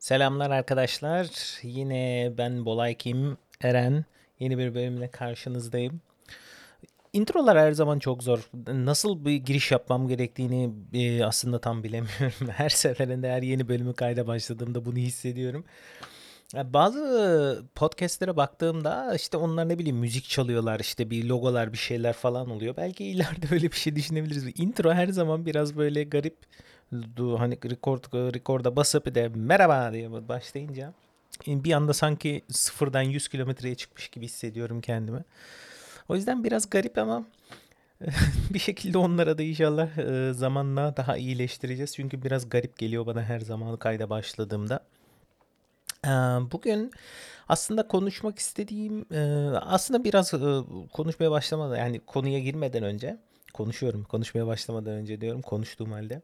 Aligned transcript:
Selamlar 0.00 0.50
arkadaşlar. 0.50 1.26
Yine 1.62 2.32
ben 2.38 2.64
Bolay 2.64 2.94
Kim 2.94 3.36
Eren. 3.60 4.04
Yeni 4.38 4.58
bir 4.58 4.74
bölümle 4.74 5.10
karşınızdayım. 5.10 6.00
Introlar 7.12 7.58
her 7.58 7.72
zaman 7.72 7.98
çok 7.98 8.22
zor. 8.22 8.50
Nasıl 8.66 9.24
bir 9.24 9.32
giriş 9.36 9.70
yapmam 9.70 10.08
gerektiğini 10.08 10.70
e, 10.94 11.24
aslında 11.24 11.60
tam 11.60 11.82
bilemiyorum. 11.82 12.48
Her 12.50 12.68
seferinde 12.68 13.30
her 13.30 13.42
yeni 13.42 13.68
bölümü 13.68 13.94
kayda 13.94 14.26
başladığımda 14.26 14.84
bunu 14.84 14.96
hissediyorum. 14.96 15.64
Bazı 16.54 17.64
podcastlere 17.74 18.36
baktığımda 18.36 19.14
işte 19.14 19.36
onlar 19.36 19.68
ne 19.68 19.78
bileyim 19.78 19.96
müzik 19.98 20.24
çalıyorlar 20.24 20.80
işte 20.80 21.10
bir 21.10 21.24
logolar 21.24 21.72
bir 21.72 21.78
şeyler 21.78 22.12
falan 22.12 22.50
oluyor. 22.50 22.76
Belki 22.76 23.04
ileride 23.04 23.46
öyle 23.54 23.70
bir 23.70 23.76
şey 23.76 23.96
düşünebiliriz. 23.96 24.44
Intro 24.60 24.92
her 24.92 25.08
zaman 25.08 25.46
biraz 25.46 25.76
böyle 25.76 26.04
garip. 26.04 26.36
Hani 26.92 27.58
record, 27.70 28.04
record'a 28.34 28.76
basıp 28.76 29.14
de 29.14 29.28
merhaba 29.28 29.92
diye 29.92 30.28
başlayınca 30.28 30.92
bir 31.46 31.72
anda 31.72 31.92
sanki 31.92 32.42
sıfırdan 32.48 33.02
100 33.02 33.28
kilometreye 33.28 33.74
çıkmış 33.74 34.08
gibi 34.08 34.24
hissediyorum 34.24 34.80
kendimi. 34.80 35.24
O 36.08 36.16
yüzden 36.16 36.44
biraz 36.44 36.70
garip 36.70 36.98
ama 36.98 37.24
bir 38.50 38.58
şekilde 38.58 38.98
onlara 38.98 39.38
da 39.38 39.42
inşallah 39.42 39.98
e, 39.98 40.32
zamanla 40.32 40.96
daha 40.96 41.16
iyileştireceğiz. 41.16 41.94
Çünkü 41.94 42.22
biraz 42.22 42.48
garip 42.48 42.78
geliyor 42.78 43.06
bana 43.06 43.22
her 43.22 43.40
zaman 43.40 43.76
kayda 43.76 44.10
başladığımda. 44.10 44.80
Ee, 46.04 46.08
Bugün 46.52 46.90
aslında 47.48 47.88
konuşmak 47.88 48.38
istediğim 48.38 49.14
e, 49.14 49.20
aslında 49.60 50.04
biraz 50.04 50.34
e, 50.34 50.38
konuşmaya 50.92 51.30
başlamadan 51.30 51.76
yani 51.76 52.00
konuya 52.00 52.38
girmeden 52.38 52.82
önce 52.82 53.16
konuşuyorum. 53.54 54.04
Konuşmaya 54.04 54.46
başlamadan 54.46 54.92
önce 54.92 55.20
diyorum 55.20 55.42
konuştuğum 55.42 55.92
halde. 55.92 56.22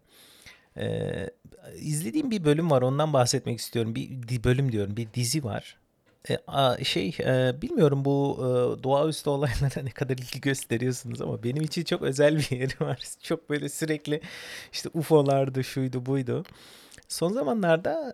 Ee, 0.79 1.31
izlediğim 1.77 2.31
bir 2.31 2.45
bölüm 2.45 2.71
var 2.71 2.83
ondan 2.83 3.13
bahsetmek 3.13 3.59
istiyorum. 3.59 3.95
Bir 3.95 4.45
bölüm 4.45 4.73
diyorum 4.73 4.97
bir 4.97 5.09
dizi 5.15 5.45
var. 5.45 5.77
E, 6.29 6.85
şey 6.85 7.17
e, 7.21 7.63
bilmiyorum 7.63 8.05
bu 8.05 8.37
e, 8.39 8.83
doğaüstü 8.83 9.31
olaylara 9.31 9.83
ne 9.85 9.91
kadar 9.91 10.15
ilgi 10.15 10.41
gösteriyorsunuz 10.41 11.21
ama 11.21 11.43
benim 11.43 11.63
için 11.63 11.85
çok 11.85 12.03
özel 12.03 12.37
bir 12.37 12.51
yeri 12.57 12.81
var. 12.81 12.99
Çok 13.23 13.51
böyle 13.51 13.69
sürekli 13.69 14.21
işte 14.73 14.89
UFO'lardı 14.95 15.65
şuydu 15.65 16.07
buydu. 16.07 16.45
Son 17.09 17.33
zamanlarda 17.33 18.13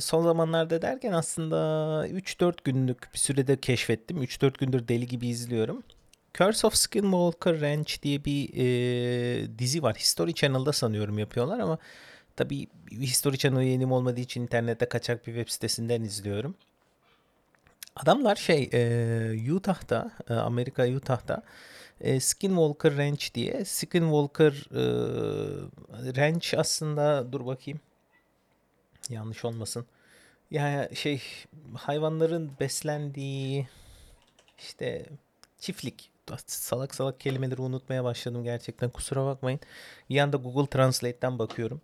son 0.00 0.24
zamanlarda 0.24 0.82
derken 0.82 1.12
aslında 1.12 2.08
üç 2.08 2.40
dört 2.40 2.64
günlük 2.64 3.14
bir 3.14 3.18
sürede 3.18 3.56
keşfettim. 3.56 4.22
Üç 4.22 4.42
dört 4.42 4.58
gündür 4.58 4.88
deli 4.88 5.06
gibi 5.06 5.28
izliyorum. 5.28 5.82
Curse 6.34 6.66
of 6.66 6.74
Skinwalker 6.74 7.60
Ranch 7.60 8.02
diye 8.02 8.24
bir 8.24 8.50
e, 8.56 9.58
dizi 9.58 9.82
var. 9.82 9.96
History 9.96 10.34
Channel'da 10.34 10.72
sanıyorum 10.72 11.18
yapıyorlar 11.18 11.58
ama 11.58 11.78
tabii 12.36 12.66
History 12.90 13.36
Channel 13.36 13.62
yenim 13.62 13.92
olmadığı 13.92 14.20
için 14.20 14.42
internette 14.42 14.88
kaçak 14.88 15.26
bir 15.26 15.34
web 15.34 15.48
sitesinden 15.48 16.02
izliyorum. 16.02 16.54
Adamlar 17.96 18.36
şey 18.36 18.70
e, 18.72 19.52
Utah'ta, 19.52 20.10
e, 20.30 20.34
Amerika 20.34 20.88
Utah'ta 20.88 21.42
e, 22.00 22.20
Skinwalker 22.20 22.96
Ranch 22.96 23.34
diye. 23.34 23.64
Skinwalker 23.64 24.52
e, 24.70 24.82
Ranch 26.16 26.54
aslında 26.58 27.32
dur 27.32 27.46
bakayım 27.46 27.80
yanlış 29.10 29.44
olmasın. 29.44 29.86
Ya 30.50 30.88
şey 30.94 31.22
hayvanların 31.74 32.52
beslendiği 32.60 33.68
işte 34.58 35.06
çiftlik. 35.58 36.10
Salak 36.46 36.94
salak 36.94 37.20
kelimeleri 37.20 37.60
unutmaya 37.62 38.04
başladım 38.04 38.44
gerçekten 38.44 38.90
kusura 38.90 39.24
bakmayın. 39.24 39.60
Bir 40.10 40.18
anda 40.18 40.36
Google 40.36 40.70
Translate'ten 40.70 41.38
bakıyorum. 41.38 41.80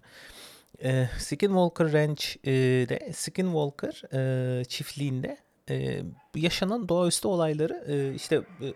Ee, 0.82 1.08
Skinwalker 1.18 1.92
Ranch'de 1.92 3.12
Skinwalker 3.12 4.02
e, 4.12 4.64
çiftliğinde 4.64 5.36
e, 5.70 6.02
yaşanan 6.34 6.88
doğaüstü 6.88 7.28
olayları 7.28 7.84
e, 7.88 8.14
işte 8.14 8.42
e, 8.60 8.66
e, 8.66 8.72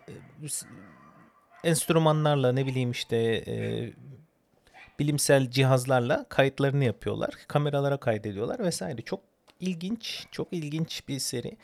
enstrümanlarla 1.65 2.53
ne 2.53 2.67
bileyim 2.67 2.91
işte 2.91 3.17
e, 3.47 3.55
bilimsel 4.99 5.51
cihazlarla 5.51 6.27
kayıtlarını 6.29 6.85
yapıyorlar. 6.85 7.35
Kameralara 7.49 7.97
kaydediyorlar 7.97 8.59
vesaire. 8.59 9.03
Çok 9.03 9.21
ilginç, 9.61 10.27
çok 10.31 10.53
ilginç 10.53 11.09
bir 11.09 11.19
seri. 11.19 11.57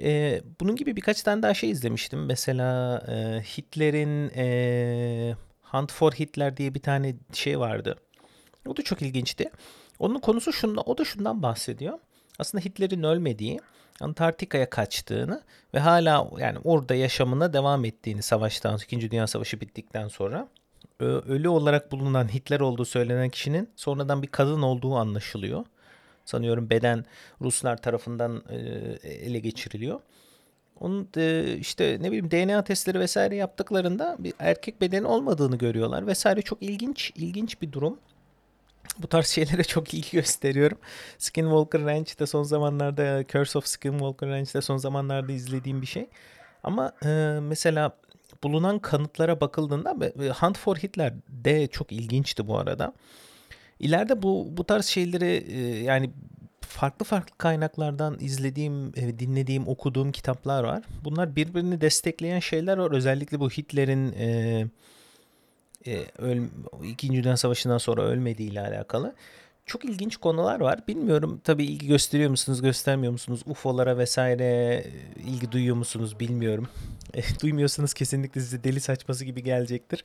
Ee, 0.00 0.42
bunun 0.60 0.76
gibi 0.76 0.96
birkaç 0.96 1.22
tane 1.22 1.42
daha 1.42 1.54
şey 1.54 1.70
izlemiştim. 1.70 2.26
Mesela 2.26 2.98
e, 3.08 3.42
Hitler'in 3.42 4.30
e, 4.36 5.36
Hunt 5.62 5.92
for 5.92 6.12
Hitler 6.12 6.56
diye 6.56 6.74
bir 6.74 6.80
tane 6.80 7.14
şey 7.32 7.58
vardı. 7.58 7.96
O 8.66 8.76
da 8.76 8.82
çok 8.82 9.02
ilginçti. 9.02 9.50
Onun 9.98 10.18
konusu 10.18 10.52
şunda, 10.52 10.80
o 10.80 10.98
da 10.98 11.04
şundan 11.04 11.42
bahsediyor. 11.42 11.98
Aslında 12.38 12.64
Hitler'in 12.64 13.02
ölmediği, 13.02 13.60
Antarktika'ya 14.00 14.70
kaçtığını 14.70 15.42
ve 15.74 15.78
hala 15.78 16.30
yani 16.38 16.58
orada 16.64 16.94
yaşamına 16.94 17.52
devam 17.52 17.84
ettiğini 17.84 18.22
savaştan, 18.22 18.76
İkinci 18.76 19.10
Dünya 19.10 19.26
Savaşı 19.26 19.60
bittikten 19.60 20.08
sonra 20.08 20.48
ölü 21.00 21.48
olarak 21.48 21.92
bulunan 21.92 22.34
Hitler 22.34 22.60
olduğu 22.60 22.84
söylenen 22.84 23.28
kişinin 23.28 23.70
sonradan 23.76 24.22
bir 24.22 24.26
kadın 24.26 24.62
olduğu 24.62 24.96
anlaşılıyor. 24.96 25.64
Sanıyorum 26.24 26.70
beden 26.70 27.04
Ruslar 27.40 27.82
tarafından 27.82 28.42
e, 28.48 28.56
ele 29.08 29.38
geçiriliyor. 29.38 30.00
Onun 30.80 31.08
e, 31.16 31.56
işte 31.56 31.98
ne 32.00 32.06
bileyim 32.06 32.30
DNA 32.30 32.64
testleri 32.64 33.00
vesaire 33.00 33.36
yaptıklarında 33.36 34.16
bir 34.18 34.34
erkek 34.38 34.80
bedeni 34.80 35.06
olmadığını 35.06 35.56
görüyorlar 35.56 36.06
vesaire 36.06 36.42
çok 36.42 36.62
ilginç 36.62 37.12
ilginç 37.14 37.62
bir 37.62 37.72
durum. 37.72 37.98
Bu 38.98 39.06
tarz 39.06 39.26
şeylere 39.26 39.64
çok 39.64 39.94
ilgi 39.94 40.10
gösteriyorum. 40.10 40.78
Skinwalker 41.18 41.84
Ranch'te 41.84 42.26
son 42.26 42.42
zamanlarda 42.42 43.24
Curse 43.28 43.58
of 43.58 43.66
Skinwalker 43.66 44.28
Ranch'te 44.28 44.60
son 44.60 44.76
zamanlarda 44.76 45.32
izlediğim 45.32 45.82
bir 45.82 45.86
şey. 45.86 46.06
Ama 46.62 46.92
e, 47.04 47.38
mesela 47.42 47.96
bulunan 48.42 48.78
kanıtlara 48.78 49.40
bakıldığında 49.40 49.96
Hunt 50.40 50.58
for 50.58 50.76
Hitler 50.76 51.14
de 51.28 51.66
çok 51.66 51.92
ilginçti 51.92 52.46
bu 52.46 52.58
arada. 52.58 52.92
İleride 53.80 54.22
bu 54.22 54.48
bu 54.50 54.64
tarz 54.64 54.86
şeyleri 54.86 55.44
e, 55.48 55.82
yani 55.82 56.10
farklı 56.60 57.04
farklı 57.04 57.38
kaynaklardan 57.38 58.16
izlediğim, 58.20 58.92
e, 58.96 59.18
dinlediğim, 59.18 59.68
okuduğum 59.68 60.12
kitaplar 60.12 60.64
var. 60.64 60.82
Bunlar 61.04 61.36
birbirini 61.36 61.80
destekleyen 61.80 62.40
şeyler 62.40 62.78
var. 62.78 62.90
Özellikle 62.90 63.40
bu 63.40 63.50
Hitler'in 63.50 64.12
e, 64.12 64.66
e, 65.86 66.04
öl, 66.18 66.42
İkinci 66.84 67.24
Dünya 67.24 67.36
Savaşı'ndan 67.36 67.78
sonra 67.78 68.02
ölmediği 68.02 68.50
ile 68.50 68.60
alakalı. 68.60 69.14
Çok 69.66 69.84
ilginç 69.84 70.16
konular 70.16 70.60
var. 70.60 70.86
Bilmiyorum 70.88 71.40
tabii 71.44 71.64
ilgi 71.64 71.86
gösteriyor 71.86 72.30
musunuz, 72.30 72.62
göstermiyor 72.62 73.12
musunuz? 73.12 73.42
UFO'lara 73.46 73.98
vesaire 73.98 74.44
e, 74.44 74.84
ilgi 75.26 75.52
duyuyor 75.52 75.76
musunuz 75.76 76.20
bilmiyorum. 76.20 76.68
Duymuyorsanız 77.42 77.94
kesinlikle 77.94 78.40
size 78.40 78.64
deli 78.64 78.80
saçması 78.80 79.24
gibi 79.24 79.42
gelecektir. 79.42 80.04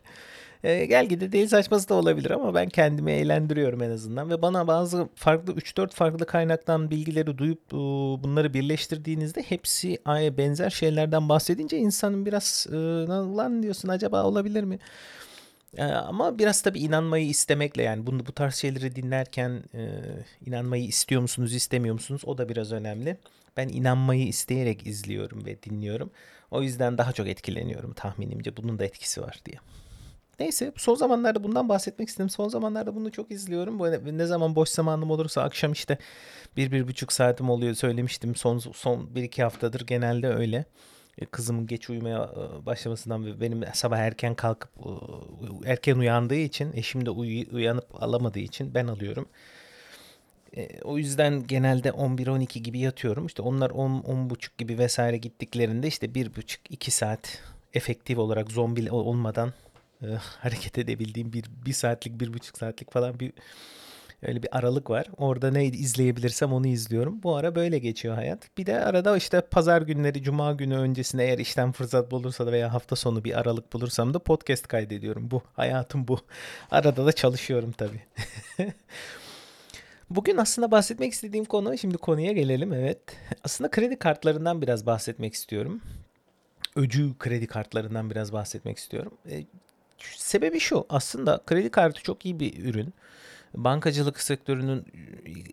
E, 0.63 0.85
gel 0.85 1.05
gide 1.05 1.31
deli 1.31 1.49
saçması 1.49 1.89
da 1.89 1.93
olabilir 1.93 2.31
ama 2.31 2.53
ben 2.53 2.69
kendimi 2.69 3.11
eğlendiriyorum 3.11 3.83
en 3.83 3.89
azından. 3.89 4.29
Ve 4.29 4.41
bana 4.41 4.67
bazı 4.67 5.07
farklı 5.15 5.53
üç 5.53 5.77
dört 5.77 5.93
farklı 5.93 6.25
kaynaktan 6.25 6.91
bilgileri 6.91 7.37
duyup 7.37 7.61
e, 7.73 7.77
bunları 8.23 8.53
birleştirdiğinizde 8.53 9.41
hepsi 9.41 9.97
benzer 10.37 10.69
şeylerden 10.69 11.29
bahsedince 11.29 11.77
insanın 11.77 12.25
biraz 12.25 12.67
e, 12.71 12.75
lan 13.37 13.63
diyorsun 13.63 13.89
acaba 13.89 14.23
olabilir 14.23 14.63
mi? 14.63 14.79
Eee, 15.77 15.83
ama 15.85 16.39
biraz 16.39 16.61
tabii 16.61 16.79
inanmayı 16.79 17.27
istemekle 17.27 17.83
yani 17.83 18.07
bunu 18.07 18.25
bu 18.25 18.31
tarz 18.31 18.55
şeyleri 18.55 18.95
dinlerken 18.95 19.63
eee, 19.73 20.25
inanmayı 20.45 20.85
istiyor 20.85 21.21
musunuz, 21.21 21.53
istemiyor 21.55 21.93
musunuz? 21.93 22.21
O 22.25 22.37
da 22.37 22.49
biraz 22.49 22.71
önemli. 22.71 23.17
Ben 23.57 23.67
inanmayı 23.67 24.27
isteyerek 24.27 24.87
izliyorum 24.87 25.45
ve 25.45 25.63
dinliyorum. 25.63 26.11
O 26.51 26.61
yüzden 26.61 26.97
daha 26.97 27.13
çok 27.13 27.27
etkileniyorum 27.27 27.93
tahminimce. 27.93 28.57
Bunun 28.57 28.79
da 28.79 28.85
etkisi 28.85 29.21
var 29.21 29.39
diye. 29.45 29.57
Neyse 30.39 30.71
son 30.77 30.95
zamanlarda 30.95 31.43
bundan 31.43 31.69
bahsetmek 31.69 32.09
istedim. 32.09 32.29
Son 32.29 32.49
zamanlarda 32.49 32.95
bunu 32.95 33.11
çok 33.11 33.31
izliyorum. 33.31 33.79
Böyle 33.79 34.17
ne 34.17 34.25
zaman 34.25 34.55
boş 34.55 34.69
zamanım 34.69 35.11
olursa 35.11 35.41
akşam 35.43 35.71
işte 35.71 35.97
bir, 36.57 36.71
bir 36.71 36.87
buçuk 36.87 37.13
saatim 37.13 37.49
oluyor 37.49 37.73
söylemiştim. 37.73 38.35
Son, 38.35 38.57
son 38.57 39.15
bir 39.15 39.23
iki 39.23 39.43
haftadır 39.43 39.81
genelde 39.87 40.27
öyle. 40.27 40.65
E, 41.17 41.25
Kızımın 41.25 41.67
geç 41.67 41.89
uyumaya 41.89 42.23
e, 42.23 42.65
başlamasından 42.65 43.25
ve 43.25 43.41
benim 43.41 43.63
sabah 43.73 43.97
erken 43.97 44.35
kalkıp 44.35 44.71
e, 45.65 45.71
erken 45.71 45.95
uyandığı 45.95 46.35
için 46.35 46.73
eşim 46.73 47.05
de 47.05 47.09
uyu- 47.09 47.55
uyanıp 47.55 48.03
alamadığı 48.03 48.39
için 48.39 48.73
ben 48.73 48.87
alıyorum. 48.87 49.25
O 50.83 50.97
yüzden 50.97 51.47
genelde 51.47 51.89
11-12 51.89 52.59
gibi 52.59 52.79
yatıyorum. 52.79 53.25
İşte 53.25 53.41
onlar 53.41 53.69
10 53.69 54.29
buçuk 54.29 54.57
gibi 54.57 54.77
vesaire 54.77 55.17
gittiklerinde 55.17 55.87
işte 55.87 56.13
bir 56.15 56.35
buçuk 56.35 56.71
iki 56.71 56.91
saat 56.91 57.37
efektif 57.73 58.17
olarak 58.17 58.51
zombi 58.51 58.91
ol- 58.91 59.05
olmadan 59.05 59.53
e, 60.03 60.07
hareket 60.39 60.77
edebildiğim 60.77 61.33
bir, 61.33 61.45
bir 61.65 61.73
saatlik 61.73 62.19
bir 62.19 62.33
buçuk 62.33 62.57
saatlik 62.57 62.91
falan 62.93 63.19
bir 63.19 63.33
öyle 64.21 64.43
bir 64.43 64.57
aralık 64.57 64.89
var. 64.89 65.07
Orada 65.17 65.51
ne 65.51 65.65
izleyebilirsem 65.65 66.53
onu 66.53 66.67
izliyorum. 66.67 67.23
Bu 67.23 67.35
ara 67.35 67.55
böyle 67.55 67.79
geçiyor 67.79 68.15
hayat. 68.15 68.57
Bir 68.57 68.65
de 68.65 68.85
arada 68.85 69.17
işte 69.17 69.41
pazar 69.41 69.81
günleri, 69.81 70.23
cuma 70.23 70.53
günü 70.53 70.77
öncesinde 70.77 71.25
eğer 71.25 71.39
işten 71.39 71.71
fırsat 71.71 72.11
bulursa 72.11 72.47
da 72.47 72.51
veya 72.51 72.73
hafta 72.73 72.95
sonu 72.95 73.23
bir 73.23 73.39
aralık 73.39 73.73
bulursam 73.73 74.13
da 74.13 74.19
podcast 74.19 74.67
kaydediyorum. 74.67 75.31
Bu 75.31 75.41
hayatım 75.53 76.07
bu. 76.07 76.19
Arada 76.71 77.05
da 77.05 77.11
çalışıyorum 77.11 77.71
tabii. 77.71 78.01
Bugün 80.09 80.37
aslında 80.37 80.71
bahsetmek 80.71 81.13
istediğim 81.13 81.45
konu, 81.45 81.77
şimdi 81.77 81.97
konuya 81.97 82.31
gelelim 82.31 82.73
evet. 82.73 82.99
Aslında 83.43 83.71
kredi 83.71 83.99
kartlarından 83.99 84.61
biraz 84.61 84.85
bahsetmek 84.85 85.33
istiyorum. 85.33 85.81
Öcü 86.75 87.17
kredi 87.19 87.47
kartlarından 87.47 88.09
biraz 88.09 88.33
bahsetmek 88.33 88.77
istiyorum. 88.77 89.13
E, 89.31 89.43
sebebi 90.17 90.59
şu, 90.59 90.85
aslında 90.89 91.41
kredi 91.45 91.69
kartı 91.69 92.03
çok 92.03 92.25
iyi 92.25 92.39
bir 92.39 92.65
ürün. 92.65 92.93
Bankacılık 93.53 94.21
sektörünün 94.21 94.85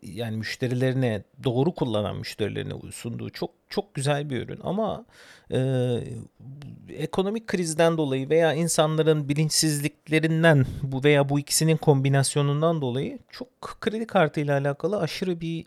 yani 0.03 0.37
müşterilerine 0.37 1.23
doğru 1.45 1.75
kullanan 1.75 2.17
müşterilerine 2.17 2.75
sunduğu 2.93 3.31
çok 3.31 3.51
çok 3.69 3.95
güzel 3.95 4.31
bir 4.31 4.43
ürün. 4.43 4.61
Ama 4.63 5.05
e, 5.53 5.59
ekonomik 6.89 7.47
krizden 7.47 7.99
dolayı 7.99 8.31
veya 8.31 8.55
insanların 8.55 9.29
bilinçsizliklerinden 9.29 10.67
bu 10.83 11.05
veya 11.05 11.29
bu 11.29 11.39
ikisinin 11.39 11.77
kombinasyonundan 11.77 12.81
dolayı 12.81 13.19
çok 13.31 13.49
kredi 13.81 14.07
kartı 14.07 14.41
ile 14.41 14.53
alakalı 14.53 15.01
aşırı 15.01 15.41
bir 15.41 15.67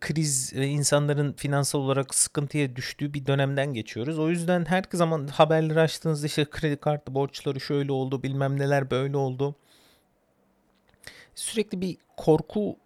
kriz 0.00 0.52
e, 0.54 0.66
insanların 0.66 1.32
finansal 1.32 1.78
olarak 1.78 2.14
sıkıntıya 2.14 2.76
düştüğü 2.76 3.14
bir 3.14 3.26
dönemden 3.26 3.74
geçiyoruz. 3.74 4.18
O 4.18 4.30
yüzden 4.30 4.64
her 4.64 4.84
zaman 4.92 5.26
haberleri 5.26 5.80
açtığınızda 5.80 6.26
işte 6.26 6.44
kredi 6.50 6.76
kartı 6.76 7.14
borçları 7.14 7.60
şöyle 7.60 7.92
oldu 7.92 8.22
bilmem 8.22 8.58
neler 8.58 8.90
böyle 8.90 9.16
oldu 9.16 9.56
sürekli 11.34 11.80
bir 11.80 11.96
korku 12.16 12.76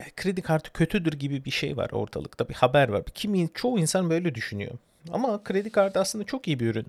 e, 0.00 0.10
kredi 0.16 0.42
kartı 0.42 0.72
kötüdür 0.72 1.12
gibi 1.12 1.44
bir 1.44 1.50
şey 1.50 1.76
var 1.76 1.90
ortalıkta 1.90 2.48
bir 2.48 2.54
haber 2.54 2.88
var. 2.88 3.04
Kimi 3.14 3.48
çoğu 3.54 3.78
insan 3.78 4.10
böyle 4.10 4.34
düşünüyor. 4.34 4.72
Ama 5.12 5.44
kredi 5.44 5.70
kartı 5.70 6.00
aslında 6.00 6.24
çok 6.24 6.48
iyi 6.48 6.60
bir 6.60 6.66
ürün. 6.66 6.86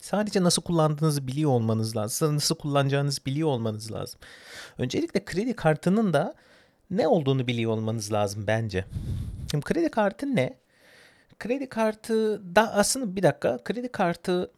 Sadece 0.00 0.42
nasıl 0.42 0.62
kullandığınızı 0.62 1.26
biliyor 1.26 1.50
olmanız 1.50 1.96
lazım. 1.96 2.36
Nasıl 2.36 2.54
kullanacağınızı 2.54 3.24
biliyor 3.26 3.48
olmanız 3.48 3.92
lazım. 3.92 4.20
Öncelikle 4.78 5.24
kredi 5.24 5.56
kartının 5.56 6.12
da 6.12 6.34
ne 6.90 7.08
olduğunu 7.08 7.46
biliyor 7.46 7.72
olmanız 7.72 8.12
lazım 8.12 8.44
bence. 8.46 8.84
Şimdi 9.50 9.64
kredi 9.64 9.90
kartı 9.90 10.36
ne? 10.36 10.54
Kredi 11.38 11.68
kartı 11.68 12.42
da 12.56 12.74
aslında 12.74 13.16
bir 13.16 13.22
dakika 13.22 13.58
kredi 13.64 13.88
kartı 13.92 14.50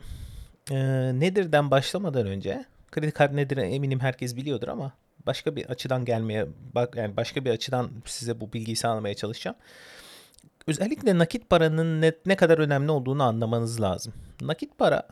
e, 0.70 0.76
nedirden 1.20 1.70
başlamadan 1.70 2.26
önce 2.26 2.64
kredi 2.90 3.10
kartı 3.10 3.36
nedir 3.36 3.56
eminim 3.56 4.00
herkes 4.00 4.36
biliyordur 4.36 4.68
ama 4.68 4.92
başka 5.26 5.56
bir 5.56 5.66
açıdan 5.66 6.04
gelmeye 6.04 6.46
bak 6.74 6.96
yani 6.96 7.16
başka 7.16 7.44
bir 7.44 7.50
açıdan 7.50 7.90
size 8.06 8.40
bu 8.40 8.52
bilgiyi 8.52 8.76
sağlamaya 8.76 9.14
çalışacağım. 9.14 9.56
Özellikle 10.66 11.18
nakit 11.18 11.50
paranın 11.50 12.00
ne, 12.00 12.12
ne 12.26 12.36
kadar 12.36 12.58
önemli 12.58 12.90
olduğunu 12.90 13.22
anlamanız 13.22 13.80
lazım. 13.80 14.12
Nakit 14.40 14.78
para 14.78 15.08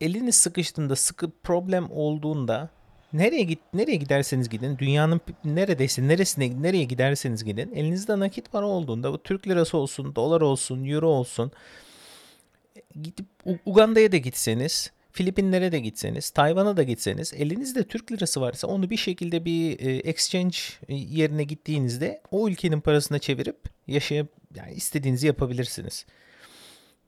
eliniz 0.00 0.34
sıkıştığında, 0.34 0.96
sıkı 0.96 1.30
problem 1.42 1.90
olduğunda 1.90 2.68
nereye 3.12 3.42
git 3.42 3.58
nereye 3.74 3.96
giderseniz 3.96 4.48
gidin, 4.48 4.78
dünyanın 4.78 5.20
neredeyse 5.44 6.08
neresine 6.08 6.62
nereye 6.62 6.84
giderseniz 6.84 7.44
gidin, 7.44 7.72
elinizde 7.74 8.18
nakit 8.18 8.52
para 8.52 8.66
olduğunda 8.66 9.12
bu 9.12 9.22
Türk 9.22 9.48
lirası 9.48 9.76
olsun, 9.76 10.14
dolar 10.14 10.40
olsun, 10.40 10.84
euro 10.84 11.08
olsun 11.08 11.52
gidip 13.02 13.26
Uganda'ya 13.66 14.12
da 14.12 14.16
gitseniz 14.16 14.92
Filipinlere 15.16 15.72
de 15.72 15.80
gitseniz, 15.80 16.30
Tayvan'a 16.30 16.76
da 16.76 16.82
gitseniz 16.82 17.34
elinizde 17.34 17.84
Türk 17.84 18.12
lirası 18.12 18.40
varsa 18.40 18.66
onu 18.66 18.90
bir 18.90 18.96
şekilde 18.96 19.44
bir 19.44 19.80
e, 19.80 19.96
exchange 19.96 20.56
yerine 20.88 21.44
gittiğinizde 21.44 22.20
o 22.30 22.48
ülkenin 22.48 22.80
parasına 22.80 23.18
çevirip 23.18 23.56
yaşayıp 23.86 24.28
yani 24.54 24.74
istediğinizi 24.74 25.26
yapabilirsiniz. 25.26 26.06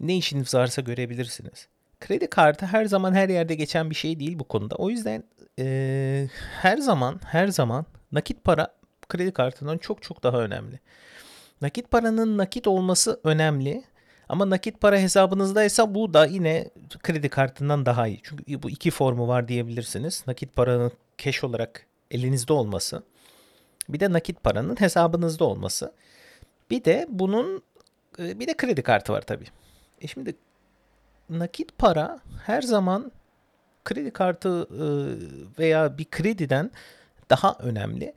Ne 0.00 0.16
işiniz 0.16 0.54
varsa 0.54 0.82
görebilirsiniz. 0.82 1.68
Kredi 2.00 2.26
kartı 2.30 2.66
her 2.66 2.84
zaman 2.84 3.14
her 3.14 3.28
yerde 3.28 3.54
geçen 3.54 3.90
bir 3.90 3.94
şey 3.94 4.20
değil 4.20 4.38
bu 4.38 4.44
konuda. 4.44 4.74
O 4.74 4.90
yüzden 4.90 5.24
e, 5.58 6.28
her 6.60 6.78
zaman 6.78 7.20
her 7.24 7.48
zaman 7.48 7.86
nakit 8.12 8.44
para 8.44 8.74
kredi 9.08 9.32
kartından 9.32 9.78
çok 9.78 10.02
çok 10.02 10.22
daha 10.22 10.38
önemli. 10.38 10.80
Nakit 11.60 11.90
paranın 11.90 12.38
nakit 12.38 12.66
olması 12.66 13.20
önemli 13.24 13.84
ama 14.28 14.50
nakit 14.50 14.80
para 14.80 14.98
hesabınızdaysa 14.98 15.94
bu 15.94 16.14
da 16.14 16.26
yine 16.26 16.70
kredi 17.02 17.28
kartından 17.28 17.86
daha 17.86 18.06
iyi. 18.08 18.20
Çünkü 18.22 18.62
bu 18.62 18.70
iki 18.70 18.90
formu 18.90 19.28
var 19.28 19.48
diyebilirsiniz. 19.48 20.24
Nakit 20.26 20.56
paranın 20.56 20.92
cash 21.18 21.44
olarak 21.44 21.86
elinizde 22.10 22.52
olması. 22.52 23.02
Bir 23.88 24.00
de 24.00 24.12
nakit 24.12 24.42
paranın 24.42 24.80
hesabınızda 24.80 25.44
olması. 25.44 25.92
Bir 26.70 26.84
de 26.84 27.06
bunun 27.08 27.62
e, 28.18 28.40
bir 28.40 28.46
de 28.46 28.56
kredi 28.56 28.82
kartı 28.82 29.12
var 29.12 29.22
tabii. 29.22 29.46
E 30.00 30.06
şimdi 30.06 30.34
nakit 31.30 31.78
para 31.78 32.20
her 32.46 32.62
zaman 32.62 33.12
kredi 33.84 34.10
kartı 34.10 34.68
e, 34.70 34.86
veya 35.58 35.98
bir 35.98 36.04
krediden 36.04 36.70
daha 37.30 37.56
önemli. 37.58 38.14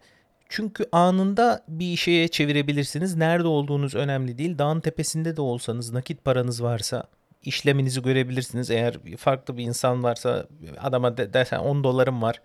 Çünkü 0.50 0.86
anında 0.92 1.63
bir 1.68 1.96
şeye 1.96 2.28
çevirebilirsiniz. 2.28 3.16
Nerede 3.16 3.48
olduğunuz 3.48 3.96
önemli 3.96 4.38
değil. 4.38 4.58
Dağın 4.58 4.80
tepesinde 4.80 5.38
de 5.38 5.42
olsanız 5.42 5.92
nakit 5.92 6.25
paranız 6.25 6.63
varsa 6.63 7.04
işleminizi 7.44 8.02
görebilirsiniz. 8.02 8.72
Eğer 8.72 8.96
farklı 9.18 9.58
bir 9.58 9.63
insan 9.63 10.04
varsa 10.04 10.48
adama 10.80 11.18
de, 11.18 11.34
desen 11.34 11.60
10 11.60 11.84
dolarım 11.84 12.22
var. 12.22 12.42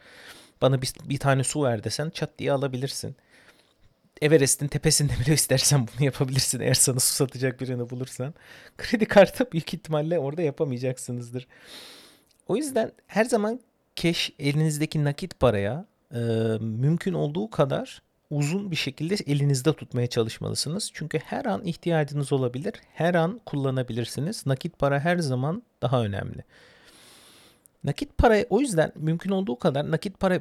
Bana 0.62 0.82
bir, 0.82 0.92
bir 1.04 1.18
tane 1.18 1.44
su 1.44 1.64
ver 1.64 1.84
desen 1.84 2.10
çat 2.10 2.30
diye 2.38 2.52
alabilirsin. 2.52 3.16
Everest'in 4.22 4.68
tepesinde 4.68 5.12
bile 5.24 5.34
istersen 5.34 5.86
bunu 5.88 6.04
yapabilirsin 6.04 6.60
eğer 6.60 6.74
sana 6.74 7.00
su 7.00 7.14
satacak 7.14 7.60
birini 7.60 7.90
bulursan. 7.90 8.34
Kredi 8.78 9.06
kartı 9.06 9.46
büyük 9.52 9.74
ihtimalle 9.74 10.18
orada 10.18 10.42
yapamayacaksınızdır. 10.42 11.46
O 12.48 12.56
yüzden 12.56 12.92
her 13.06 13.24
zaman 13.24 13.60
cash 13.96 14.32
elinizdeki 14.38 15.04
nakit 15.04 15.40
paraya 15.40 15.86
e, 16.14 16.18
mümkün 16.60 17.12
olduğu 17.12 17.50
kadar 17.50 18.02
uzun 18.30 18.70
bir 18.70 18.76
şekilde 18.76 19.14
elinizde 19.26 19.72
tutmaya 19.72 20.06
çalışmalısınız. 20.06 20.90
Çünkü 20.94 21.18
her 21.18 21.44
an 21.44 21.64
ihtiyacınız 21.64 22.32
olabilir. 22.32 22.74
Her 22.94 23.14
an 23.14 23.40
kullanabilirsiniz. 23.46 24.46
Nakit 24.46 24.78
para 24.78 25.00
her 25.00 25.18
zaman 25.18 25.62
daha 25.82 26.04
önemli. 26.04 26.44
Nakit 27.84 28.18
para 28.18 28.44
o 28.50 28.60
yüzden 28.60 28.92
mümkün 28.96 29.30
olduğu 29.30 29.58
kadar 29.58 29.90
nakit 29.90 30.20
para 30.20 30.40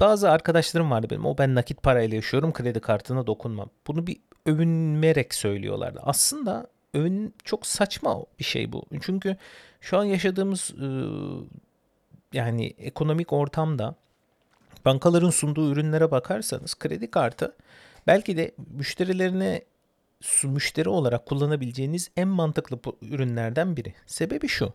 bazı 0.00 0.30
arkadaşlarım 0.30 0.90
vardı 0.90 1.06
benim. 1.10 1.26
O 1.26 1.38
ben 1.38 1.54
nakit 1.54 1.82
parayla 1.82 2.16
yaşıyorum. 2.16 2.52
Kredi 2.52 2.80
kartına 2.80 3.26
dokunmam. 3.26 3.70
Bunu 3.86 4.06
bir 4.06 4.16
övünmerek 4.46 5.34
söylüyorlardı. 5.34 6.00
Aslında 6.02 6.66
övün 6.94 7.34
çok 7.44 7.66
saçma 7.66 8.24
bir 8.38 8.44
şey 8.44 8.72
bu. 8.72 8.84
Çünkü 9.00 9.36
şu 9.80 9.98
an 9.98 10.04
yaşadığımız 10.04 10.74
yani 12.32 12.74
ekonomik 12.78 13.32
ortamda 13.32 13.94
bankaların 14.84 15.30
sunduğu 15.30 15.72
ürünlere 15.72 16.10
bakarsanız 16.10 16.74
kredi 16.74 17.10
kartı 17.10 17.56
belki 18.06 18.36
de 18.36 18.52
müşterilerine 18.70 19.62
müşteri 20.44 20.88
olarak 20.88 21.26
kullanabileceğiniz 21.26 22.10
en 22.16 22.28
mantıklı 22.28 22.78
ürünlerden 23.02 23.76
biri. 23.76 23.94
Sebebi 24.06 24.48
şu. 24.48 24.72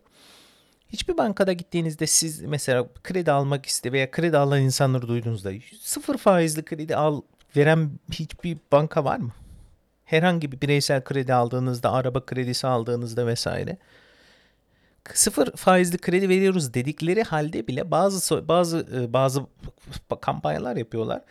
Hiçbir 0.88 1.16
bankada 1.16 1.52
gittiğinizde 1.52 2.06
siz 2.06 2.42
mesela 2.42 2.86
kredi 3.04 3.32
almak 3.32 3.66
iste 3.66 3.92
veya 3.92 4.10
kredi 4.10 4.38
alan 4.38 4.60
insanları 4.60 5.08
duyduğunuzda 5.08 5.52
sıfır 5.80 6.18
faizli 6.18 6.64
kredi 6.64 6.96
al 6.96 7.22
veren 7.56 7.90
hiçbir 8.12 8.58
banka 8.72 9.04
var 9.04 9.18
mı? 9.18 9.32
Herhangi 10.04 10.52
bir 10.52 10.60
bireysel 10.60 11.04
kredi 11.04 11.34
aldığınızda, 11.34 11.92
araba 11.92 12.26
kredisi 12.26 12.66
aldığınızda 12.66 13.26
vesaire 13.26 13.78
sıfır 15.14 15.56
faizli 15.56 15.98
kredi 15.98 16.28
veriyoruz 16.28 16.74
dedikleri 16.74 17.22
halde 17.22 17.66
bile 17.66 17.90
bazı 17.90 18.48
bazı 18.48 18.86
e, 18.94 19.12
bazı 19.12 19.46
kampanyalar 20.20 20.76
yapıyorlar. 20.76 21.22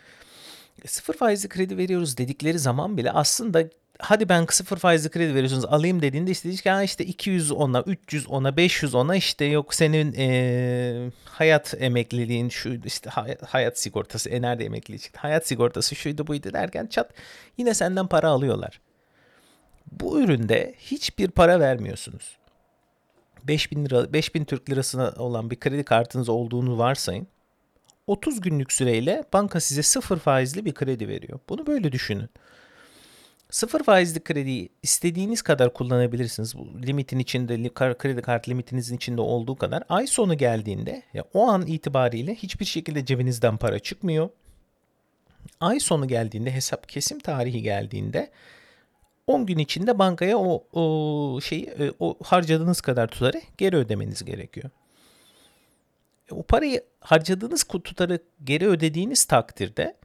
Sıfır 0.85 1.13
faizli 1.13 1.50
kredi 1.50 1.77
veriyoruz 1.77 2.17
dedikleri 2.17 2.59
zaman 2.59 2.97
bile 2.97 3.12
aslında 3.12 3.69
hadi 3.99 4.29
ben 4.29 4.45
sıfır 4.49 4.77
faizli 4.77 5.09
kredi 5.09 5.35
veriyorsunuz 5.35 5.65
alayım 5.65 6.01
dediğinde 6.01 6.31
işte 6.31 6.49
işte, 6.49 6.83
işte 6.83 7.05
200 7.05 7.51
ona 7.51 7.81
300 7.81 8.27
ona 8.27 8.57
500 8.57 8.95
ona 8.95 9.15
işte 9.15 9.45
yok 9.45 9.73
senin 9.73 10.15
e, 10.17 11.11
hayat 11.25 11.73
emekliliğin 11.79 12.49
şu 12.49 12.79
işte 12.85 13.09
hayat, 13.09 13.43
hayat 13.43 13.79
sigortası 13.79 14.29
e 14.29 14.41
nerede 14.41 14.65
emeklilik 14.65 15.17
hayat 15.17 15.47
sigortası 15.47 15.95
şuydu 15.95 16.27
buydu 16.27 16.53
derken 16.53 16.87
çat 16.87 17.11
yine 17.57 17.73
senden 17.73 18.07
para 18.07 18.29
alıyorlar. 18.29 18.81
Bu 19.91 20.21
üründe 20.21 20.75
hiçbir 20.77 21.31
para 21.31 21.59
vermiyorsunuz. 21.59 22.37
5000 23.43 23.85
lira 23.85 24.13
5000 24.13 24.43
Türk 24.43 24.69
lirasına 24.69 25.13
olan 25.17 25.51
bir 25.51 25.59
kredi 25.59 25.83
kartınız 25.83 26.29
olduğunu 26.29 26.77
varsayın. 26.77 27.27
30 28.07 28.41
günlük 28.41 28.71
süreyle 28.71 29.23
banka 29.33 29.59
size 29.59 29.83
sıfır 29.83 30.19
faizli 30.19 30.65
bir 30.65 30.73
kredi 30.73 31.07
veriyor. 31.07 31.39
Bunu 31.49 31.67
böyle 31.67 31.91
düşünün. 31.91 32.29
Sıfır 33.55 33.83
faizli 33.83 34.19
krediyi 34.19 34.69
istediğiniz 34.83 35.41
kadar 35.41 35.74
kullanabilirsiniz. 35.74 36.57
Bu 36.57 36.81
limitin 36.81 37.19
içinde, 37.19 37.69
kredi 37.74 38.21
kart 38.21 38.50
limitinizin 38.50 38.95
içinde 38.95 39.21
olduğu 39.21 39.55
kadar. 39.55 39.83
Ay 39.89 40.07
sonu 40.07 40.38
geldiğinde 40.38 41.03
ya 41.13 41.24
o 41.33 41.47
an 41.47 41.67
itibariyle 41.67 42.35
hiçbir 42.35 42.65
şekilde 42.65 43.05
cebinizden 43.05 43.57
para 43.57 43.79
çıkmıyor. 43.79 44.29
Ay 45.59 45.79
sonu 45.79 46.07
geldiğinde, 46.07 46.51
hesap 46.51 46.89
kesim 46.89 47.19
tarihi 47.19 47.62
geldiğinde 47.62 48.31
10 49.27 49.45
gün 49.45 49.57
içinde 49.57 50.00
bankaya 50.00 50.38
o, 50.38 50.63
o 50.74 51.41
şeyi 51.41 51.65
e, 51.65 51.91
o 52.00 52.17
harcadığınız 52.24 52.81
kadar 52.81 53.07
tutarı 53.07 53.41
geri 53.57 53.75
ödemeniz 53.75 54.25
gerekiyor. 54.25 54.69
E, 56.31 56.33
o 56.33 56.43
parayı 56.43 56.83
harcadığınız 57.00 57.63
tutarı 57.63 58.19
geri 58.43 58.67
ödediğiniz 58.67 59.25
takdirde 59.25 59.95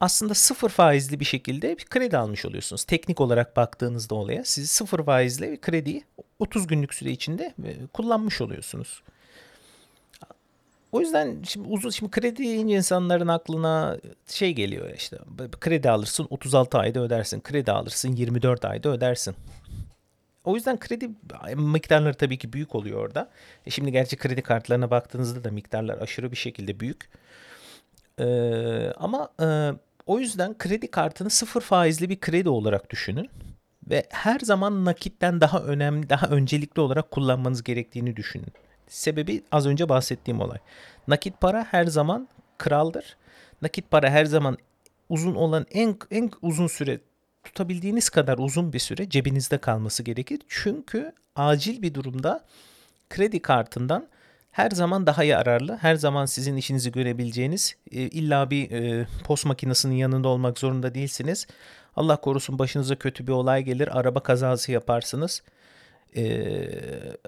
aslında 0.00 0.34
sıfır 0.34 0.68
faizli 0.68 1.20
bir 1.20 1.24
şekilde 1.24 1.78
bir 1.78 1.84
kredi 1.84 2.18
almış 2.18 2.44
oluyorsunuz. 2.46 2.84
Teknik 2.84 3.20
olarak 3.20 3.56
baktığınızda 3.56 4.14
olaya 4.14 4.44
siz 4.44 4.70
sıfır 4.70 5.04
faizle 5.04 5.52
bir 5.52 5.60
krediyi 5.60 6.04
30 6.38 6.66
günlük 6.66 6.94
süre 6.94 7.10
içinde 7.10 7.54
e, 7.64 7.86
kullanmış 7.86 8.40
oluyorsunuz. 8.40 9.02
O 10.92 11.00
yüzden 11.00 11.42
şimdi 11.42 11.68
uzun 11.68 11.90
şimdi 11.90 12.10
kredi 12.10 12.36
deyince 12.38 12.76
insanların 12.76 13.28
aklına 13.28 13.98
şey 14.26 14.52
geliyor 14.54 14.90
işte 14.96 15.18
kredi 15.60 15.90
alırsın 15.90 16.26
36 16.30 16.78
ayda 16.78 17.00
ödersin. 17.00 17.40
Kredi 17.40 17.72
alırsın 17.72 18.12
24 18.12 18.64
ayda 18.64 18.88
ödersin. 18.88 19.34
O 20.44 20.54
yüzden 20.54 20.78
kredi 20.78 21.10
miktarları 21.56 22.14
tabii 22.14 22.38
ki 22.38 22.52
büyük 22.52 22.74
oluyor 22.74 23.04
orada. 23.04 23.30
E 23.66 23.70
şimdi 23.70 23.92
gerçi 23.92 24.16
kredi 24.16 24.42
kartlarına 24.42 24.90
baktığınızda 24.90 25.44
da 25.44 25.50
miktarlar 25.50 25.98
aşırı 25.98 26.30
bir 26.30 26.36
şekilde 26.36 26.80
büyük. 26.80 27.08
Ee, 28.18 28.92
ama 28.96 29.28
e, 29.40 29.46
o 30.10 30.18
yüzden 30.18 30.58
kredi 30.58 30.90
kartını 30.90 31.30
sıfır 31.30 31.60
faizli 31.60 32.08
bir 32.08 32.20
kredi 32.20 32.48
olarak 32.48 32.90
düşünün 32.90 33.30
ve 33.90 34.06
her 34.10 34.38
zaman 34.38 34.84
nakitten 34.84 35.40
daha 35.40 35.62
önemli, 35.62 36.08
daha 36.08 36.26
öncelikli 36.26 36.80
olarak 36.80 37.10
kullanmanız 37.10 37.62
gerektiğini 37.62 38.16
düşünün. 38.16 38.52
Sebebi 38.88 39.42
az 39.52 39.66
önce 39.66 39.88
bahsettiğim 39.88 40.40
olay. 40.40 40.58
Nakit 41.08 41.40
para 41.40 41.66
her 41.70 41.84
zaman 41.84 42.28
kraldır. 42.58 43.16
Nakit 43.62 43.90
para 43.90 44.10
her 44.10 44.24
zaman 44.24 44.58
uzun 45.08 45.34
olan 45.34 45.66
en 45.70 45.96
en 46.10 46.30
uzun 46.42 46.66
süre 46.66 47.00
tutabildiğiniz 47.44 48.10
kadar 48.10 48.38
uzun 48.38 48.72
bir 48.72 48.78
süre 48.78 49.08
cebinizde 49.08 49.58
kalması 49.58 50.02
gerekir. 50.02 50.40
Çünkü 50.48 51.12
acil 51.36 51.82
bir 51.82 51.94
durumda 51.94 52.44
kredi 53.10 53.42
kartından 53.42 54.08
her 54.50 54.70
zaman 54.70 55.06
daha 55.06 55.24
yararlı, 55.24 55.76
her 55.76 55.94
zaman 55.94 56.26
sizin 56.26 56.56
işinizi 56.56 56.92
görebileceğiniz, 56.92 57.76
e, 57.92 58.00
illa 58.00 58.50
bir 58.50 58.70
e, 58.70 59.06
post 59.24 59.46
makinesinin 59.46 59.94
yanında 59.94 60.28
olmak 60.28 60.58
zorunda 60.58 60.94
değilsiniz. 60.94 61.46
Allah 61.96 62.16
korusun 62.16 62.58
başınıza 62.58 62.94
kötü 62.96 63.26
bir 63.26 63.32
olay 63.32 63.62
gelir, 63.62 63.98
araba 63.98 64.20
kazası 64.20 64.72
yaparsınız. 64.72 65.42
E, 66.16 66.22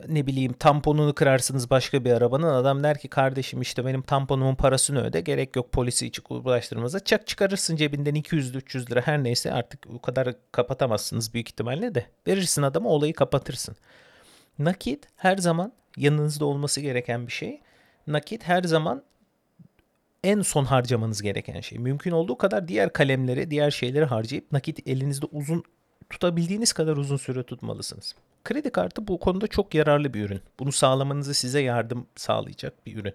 ne 0.08 0.26
bileyim 0.26 0.52
tamponunu 0.52 1.14
kırarsınız 1.14 1.70
başka 1.70 2.04
bir 2.04 2.12
arabanın. 2.12 2.54
Adam 2.54 2.82
der 2.82 2.98
ki 2.98 3.08
kardeşim 3.08 3.60
işte 3.60 3.86
benim 3.86 4.02
tamponumun 4.02 4.54
parasını 4.54 5.04
öde. 5.04 5.20
Gerek 5.20 5.56
yok 5.56 5.72
polisi 5.72 6.06
hiç 6.06 6.20
ulaştırmanıza. 6.30 7.00
Çak 7.00 7.26
çıkarırsın 7.26 7.76
cebinden 7.76 8.14
200-300 8.14 8.90
lira 8.90 9.00
her 9.00 9.24
neyse 9.24 9.52
artık 9.52 9.86
o 9.94 9.98
kadar 10.00 10.34
kapatamazsınız 10.52 11.34
büyük 11.34 11.48
ihtimalle 11.48 11.94
de. 11.94 12.06
Verirsin 12.26 12.62
adama 12.62 12.88
olayı 12.90 13.14
kapatırsın. 13.14 13.76
Nakit 14.58 15.06
her 15.16 15.36
zaman 15.36 15.72
yanınızda 15.96 16.44
olması 16.44 16.80
gereken 16.80 17.26
bir 17.26 17.32
şey. 17.32 17.60
Nakit 18.06 18.42
her 18.42 18.62
zaman 18.62 19.02
en 20.24 20.42
son 20.42 20.64
harcamanız 20.64 21.22
gereken 21.22 21.60
şey. 21.60 21.78
Mümkün 21.78 22.10
olduğu 22.10 22.38
kadar 22.38 22.68
diğer 22.68 22.92
kalemleri, 22.92 23.50
diğer 23.50 23.70
şeyleri 23.70 24.04
harcayıp 24.04 24.52
nakit 24.52 24.88
elinizde 24.88 25.26
uzun 25.32 25.64
tutabildiğiniz 26.10 26.72
kadar 26.72 26.96
uzun 26.96 27.16
süre 27.16 27.42
tutmalısınız. 27.42 28.14
Kredi 28.44 28.70
kartı 28.70 29.08
bu 29.08 29.18
konuda 29.18 29.46
çok 29.46 29.74
yararlı 29.74 30.14
bir 30.14 30.24
ürün. 30.24 30.40
Bunu 30.58 30.72
sağlamanızı 30.72 31.34
size 31.34 31.60
yardım 31.60 32.06
sağlayacak 32.16 32.86
bir 32.86 32.96
ürün. 32.96 33.14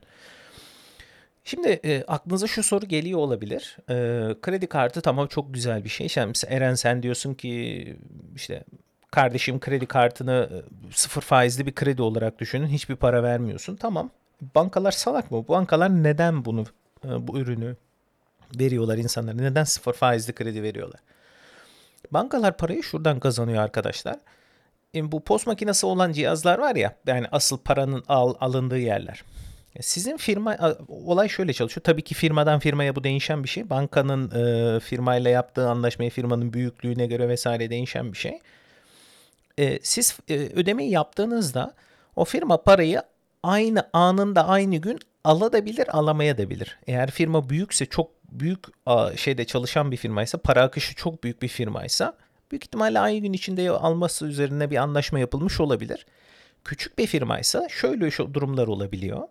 Şimdi 1.43 1.67
e, 1.67 2.03
aklınıza 2.07 2.47
şu 2.47 2.63
soru 2.63 2.85
geliyor 2.85 3.19
olabilir. 3.19 3.77
E, 3.89 3.93
kredi 4.41 4.67
kartı 4.67 5.01
tamam 5.01 5.27
çok 5.27 5.53
güzel 5.53 5.83
bir 5.83 5.89
şey. 5.89 6.07
Yani 6.15 6.27
mesela 6.27 6.55
Eren 6.55 6.75
sen 6.75 7.03
diyorsun 7.03 7.33
ki 7.33 7.97
işte 8.35 8.63
kardeşim 9.17 9.59
kredi 9.59 9.85
kartını 9.85 10.49
e, 10.51 10.57
sıfır 10.93 11.21
faizli 11.21 11.65
bir 11.65 11.75
kredi 11.75 12.01
olarak 12.01 12.39
düşünün. 12.39 12.67
Hiçbir 12.67 12.95
para 12.95 13.23
vermiyorsun. 13.23 13.75
Tamam. 13.75 14.09
Bankalar 14.55 14.91
salak 14.91 15.31
mı? 15.31 15.47
Bankalar 15.47 16.03
neden 16.03 16.45
bunu 16.45 16.65
e, 17.05 17.27
bu 17.27 17.39
ürünü 17.39 17.75
veriyorlar 18.59 18.97
insanlara? 18.97 19.35
Neden 19.35 19.63
sıfır 19.63 19.93
faizli 19.93 20.33
kredi 20.33 20.63
veriyorlar? 20.63 20.99
Bankalar 22.11 22.57
parayı 22.57 22.83
şuradan 22.83 23.19
kazanıyor 23.19 23.63
arkadaşlar. 23.63 24.15
E, 24.95 25.11
bu 25.11 25.23
post 25.23 25.47
makinesi 25.47 25.85
olan 25.85 26.11
cihazlar 26.11 26.59
var 26.59 26.75
ya 26.75 26.95
yani 27.07 27.27
asıl 27.31 27.57
paranın 27.57 28.03
al, 28.07 28.33
alındığı 28.39 28.79
yerler. 28.79 29.23
Sizin 29.81 30.17
firma 30.17 30.75
olay 30.87 31.29
şöyle 31.29 31.53
çalışıyor. 31.53 31.83
Tabii 31.83 32.01
ki 32.01 32.15
firmadan 32.15 32.59
firmaya 32.59 32.95
bu 32.95 33.03
değişen 33.03 33.43
bir 33.43 33.49
şey. 33.49 33.69
Bankanın 33.69 34.31
e, 34.31 34.79
firmayla 34.79 35.29
yaptığı 35.31 35.69
anlaşmaya 35.69 36.09
firmanın 36.09 36.53
büyüklüğüne 36.53 37.05
göre 37.05 37.29
vesaire 37.29 37.69
değişen 37.69 38.13
bir 38.13 38.17
şey 38.17 38.39
e, 39.57 39.79
siz 39.83 40.17
e, 40.29 40.35
ödemeyi 40.35 40.91
yaptığınızda 40.91 41.73
o 42.15 42.25
firma 42.25 42.63
parayı 42.63 43.03
aynı 43.43 43.89
anında 43.93 44.47
aynı 44.47 44.75
gün 44.75 44.99
alabilir 45.23 45.97
alamaya 45.97 46.37
da 46.37 46.49
bilir. 46.49 46.79
Eğer 46.87 47.11
firma 47.11 47.49
büyükse 47.49 47.85
çok 47.85 48.11
büyük 48.31 48.59
şeyde 49.15 49.45
çalışan 49.45 49.91
bir 49.91 49.97
firmaysa 49.97 50.37
para 50.37 50.61
akışı 50.63 50.95
çok 50.95 51.23
büyük 51.23 51.41
bir 51.41 51.47
firmaysa 51.47 52.17
büyük 52.51 52.63
ihtimalle 52.63 52.99
aynı 52.99 53.19
gün 53.19 53.33
içinde 53.33 53.71
alması 53.71 54.25
üzerine 54.25 54.71
bir 54.71 54.77
anlaşma 54.77 55.19
yapılmış 55.19 55.59
olabilir. 55.59 56.05
Küçük 56.63 56.97
bir 56.97 57.07
firmaysa 57.07 57.69
şöyle 57.69 58.11
durumlar 58.33 58.67
olabiliyor. 58.67 59.27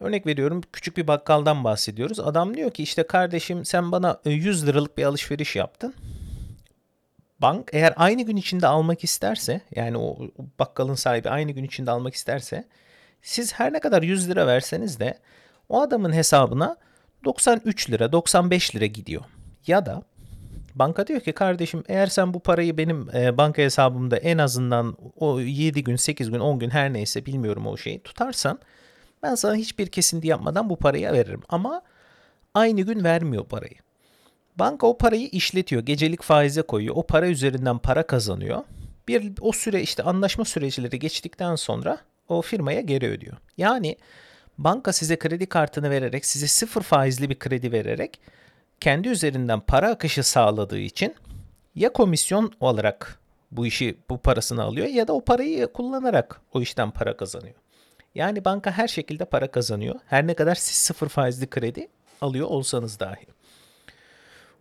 Örnek 0.00 0.26
veriyorum 0.26 0.62
küçük 0.72 0.96
bir 0.96 1.06
bakkaldan 1.06 1.64
bahsediyoruz. 1.64 2.20
Adam 2.20 2.56
diyor 2.56 2.70
ki 2.70 2.82
işte 2.82 3.02
kardeşim 3.02 3.64
sen 3.64 3.92
bana 3.92 4.20
100 4.24 4.66
liralık 4.66 4.98
bir 4.98 5.04
alışveriş 5.04 5.56
yaptın 5.56 5.94
bank 7.42 7.70
eğer 7.72 7.94
aynı 7.96 8.22
gün 8.22 8.36
içinde 8.36 8.66
almak 8.66 9.04
isterse 9.04 9.60
yani 9.76 9.98
o 9.98 10.18
bakkalın 10.58 10.94
sahibi 10.94 11.30
aynı 11.30 11.52
gün 11.52 11.64
içinde 11.64 11.90
almak 11.90 12.14
isterse 12.14 12.64
siz 13.22 13.52
her 13.52 13.72
ne 13.72 13.80
kadar 13.80 14.02
100 14.02 14.30
lira 14.30 14.46
verseniz 14.46 15.00
de 15.00 15.18
o 15.68 15.80
adamın 15.80 16.12
hesabına 16.12 16.76
93 17.24 17.90
lira 17.90 18.12
95 18.12 18.76
lira 18.76 18.86
gidiyor. 18.86 19.22
Ya 19.66 19.86
da 19.86 20.02
banka 20.74 21.06
diyor 21.06 21.20
ki 21.20 21.32
kardeşim 21.32 21.84
eğer 21.88 22.06
sen 22.06 22.34
bu 22.34 22.40
parayı 22.40 22.76
benim 22.76 23.08
e, 23.14 23.36
banka 23.36 23.62
hesabımda 23.62 24.16
en 24.16 24.38
azından 24.38 24.96
o 25.16 25.40
7 25.40 25.84
gün 25.84 25.96
8 25.96 26.30
gün 26.30 26.40
10 26.40 26.58
gün 26.58 26.70
her 26.70 26.92
neyse 26.92 27.26
bilmiyorum 27.26 27.66
o 27.66 27.76
şeyi 27.76 28.02
tutarsan 28.02 28.58
ben 29.22 29.34
sana 29.34 29.54
hiçbir 29.54 29.86
kesinti 29.86 30.28
yapmadan 30.28 30.70
bu 30.70 30.76
parayı 30.76 31.12
veririm. 31.12 31.42
Ama 31.48 31.82
aynı 32.54 32.80
gün 32.80 33.04
vermiyor 33.04 33.44
parayı. 33.44 33.89
Banka 34.56 34.86
o 34.86 34.98
parayı 34.98 35.26
işletiyor. 35.26 35.82
Gecelik 35.82 36.22
faize 36.22 36.62
koyuyor. 36.62 36.96
O 36.96 37.02
para 37.02 37.28
üzerinden 37.28 37.78
para 37.78 38.02
kazanıyor. 38.02 38.64
Bir 39.08 39.32
o 39.40 39.52
süre 39.52 39.82
işte 39.82 40.02
anlaşma 40.02 40.44
süreçleri 40.44 40.98
geçtikten 40.98 41.54
sonra 41.54 41.98
o 42.28 42.42
firmaya 42.42 42.80
geri 42.80 43.06
ödüyor. 43.06 43.36
Yani 43.56 43.96
banka 44.58 44.92
size 44.92 45.18
kredi 45.18 45.46
kartını 45.46 45.90
vererek 45.90 46.26
size 46.26 46.46
sıfır 46.46 46.82
faizli 46.82 47.30
bir 47.30 47.38
kredi 47.38 47.72
vererek 47.72 48.20
kendi 48.80 49.08
üzerinden 49.08 49.60
para 49.60 49.88
akışı 49.88 50.22
sağladığı 50.22 50.78
için 50.78 51.14
ya 51.74 51.92
komisyon 51.92 52.52
olarak 52.60 53.20
bu 53.50 53.66
işi 53.66 53.98
bu 54.10 54.18
parasını 54.18 54.62
alıyor 54.62 54.86
ya 54.86 55.08
da 55.08 55.12
o 55.12 55.24
parayı 55.24 55.66
kullanarak 55.72 56.40
o 56.52 56.60
işten 56.60 56.90
para 56.90 57.16
kazanıyor. 57.16 57.54
Yani 58.14 58.44
banka 58.44 58.70
her 58.70 58.88
şekilde 58.88 59.24
para 59.24 59.50
kazanıyor. 59.50 59.94
Her 60.06 60.26
ne 60.26 60.34
kadar 60.34 60.54
siz 60.54 60.74
sıfır 60.74 61.08
faizli 61.08 61.46
kredi 61.46 61.88
alıyor 62.20 62.46
olsanız 62.46 63.00
dahi. 63.00 63.26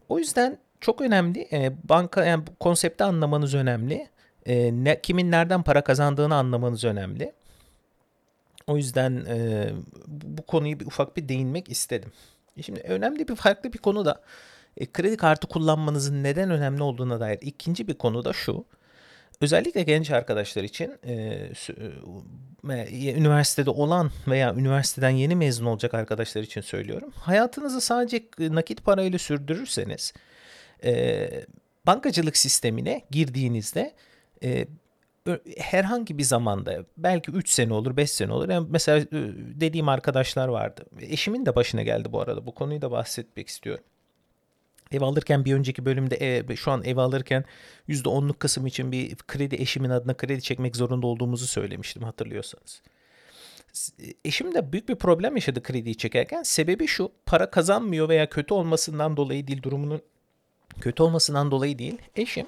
O 0.10 0.20
yüzden 0.20 0.58
çok 0.82 1.02
önemli. 1.02 1.48
E, 1.52 1.74
banka 1.90 2.26
yani 2.26 2.48
bu 2.48 2.56
konsepti 2.56 3.04
anlamanız 3.04 3.56
önemli. 3.56 4.08
E, 4.46 4.84
ne, 4.84 5.02
kimin 5.02 5.32
nereden 5.32 5.64
para 5.64 5.84
kazandığını 5.84 6.36
anlamanız 6.36 6.84
önemli. 6.84 7.34
O 8.68 8.78
yüzden 8.78 9.26
e, 9.26 9.70
bu 10.08 10.42
konuyu 10.42 10.80
bir 10.80 10.86
ufak 10.86 11.18
bir 11.18 11.30
değinmek 11.30 11.70
istedim. 11.70 12.12
E, 12.58 12.62
şimdi 12.64 12.80
önemli 12.80 13.28
bir 13.28 13.36
farklı 13.36 13.74
bir 13.74 13.78
konu 13.78 14.06
da 14.06 14.22
e, 14.78 14.92
kredi 14.92 15.18
kartı 15.18 15.48
kullanmanızın 15.48 16.24
neden 16.24 16.52
önemli 16.52 16.84
olduğuna 16.84 17.20
dair 17.20 17.40
ikinci 17.42 17.88
bir 17.88 17.94
konu 17.94 18.26
da 18.26 18.34
şu. 18.34 18.66
Özellikle 19.42 19.84
genç 19.84 20.12
arkadaşlar 20.12 20.64
için 20.64 20.94
e, 21.08 21.50
üniversitede 23.18 23.70
olan 23.70 24.12
veya 24.28 24.56
üniversiteden 24.56 25.10
yeni 25.10 25.36
mezun 25.36 25.66
olacak 25.66 25.94
arkadaşlar 25.94 26.42
için 26.42 26.62
söylüyorum. 26.62 27.12
Hayatınızı 27.16 27.82
sadece 27.82 28.24
nakit 28.40 28.86
parayla 28.86 29.20
sürdürürseniz 29.20 30.14
e, 30.84 31.30
bankacılık 31.88 32.38
sistemine 32.38 33.02
girdiğinizde 33.12 33.94
e, 34.44 34.68
herhangi 35.58 36.18
bir 36.18 36.24
zamanda 36.24 36.86
belki 36.98 37.32
3 37.32 37.50
sene 37.50 37.74
olur 37.74 37.98
5 37.98 38.12
sene 38.12 38.34
olur. 38.34 38.50
Yani 38.50 38.68
mesela 38.70 39.06
dediğim 39.62 39.90
arkadaşlar 39.90 40.48
vardı. 40.48 40.86
Eşimin 41.02 41.46
de 41.46 41.56
başına 41.56 41.84
geldi 41.84 42.12
bu 42.12 42.22
arada. 42.22 42.46
Bu 42.46 42.52
konuyu 42.56 42.82
da 42.82 42.92
bahsetmek 42.92 43.48
istiyorum. 43.48 43.84
Ev 44.92 45.02
alırken 45.02 45.46
bir 45.46 45.54
önceki 45.54 45.86
bölümde 45.86 46.16
ev, 46.16 46.56
şu 46.56 46.72
an 46.72 46.84
ev 46.84 46.98
alırken 46.98 47.46
%10'luk 47.90 48.34
kısım 48.40 48.68
için 48.68 48.92
bir 48.92 49.16
kredi 49.16 49.56
eşimin 49.56 49.90
adına 49.90 50.18
kredi 50.18 50.42
çekmek 50.42 50.76
zorunda 50.76 51.08
olduğumuzu 51.08 51.48
söylemiştim 51.48 52.04
hatırlıyorsanız. 52.04 52.82
Eşim 54.26 54.56
de 54.56 54.72
büyük 54.72 54.90
bir 54.90 54.96
problem 54.96 55.36
yaşadı 55.36 55.64
krediyi 55.64 55.98
çekerken. 55.98 56.44
Sebebi 56.44 56.88
şu 56.88 57.12
para 57.26 57.50
kazanmıyor 57.50 58.10
veya 58.10 58.30
kötü 58.30 58.54
olmasından 58.54 59.18
dolayı 59.18 59.48
değil 59.48 59.64
durumunun 59.64 60.02
kötü 60.82 61.04
olmasından 61.04 61.52
dolayı 61.52 61.80
değil. 61.80 61.98
Eşim 62.16 62.48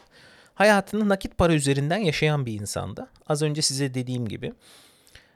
hayatını 0.54 1.10
nakit 1.10 1.38
para 1.38 1.54
üzerinden 1.54 1.98
yaşayan 1.98 2.46
bir 2.46 2.54
insandı. 2.54 3.08
Az 3.28 3.42
önce 3.42 3.62
size 3.62 3.94
dediğim 3.94 4.28
gibi. 4.28 4.54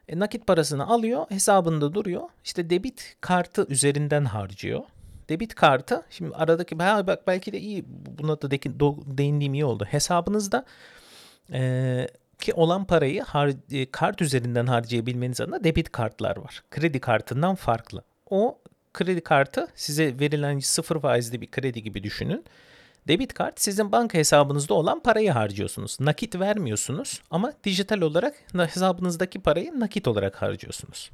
E, 0.08 0.20
nakit 0.20 0.48
parasını 0.48 0.88
alıyor 0.88 1.26
hesabında 1.30 1.94
duruyor. 1.94 2.30
İşte 2.44 2.70
debit 2.70 3.18
kartı 3.22 3.66
üzerinden 3.70 4.26
harcıyor 4.26 4.84
debit 5.30 5.56
kartı 5.56 6.04
şimdi 6.10 6.36
aradaki 6.36 6.76
ha, 6.76 7.08
bak 7.08 7.28
belki 7.28 7.54
de 7.54 7.60
iyi 7.60 7.86
buna 8.20 8.42
da 8.42 8.52
değindiğim 9.18 9.54
iyi 9.54 9.66
oldu. 9.66 9.86
Hesabınızda 9.86 10.66
e, 11.54 12.08
ki 12.40 12.54
olan 12.54 12.86
parayı 12.86 13.22
har, 13.22 13.52
e, 13.72 13.92
kart 13.92 14.22
üzerinden 14.22 14.68
harcayabilmeniz 14.68 15.42
adına 15.42 15.64
debit 15.64 15.92
kartlar 15.92 16.38
var. 16.38 16.64
Kredi 16.72 17.00
kartından 17.00 17.56
farklı. 17.56 18.04
O 18.30 18.58
kredi 18.94 19.22
kartı 19.22 19.68
size 19.76 20.20
verilen 20.20 20.60
sıfır 20.60 21.00
faizli 21.00 21.42
bir 21.42 21.52
kredi 21.52 21.84
gibi 21.84 22.04
düşünün. 22.04 22.46
Debit 23.08 23.34
kart 23.34 23.62
sizin 23.62 23.92
banka 23.92 24.18
hesabınızda 24.18 24.74
olan 24.74 25.00
parayı 25.00 25.32
harcıyorsunuz. 25.32 25.98
Nakit 26.00 26.40
vermiyorsunuz 26.40 27.22
ama 27.32 27.54
dijital 27.64 28.02
olarak 28.02 28.36
hesabınızdaki 28.54 29.42
parayı 29.42 29.80
nakit 29.80 30.08
olarak 30.08 30.42
harcıyorsunuz. 30.42 31.12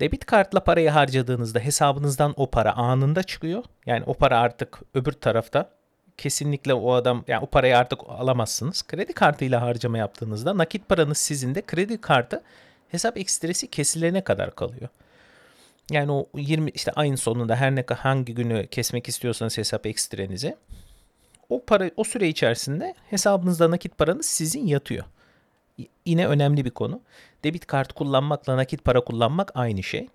Debit 0.00 0.26
kartla 0.26 0.64
parayı 0.64 0.90
harcadığınızda 0.90 1.60
hesabınızdan 1.60 2.34
o 2.36 2.50
para 2.50 2.72
anında 2.72 3.22
çıkıyor. 3.22 3.64
Yani 3.86 4.04
o 4.06 4.14
para 4.14 4.38
artık 4.38 4.80
öbür 4.94 5.12
tarafta 5.12 5.70
kesinlikle 6.16 6.74
o 6.74 6.92
adam 6.92 7.24
yani 7.28 7.44
o 7.44 7.46
parayı 7.46 7.78
artık 7.78 8.00
alamazsınız. 8.08 8.82
Kredi 8.82 9.12
kartıyla 9.12 9.60
harcama 9.60 9.98
yaptığınızda 9.98 10.58
nakit 10.58 10.88
paranız 10.88 11.18
sizin 11.18 11.54
de 11.54 11.62
kredi 11.62 12.00
kartı 12.00 12.42
hesap 12.88 13.16
ekstresi 13.16 13.70
kesilene 13.70 14.24
kadar 14.24 14.54
kalıyor. 14.54 14.88
Yani 15.90 16.12
o 16.12 16.26
20 16.34 16.70
işte 16.70 16.92
ayın 16.92 17.14
sonunda 17.14 17.56
her 17.56 17.74
ne 17.74 17.84
hangi 17.96 18.34
günü 18.34 18.66
kesmek 18.66 19.08
istiyorsanız 19.08 19.58
hesap 19.58 19.86
ekstrenizi 19.86 20.56
o 21.48 21.64
para 21.64 21.90
o 21.96 22.04
süre 22.04 22.28
içerisinde 22.28 22.94
hesabınızda 23.10 23.70
nakit 23.70 23.98
paranız 23.98 24.26
sizin 24.26 24.66
yatıyor. 24.66 25.04
Yine 26.06 26.26
önemli 26.26 26.64
bir 26.64 26.70
konu. 26.70 27.00
Debit 27.44 27.66
kart 27.66 27.92
kullanmakla 27.92 28.56
nakit 28.56 28.84
para 28.84 29.00
kullanmak 29.00 29.52
aynı 29.54 29.82
şey. 29.82 30.08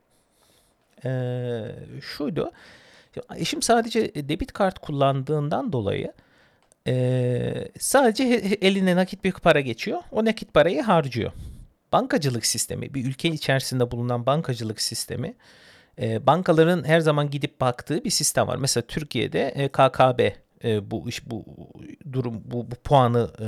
Ee, 1.06 1.76
şuydu. 2.02 2.52
Eşim 3.36 3.62
sadece 3.62 4.30
debit 4.30 4.54
kart 4.54 4.80
kullandığından 4.80 5.74
dolayı 5.74 6.14
e, 6.88 7.68
sadece 7.80 8.24
eline 8.62 8.96
nakit 8.96 9.24
bir 9.24 9.32
para 9.32 9.60
geçiyor. 9.60 10.02
O 10.12 10.26
nakit 10.26 10.54
parayı 10.54 10.82
harcıyor. 10.82 11.32
Bankacılık 11.92 12.46
sistemi, 12.46 12.94
bir 12.94 13.06
ülke 13.06 13.30
içerisinde 13.30 13.92
bulunan 13.92 14.26
bankacılık 14.26 14.82
sistemi 14.82 15.36
e, 16.02 16.28
bankaların 16.28 16.84
her 16.84 17.00
zaman 17.00 17.30
gidip 17.30 17.62
baktığı 17.62 18.04
bir 18.04 18.10
sistem 18.10 18.48
var. 18.48 18.58
Mesela 18.58 18.88
Türkiye'de 18.88 19.48
e, 19.48 19.68
KKB 19.68 20.20
e, 20.64 20.92
bu 20.92 21.10
iş 21.10 21.30
bu 21.30 21.46
durum 22.14 22.42
bu, 22.46 22.72
bu 22.72 22.76
puanı 22.76 23.32
e, 23.40 23.48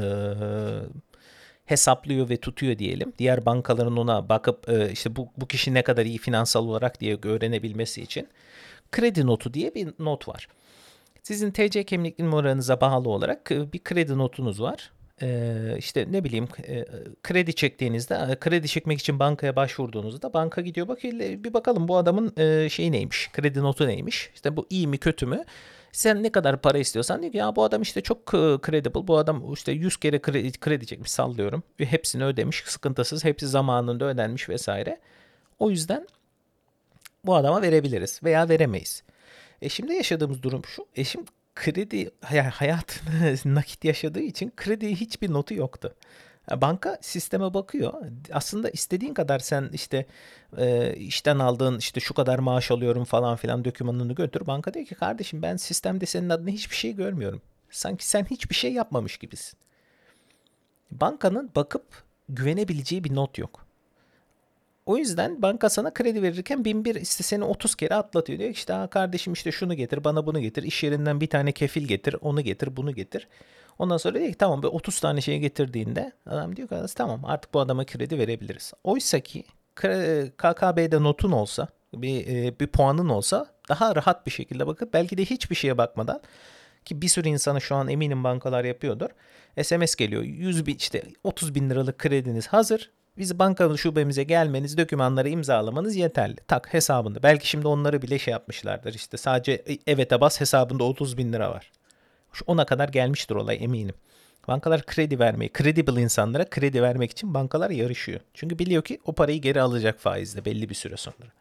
hesaplıyor 1.65 2.29
ve 2.29 2.37
tutuyor 2.37 2.77
diyelim. 2.77 3.13
Diğer 3.19 3.45
bankaların 3.45 3.97
ona 3.97 4.29
bakıp 4.29 4.69
e, 4.69 4.91
işte 4.91 5.15
bu, 5.15 5.27
bu 5.37 5.47
kişi 5.47 5.73
ne 5.73 5.81
kadar 5.81 6.05
iyi 6.05 6.17
finansal 6.17 6.67
olarak 6.67 6.99
diye 6.99 7.17
öğrenebilmesi 7.23 8.01
için 8.01 8.27
kredi 8.91 9.25
notu 9.25 9.53
diye 9.53 9.75
bir 9.75 9.87
not 9.99 10.27
var. 10.27 10.47
Sizin 11.23 11.51
TC 11.51 11.83
kimlik 11.83 12.19
numaranıza 12.19 12.81
bağlı 12.81 13.09
olarak 13.09 13.51
e, 13.51 13.73
bir 13.73 13.83
kredi 13.83 14.17
notunuz 14.17 14.61
var. 14.61 14.91
Ee, 15.21 15.75
işte 15.77 16.07
ne 16.11 16.23
bileyim 16.23 16.47
e, 16.67 16.85
kredi 17.23 17.55
çektiğinizde 17.55 18.37
kredi 18.39 18.67
çekmek 18.67 18.99
için 18.99 19.19
bankaya 19.19 19.55
başvurduğunuzda 19.55 20.33
banka 20.33 20.61
gidiyor 20.61 20.87
bakıyor 20.87 21.13
bir 21.19 21.53
bakalım 21.53 21.87
bu 21.87 21.97
adamın 21.97 22.33
şeyi 22.67 22.91
neymiş 22.91 23.29
kredi 23.33 23.59
notu 23.59 23.87
neymiş 23.87 24.31
işte 24.33 24.57
bu 24.57 24.67
iyi 24.69 24.87
mi 24.87 24.97
kötü 24.97 25.25
mü 25.25 25.43
sen 25.95 26.23
ne 26.23 26.31
kadar 26.31 26.61
para 26.61 26.77
istiyorsan 26.77 27.21
diyor 27.21 27.31
ki 27.31 27.37
ya 27.37 27.55
bu 27.55 27.63
adam 27.63 27.81
işte 27.81 28.01
çok 28.01 28.31
credible 28.65 29.07
bu 29.07 29.17
adam 29.17 29.53
işte 29.53 29.71
100 29.71 29.97
kere 29.97 30.21
kredi, 30.21 30.59
kredi 30.59 30.85
çekmiş 30.85 31.11
sallıyorum 31.11 31.63
ve 31.79 31.85
hepsini 31.85 32.25
ödemiş 32.25 32.63
sıkıntısız 32.65 33.23
hepsi 33.23 33.47
zamanında 33.47 34.05
ödenmiş 34.05 34.49
vesaire 34.49 34.99
o 35.59 35.69
yüzden 35.69 36.07
bu 37.25 37.35
adama 37.35 37.61
verebiliriz 37.61 38.23
veya 38.23 38.49
veremeyiz. 38.49 39.03
E 39.61 39.69
şimdi 39.69 39.93
yaşadığımız 39.93 40.43
durum 40.43 40.65
şu. 40.65 40.87
Eşim 40.95 41.25
kredi 41.55 42.11
hayatını 42.51 43.35
nakit 43.55 43.85
yaşadığı 43.85 44.21
için 44.21 44.53
kredi 44.55 44.95
hiçbir 44.95 45.33
notu 45.33 45.53
yoktu. 45.53 45.95
Banka 46.51 46.97
sisteme 47.01 47.53
bakıyor. 47.53 47.93
Aslında 48.31 48.69
istediğin 48.69 49.13
kadar 49.13 49.39
sen 49.39 49.69
işte 49.73 50.05
e, 50.57 50.95
işten 50.95 51.39
aldığın 51.39 51.77
işte 51.77 51.99
şu 51.99 52.13
kadar 52.13 52.39
maaş 52.39 52.71
alıyorum 52.71 53.03
falan 53.03 53.35
filan 53.35 53.65
dokümanını 53.65 54.13
götür. 54.13 54.47
Banka 54.47 54.73
diyor 54.73 54.85
ki 54.85 54.95
kardeşim 54.95 55.41
ben 55.41 55.55
sistemde 55.55 56.05
senin 56.05 56.29
adına 56.29 56.49
hiçbir 56.49 56.75
şey 56.75 56.95
görmüyorum. 56.95 57.41
Sanki 57.69 58.07
sen 58.07 58.25
hiçbir 58.25 58.55
şey 58.55 58.73
yapmamış 58.73 59.17
gibisin. 59.17 59.59
Bankanın 60.91 61.51
bakıp 61.55 62.03
güvenebileceği 62.29 63.03
bir 63.03 63.15
not 63.15 63.37
yok. 63.37 63.65
O 64.85 64.97
yüzden 64.97 65.41
banka 65.41 65.69
sana 65.69 65.93
kredi 65.93 66.21
verirken 66.21 66.65
bin 66.65 66.85
bir 66.85 66.95
işte 66.95 67.23
seni 67.23 67.43
30 67.43 67.75
kere 67.75 67.95
atlatıyor. 67.95 68.39
Diyor 68.39 68.49
işte 68.49 68.73
ha 68.73 68.87
kardeşim 68.87 69.33
işte 69.33 69.51
şunu 69.51 69.73
getir 69.73 70.03
bana 70.03 70.25
bunu 70.25 70.39
getir. 70.39 70.63
iş 70.63 70.83
yerinden 70.83 71.21
bir 71.21 71.27
tane 71.27 71.51
kefil 71.51 71.87
getir 71.87 72.15
onu 72.21 72.41
getir 72.41 72.75
bunu 72.75 72.95
getir. 72.95 73.27
Ondan 73.79 73.97
sonra 73.97 74.19
diyor 74.19 74.31
ki 74.31 74.37
tamam 74.37 74.63
be 74.63 74.67
30 74.67 74.99
tane 74.99 75.21
şey 75.21 75.39
getirdiğinde 75.39 76.11
adam 76.25 76.55
diyor 76.55 76.67
ki 76.67 76.75
tamam 76.95 77.25
artık 77.25 77.53
bu 77.53 77.59
adama 77.59 77.85
kredi 77.85 78.17
verebiliriz. 78.19 78.73
Oysa 78.83 79.19
ki 79.19 79.43
KKB'de 80.37 81.03
notun 81.03 81.31
olsa 81.31 81.67
bir, 81.93 82.27
e, 82.27 82.59
bir 82.59 82.67
puanın 82.67 83.09
olsa 83.09 83.47
daha 83.69 83.95
rahat 83.95 84.25
bir 84.25 84.31
şekilde 84.31 84.67
bakıp 84.67 84.93
belki 84.93 85.17
de 85.17 85.25
hiçbir 85.25 85.55
şeye 85.55 85.77
bakmadan 85.77 86.21
ki 86.85 87.01
bir 87.01 87.07
sürü 87.07 87.27
insanı 87.27 87.61
şu 87.61 87.75
an 87.75 87.87
eminim 87.87 88.23
bankalar 88.23 88.63
yapıyordur. 88.63 89.09
SMS 89.63 89.95
geliyor 89.95 90.23
100 90.23 90.65
bin 90.65 90.75
işte 90.75 91.03
30 91.23 91.55
bin 91.55 91.69
liralık 91.69 91.99
krediniz 91.99 92.47
hazır 92.47 92.91
biz 93.17 93.39
banka 93.39 93.77
şubemize 93.77 94.23
gelmeniz, 94.23 94.77
dokümanları 94.77 95.29
imzalamanız 95.29 95.95
yeterli. 95.95 96.35
Tak 96.47 96.73
hesabında. 96.73 97.23
Belki 97.23 97.49
şimdi 97.49 97.67
onları 97.67 98.01
bile 98.01 98.19
şey 98.19 98.31
yapmışlardır. 98.31 98.93
İşte 98.93 99.17
sadece 99.17 99.51
e, 99.51 99.91
evete 99.91 100.21
bas 100.21 100.41
hesabında 100.41 100.83
30 100.83 101.17
bin 101.17 101.33
lira 101.33 101.51
var. 101.51 101.71
Ona 102.47 102.65
kadar 102.65 102.89
gelmiştir 102.89 103.35
olay 103.35 103.57
eminim. 103.63 103.95
Bankalar 104.47 104.85
kredi 104.85 105.19
vermeyi, 105.19 105.51
credible 105.57 106.01
insanlara 106.01 106.49
kredi 106.49 106.81
vermek 106.81 107.11
için 107.11 107.33
bankalar 107.33 107.69
yarışıyor. 107.69 108.19
Çünkü 108.33 108.59
biliyor 108.59 108.83
ki 108.83 108.99
o 109.05 109.13
parayı 109.13 109.41
geri 109.41 109.61
alacak 109.61 109.99
faizle 109.99 110.45
belli 110.45 110.69
bir 110.69 110.75
süre 110.75 110.97
sonra. 110.97 111.31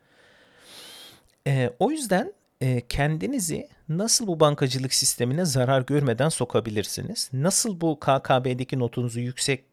Ee, 1.47 1.71
o 1.79 1.91
yüzden 1.91 2.33
e, 2.61 2.81
kendinizi 2.89 3.69
nasıl 3.89 4.27
bu 4.27 4.41
bankacılık 4.41 4.95
sistemine 4.95 5.45
zarar 5.45 5.83
görmeden 5.83 6.29
sokabilirsiniz? 6.29 7.31
Nasıl 7.33 7.81
bu 7.81 8.01
KKB'deki 8.01 8.79
notunuzu 8.79 9.21
yüksek 9.21 9.65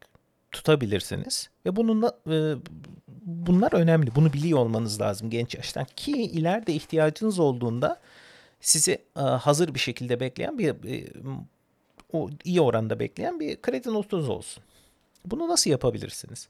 tutabilirsiniz. 0.51 1.49
Ve 1.65 1.75
bununla 1.75 2.17
e, 2.29 2.55
bunlar 3.25 3.73
önemli. 3.73 4.15
Bunu 4.15 4.33
biliyor 4.33 4.59
olmanız 4.59 5.01
lazım 5.01 5.29
genç 5.29 5.55
yaştan 5.55 5.85
ki 5.95 6.11
ileride 6.11 6.73
ihtiyacınız 6.73 7.39
olduğunda 7.39 7.99
sizi 8.61 8.97
e, 9.17 9.19
hazır 9.19 9.73
bir 9.73 9.79
şekilde 9.79 10.19
bekleyen 10.19 10.57
bir 10.57 10.69
e, 10.69 11.07
o 12.13 12.29
iyi 12.43 12.61
oranda 12.61 12.99
bekleyen 12.99 13.39
bir 13.39 13.61
kredi 13.61 13.93
notunuz 13.93 14.29
olsun. 14.29 14.63
Bunu 15.25 15.47
nasıl 15.47 15.69
yapabilirsiniz? 15.69 16.49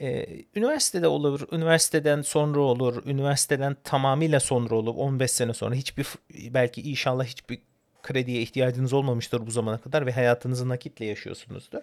Ee, 0.00 0.26
üniversitede 0.54 1.08
olur, 1.08 1.48
üniversiteden 1.52 2.22
sonra 2.22 2.60
olur, 2.60 3.06
üniversiteden 3.06 3.76
tamamıyla 3.84 4.40
sonra 4.40 4.74
olur, 4.74 4.94
15 4.96 5.30
sene 5.30 5.54
sonra 5.54 5.74
hiçbir 5.74 6.06
belki 6.34 6.82
inşallah 6.82 7.24
hiçbir 7.24 7.58
krediye 8.02 8.42
ihtiyacınız 8.42 8.92
olmamıştır 8.92 9.46
bu 9.46 9.50
zamana 9.50 9.78
kadar 9.78 10.06
ve 10.06 10.12
hayatınızı 10.12 10.68
nakitle 10.68 11.04
yaşıyorsunuzdur. 11.04 11.80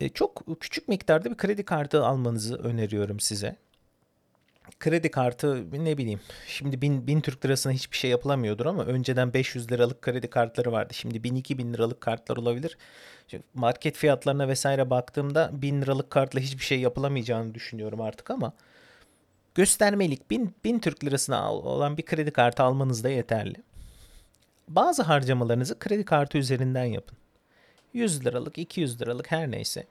E, 0.00 0.08
çok 0.08 0.60
küçük 0.60 0.88
miktarda 0.88 1.30
bir 1.30 1.36
kredi 1.36 1.64
kartı 1.64 2.04
almanızı 2.06 2.56
öneriyorum 2.56 3.20
size. 3.20 3.56
Kredi 4.80 5.10
kartı 5.10 5.64
ne 5.84 5.98
bileyim 5.98 6.20
şimdi 6.46 6.82
1000, 6.82 7.06
1000 7.06 7.20
Türk 7.20 7.44
lirasına 7.44 7.72
hiçbir 7.72 7.96
şey 7.96 8.10
yapılamıyordur 8.10 8.66
ama 8.66 8.84
önceden 8.84 9.34
500 9.34 9.72
liralık 9.72 10.02
kredi 10.02 10.30
kartları 10.30 10.72
vardı. 10.72 10.94
Şimdi 10.94 11.18
1000-2000 11.18 11.72
liralık 11.72 12.00
kartlar 12.00 12.36
olabilir. 12.36 12.78
Şimdi 13.28 13.44
market 13.54 13.96
fiyatlarına 13.96 14.48
vesaire 14.48 14.90
baktığımda 14.90 15.50
1000 15.52 15.82
liralık 15.82 16.10
kartla 16.10 16.40
hiçbir 16.40 16.64
şey 16.64 16.80
yapılamayacağını 16.80 17.54
düşünüyorum 17.54 18.00
artık 18.00 18.30
ama 18.30 18.52
göstermelik 19.54 20.30
1000, 20.30 20.54
1000 20.64 20.78
Türk 20.78 21.04
lirasına 21.04 21.52
olan 21.52 21.96
bir 21.96 22.02
kredi 22.02 22.30
kartı 22.30 22.62
almanız 22.62 23.04
da 23.04 23.08
yeterli. 23.08 23.56
Bazı 24.68 25.02
harcamalarınızı 25.02 25.78
kredi 25.78 26.04
kartı 26.04 26.38
üzerinden 26.38 26.84
yapın. 26.84 27.18
100 27.92 28.26
liralık, 28.26 28.58
200 28.58 29.00
liralık 29.00 29.30
her 29.30 29.50
neyse. 29.50 29.86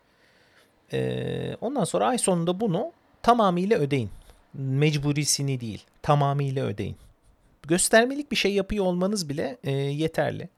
Ee, 0.94 1.56
ondan 1.62 1.84
sonra 1.84 2.08
ay 2.08 2.18
sonunda 2.18 2.60
bunu 2.60 2.92
tamamıyla 3.24 3.78
ödeyin. 3.78 4.10
Mecburisini 4.54 5.60
değil, 5.60 5.84
tamamıyla 6.02 6.66
ödeyin. 6.66 6.96
Göstermelik 7.68 8.32
bir 8.32 8.36
şey 8.36 8.54
yapıyor 8.54 8.86
olmanız 8.86 9.30
bile 9.30 9.58
e, 9.64 9.72
yeterli. 9.72 10.50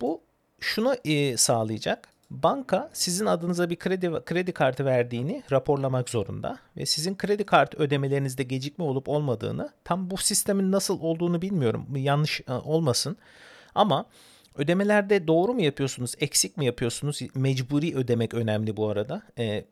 Bu 0.00 0.20
şunu 0.60 0.94
e, 1.04 1.36
sağlayacak. 1.36 2.08
Banka 2.30 2.90
sizin 2.92 3.26
adınıza 3.26 3.70
bir 3.70 3.76
kredi 3.76 4.10
kredi 4.24 4.52
kartı 4.52 4.84
verdiğini 4.84 5.42
raporlamak 5.52 6.08
zorunda 6.08 6.58
ve 6.76 6.86
sizin 6.86 7.16
kredi 7.16 7.44
kartı 7.44 7.78
ödemelerinizde 7.78 8.42
gecikme 8.42 8.84
olup 8.84 9.08
olmadığını 9.08 9.70
tam 9.84 10.10
bu 10.10 10.16
sistemin 10.16 10.72
nasıl 10.72 11.00
olduğunu 11.00 11.42
bilmiyorum. 11.42 11.86
Yanlış 11.96 12.40
e, 12.48 12.52
olmasın. 12.52 13.16
Ama 13.74 14.06
Ödemelerde 14.58 15.26
doğru 15.26 15.54
mu 15.54 15.62
yapıyorsunuz, 15.62 16.14
eksik 16.20 16.56
mi 16.56 16.66
yapıyorsunuz? 16.66 17.20
Mecburi 17.34 17.96
ödemek 17.96 18.34
önemli 18.34 18.76
bu 18.76 18.88
arada. 18.88 19.22
E, 19.38 19.64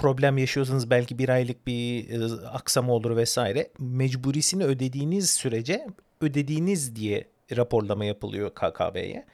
problem 0.00 0.38
yaşıyorsanız 0.38 0.90
belki 0.90 1.18
bir 1.18 1.28
aylık 1.28 1.66
bir 1.66 2.10
e, 2.10 2.46
aksama 2.46 2.92
olur 2.92 3.16
vesaire. 3.16 3.70
Mecburisini 3.78 4.64
ödediğiniz 4.64 5.30
sürece 5.30 5.86
ödediğiniz 6.20 6.96
diye 6.96 7.24
raporlama 7.56 8.04
yapılıyor 8.04 8.50
KKB'ye. 8.50 9.26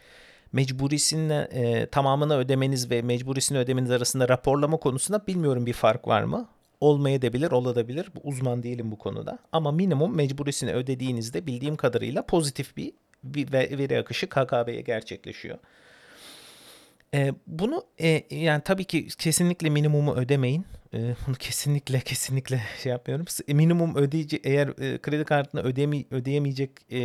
Mecburisini 0.53 1.33
e, 1.33 1.87
tamamını 1.87 2.37
ödemeniz 2.37 2.91
ve 2.91 3.03
mecburisini 3.03 3.59
ödemeniz 3.59 3.91
arasında 3.91 4.29
raporlama 4.29 4.77
konusunda 4.77 5.27
bilmiyorum 5.27 5.67
bir 5.67 5.73
fark 5.73 6.09
var 6.09 6.23
mı? 6.23 6.49
Olmayabilir, 6.81 7.51
olabilir. 7.51 8.11
Uzman 8.25 8.63
değilim 8.63 8.91
bu 8.91 8.99
konuda. 8.99 9.39
Ama 9.53 9.73
minimum 9.73 10.17
mecburisini 10.17 10.73
ödediğinizde 10.73 11.47
bildiğim 11.47 11.77
kadarıyla 11.77 12.27
pozitif 12.27 12.77
bir, 12.77 12.93
bir 13.25 13.53
veri 13.53 13.99
akışı 13.99 14.29
KKB'ye 14.29 14.81
gerçekleşiyor. 14.81 15.59
E, 17.17 17.33
bunu 17.47 17.85
e, 18.01 18.23
yani 18.31 18.63
tabii 18.65 18.85
ki 18.85 19.09
kesinlikle 19.19 19.71
minimumu 19.71 20.15
ödemeyin. 20.15 20.67
E, 20.95 21.15
bunu 21.27 21.35
kesinlikle 21.35 22.01
kesinlikle 22.01 22.63
şey 22.83 22.93
yapmıyorum. 22.93 23.27
Minimum 23.49 23.97
ödeyici 23.97 24.41
eğer 24.45 24.69
e, 24.69 24.99
kredi 24.99 25.25
kartını 25.25 25.63
ödeme, 25.63 26.05
ödeyemeyecek 26.11 26.71
e, 26.93 26.99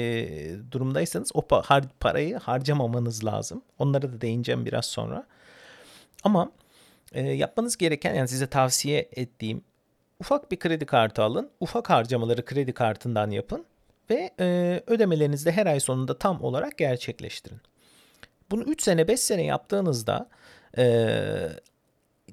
durumdaysanız 0.71 1.31
o 1.33 1.41
pa, 1.41 1.61
har, 1.65 1.83
parayı 1.99 2.37
harcamamanız 2.37 3.25
lazım. 3.25 3.61
Onlara 3.79 4.13
da 4.13 4.21
değineceğim 4.21 4.65
biraz 4.65 4.85
sonra. 4.85 5.27
Ama 6.23 6.51
e, 7.13 7.21
yapmanız 7.21 7.77
gereken 7.77 8.13
yani 8.13 8.27
size 8.27 8.47
tavsiye 8.47 9.09
ettiğim 9.15 9.61
ufak 10.19 10.51
bir 10.51 10.59
kredi 10.59 10.85
kartı 10.85 11.23
alın. 11.23 11.49
Ufak 11.59 11.89
harcamaları 11.89 12.45
kredi 12.45 12.73
kartından 12.73 13.31
yapın 13.31 13.65
ve 14.09 14.31
e, 14.39 14.81
ödemelerinizi 14.87 15.45
de 15.45 15.51
her 15.51 15.65
ay 15.65 15.79
sonunda 15.79 16.17
tam 16.17 16.43
olarak 16.43 16.77
gerçekleştirin. 16.77 17.61
Bunu 18.51 18.63
3 18.63 18.81
sene 18.81 19.07
5 19.07 19.19
sene 19.19 19.43
yaptığınızda 19.43 20.29
e, 20.77 20.83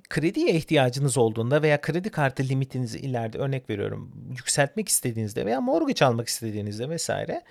krediye 0.09 0.55
ihtiyacınız 0.55 1.19
olduğunda 1.19 1.63
veya 1.63 1.81
kredi 1.81 2.11
kartı 2.11 2.43
limitinizi 2.43 2.99
ileride 2.99 3.39
örnek 3.39 3.71
veriyorum 3.71 4.13
yükseltmek 4.31 4.89
istediğinizde 4.89 5.47
veya 5.47 5.61
mortgage 5.61 6.05
almak 6.05 6.29
istediğinizde 6.29 6.91
vesaire 6.91 7.43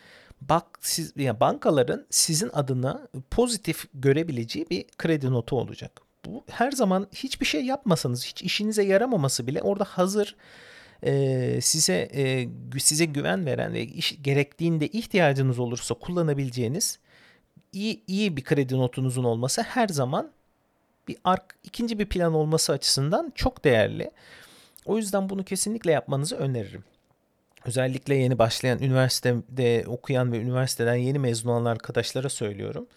bak 0.42 0.66
siz 0.82 1.14
yani 1.16 1.40
bankaların 1.40 2.06
sizin 2.10 2.50
adına 2.54 3.08
pozitif 3.32 3.86
görebileceği 3.94 4.70
bir 4.70 4.86
kredi 4.98 5.32
notu 5.32 5.60
olacak. 5.60 6.02
Bu 6.26 6.44
her 6.50 6.72
zaman 6.72 7.08
hiçbir 7.14 7.46
şey 7.46 7.66
yapmasanız, 7.66 8.26
hiç 8.26 8.42
işinize 8.42 8.84
yaramaması 8.84 9.48
bile 9.48 9.62
orada 9.62 9.84
hazır 9.84 10.36
e, 11.04 11.62
size 11.62 12.10
e, 12.14 12.50
size 12.80 13.06
güven 13.06 13.46
veren 13.46 13.74
ve 13.74 13.84
iş, 13.84 14.22
gerektiğinde 14.22 14.88
ihtiyacınız 14.88 15.60
olursa 15.60 15.96
kullanabileceğiniz 15.96 17.00
iyi 17.78 18.04
iyi 18.08 18.38
bir 18.38 18.44
kredi 18.44 18.78
notunuzun 18.78 19.24
olması 19.24 19.62
her 19.62 19.88
zaman 19.88 20.32
bir 21.08 21.18
ark 21.24 21.56
ikinci 21.64 22.00
bir 22.00 22.06
plan 22.06 22.34
olması 22.34 22.74
açısından 22.74 23.32
çok 23.36 23.64
değerli. 23.64 24.12
O 24.86 24.98
yüzden 24.98 25.30
bunu 25.30 25.44
kesinlikle 25.44 25.92
yapmanızı 25.92 26.36
öneririm. 26.36 26.84
Özellikle 27.66 28.16
yeni 28.16 28.40
başlayan 28.40 28.80
üniversitede 28.80 29.84
okuyan 29.88 30.32
ve 30.32 30.42
üniversiteden 30.42 30.96
yeni 30.96 31.20
mezun 31.20 31.50
olan 31.50 31.66
arkadaşlara 31.66 32.30
söylüyorum. 32.30 32.88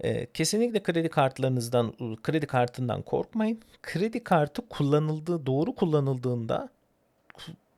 Ee, 0.00 0.26
kesinlikle 0.26 0.82
kredi 0.82 1.08
kartlarınızdan, 1.08 1.92
kredi 2.22 2.46
kartından 2.46 3.02
korkmayın. 3.02 3.60
Kredi 3.82 4.24
kartı 4.24 4.68
kullanıldığı, 4.68 5.46
doğru 5.46 5.74
kullanıldığında 5.74 6.68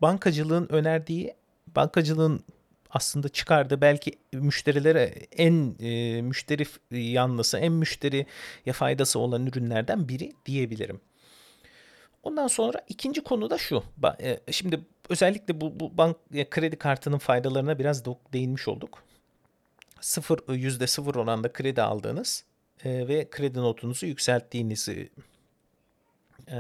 bankacılığın 0.02 0.68
önerdiği, 0.68 1.34
bankacılığın 1.76 2.44
aslında 2.94 3.28
çıkardı 3.28 3.80
belki 3.80 4.12
müşterilere 4.32 5.14
en 5.32 5.76
e, 5.80 6.22
müşteri 6.22 6.66
yanlısı, 6.90 7.58
en 7.58 7.72
müşteriye 7.72 8.72
faydası 8.72 9.18
olan 9.18 9.46
ürünlerden 9.46 10.08
biri 10.08 10.32
diyebilirim. 10.46 11.00
Ondan 12.22 12.46
sonra 12.46 12.80
ikinci 12.88 13.20
konu 13.20 13.50
da 13.50 13.58
şu. 13.58 13.82
E, 14.20 14.40
şimdi 14.52 14.80
özellikle 15.08 15.60
bu, 15.60 15.80
bu 15.80 15.98
bank 15.98 16.16
e, 16.34 16.50
kredi 16.50 16.76
kartının 16.76 17.18
faydalarına 17.18 17.78
biraz 17.78 18.04
değinmiş 18.04 18.68
olduk. 18.68 19.02
Sıfır 20.00 20.54
yüzde 20.54 20.86
sıfır 20.86 21.14
oranda 21.14 21.52
kredi 21.52 21.82
aldığınız 21.82 22.44
e, 22.84 23.08
ve 23.08 23.30
kredi 23.30 23.58
notunuzu 23.58 24.06
yükselttiğinizi 24.06 25.10
e, 26.50 26.56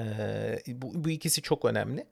bu, 0.68 1.04
bu 1.04 1.10
ikisi 1.10 1.42
çok 1.42 1.64
önemli. 1.64 2.06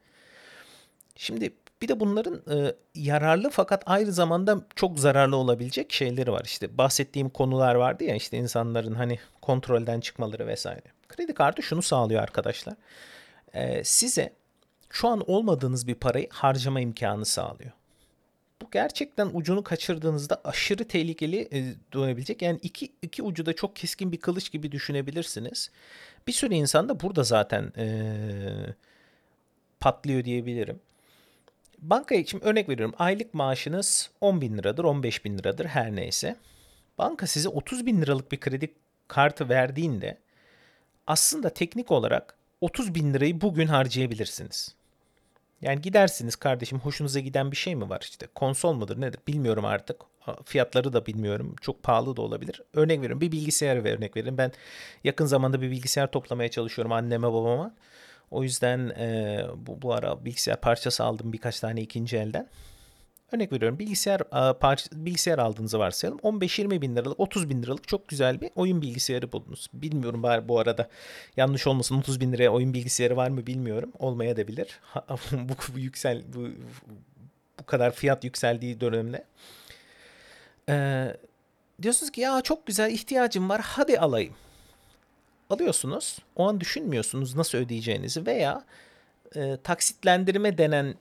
Şimdi 1.17 1.53
bir 1.83 1.88
de 1.88 2.01
bunların 2.01 2.42
e, 2.51 2.75
yararlı 2.95 3.51
fakat 3.51 3.83
aynı 3.87 4.12
zamanda 4.12 4.61
çok 4.77 4.99
zararlı 4.99 5.37
olabilecek 5.37 5.92
şeyleri 5.92 6.33
var. 6.33 6.42
İşte 6.45 6.79
bahsettiğim 6.79 7.29
konular 7.29 7.75
vardı 7.75 8.05
ya 8.05 8.14
işte 8.14 8.38
insanların 8.38 8.95
hani 8.95 9.18
kontrolden 9.40 10.01
çıkmaları 10.01 10.47
vesaire. 10.47 10.83
Kredi 11.09 11.35
kartı 11.35 11.62
şunu 11.62 11.83
sağlıyor 11.83 12.23
arkadaşlar. 12.23 12.75
E, 13.55 13.85
size 13.85 14.33
şu 14.90 15.09
an 15.09 15.31
olmadığınız 15.31 15.87
bir 15.87 15.95
parayı 15.95 16.29
harcama 16.31 16.81
imkanı 16.81 17.25
sağlıyor. 17.25 17.73
Bu 18.62 18.71
gerçekten 18.71 19.31
ucunu 19.33 19.64
kaçırdığınızda 19.64 20.40
aşırı 20.45 20.88
tehlikeli 20.88 21.49
e, 21.53 21.75
dönebilecek. 21.92 22.42
Yani 22.42 22.59
iki, 22.62 22.92
iki 23.03 23.23
ucu 23.23 23.47
da 23.47 23.53
çok 23.53 23.77
keskin 23.77 24.12
bir 24.12 24.21
kılıç 24.21 24.53
gibi 24.53 24.73
düşünebilirsiniz. 24.73 25.71
Bir 26.27 26.33
sürü 26.33 26.55
insan 26.55 26.88
da 26.88 27.01
burada 27.01 27.23
zaten 27.23 27.73
e, 27.77 27.87
patlıyor 29.81 30.25
diyebilirim. 30.25 30.81
Bankaya 31.83 32.21
için 32.21 32.45
örnek 32.45 32.68
veriyorum. 32.68 32.95
Aylık 32.99 33.35
maaşınız 33.35 34.11
10 34.21 34.40
bin 34.40 34.59
liradır, 34.59 34.85
15 34.85 35.25
bin 35.25 35.38
liradır 35.38 35.64
her 35.64 35.97
neyse. 35.97 36.37
Banka 36.99 37.27
size 37.27 37.49
30 37.49 37.87
bin 37.87 38.03
liralık 38.03 38.33
bir 38.33 38.40
kredi 38.40 38.75
kartı 39.09 39.49
verdiğinde 39.49 40.18
aslında 41.07 41.51
teknik 41.51 41.90
olarak 41.90 42.37
30 42.61 42.95
bin 42.95 43.14
lirayı 43.14 43.40
bugün 43.40 43.66
harcayabilirsiniz. 43.66 44.75
Yani 45.62 45.81
gidersiniz 45.81 46.37
kardeşim 46.37 46.79
hoşunuza 46.79 47.21
giden 47.21 47.51
bir 47.51 47.57
şey 47.57 47.77
mi 47.77 47.88
var 47.88 48.01
işte 48.03 48.27
konsol 48.35 48.75
mudur 48.75 49.01
nedir 49.01 49.21
bilmiyorum 49.27 49.64
artık 49.64 50.01
fiyatları 50.45 50.92
da 50.92 51.07
bilmiyorum 51.07 51.57
çok 51.61 51.83
pahalı 51.83 52.16
da 52.16 52.23
olabilir. 52.23 52.62
Örnek 52.75 52.99
veriyorum 52.99 53.21
bir 53.21 53.33
bilgisayar 53.33 53.85
ve 53.85 53.97
örnek 53.97 54.16
verin 54.16 54.38
ben 54.38 54.53
yakın 55.05 55.27
zamanda 55.27 55.61
bir 55.61 55.71
bilgisayar 55.71 56.11
toplamaya 56.11 56.51
çalışıyorum 56.51 56.92
anneme 56.92 57.33
babama. 57.33 57.75
O 58.33 58.42
yüzden 58.42 58.79
e, 58.88 59.40
bu, 59.57 59.83
bu 59.83 59.95
ara 59.95 60.25
bilgisayar 60.25 60.61
parçası 60.61 61.05
aldım 61.05 61.33
birkaç 61.33 61.61
tane 61.61 61.81
ikinci 61.81 62.16
elden. 62.16 62.49
Örnek 63.33 63.53
veriyorum 63.53 63.79
bilgisayar 63.79 64.21
parça, 64.59 64.87
bilgisayar 64.92 65.38
aldığınızı 65.38 65.79
varsayalım. 65.79 66.18
15-20 66.18 66.81
bin 66.81 66.97
liralık 66.97 67.21
30 67.21 67.51
bin 67.51 67.62
liralık 67.62 67.88
çok 67.88 68.09
güzel 68.09 68.40
bir 68.40 68.51
oyun 68.55 68.83
bilgisayarı 68.83 69.33
buldunuz. 69.33 69.68
Bilmiyorum 69.73 70.23
bari 70.23 70.49
bu 70.49 70.59
arada 70.59 70.88
yanlış 71.37 71.66
olmasın 71.66 71.99
30 71.99 72.21
bin 72.21 72.33
liraya 72.33 72.51
oyun 72.51 72.75
bilgisayarı 72.75 73.16
var 73.16 73.31
mı 73.31 73.47
bilmiyorum. 73.47 73.92
Olmaya 73.99 74.37
da 74.37 74.49
bilir. 74.49 74.81
bu, 75.33 75.75
bu 75.75 75.79
yüksel 75.79 76.23
bu, 76.35 76.49
bu 77.61 77.66
kadar 77.66 77.92
fiyat 77.92 78.25
yükseldiği 78.25 78.81
dönemde. 78.81 79.25
Ee, 80.68 81.16
diyorsunuz 81.83 82.12
ki 82.12 82.21
ya 82.21 82.40
çok 82.40 82.66
güzel 82.66 82.90
ihtiyacım 82.90 83.49
var 83.49 83.61
hadi 83.64 83.99
alayım 83.99 84.35
alıyorsunuz. 85.53 86.19
O 86.37 86.49
an 86.49 86.61
düşünmüyorsunuz 86.61 87.35
nasıl 87.35 87.59
ödeyeceğinizi 87.59 88.27
veya 88.27 88.65
e, 89.37 89.57
taksitlendirme 89.65 90.59
denen 90.59 90.95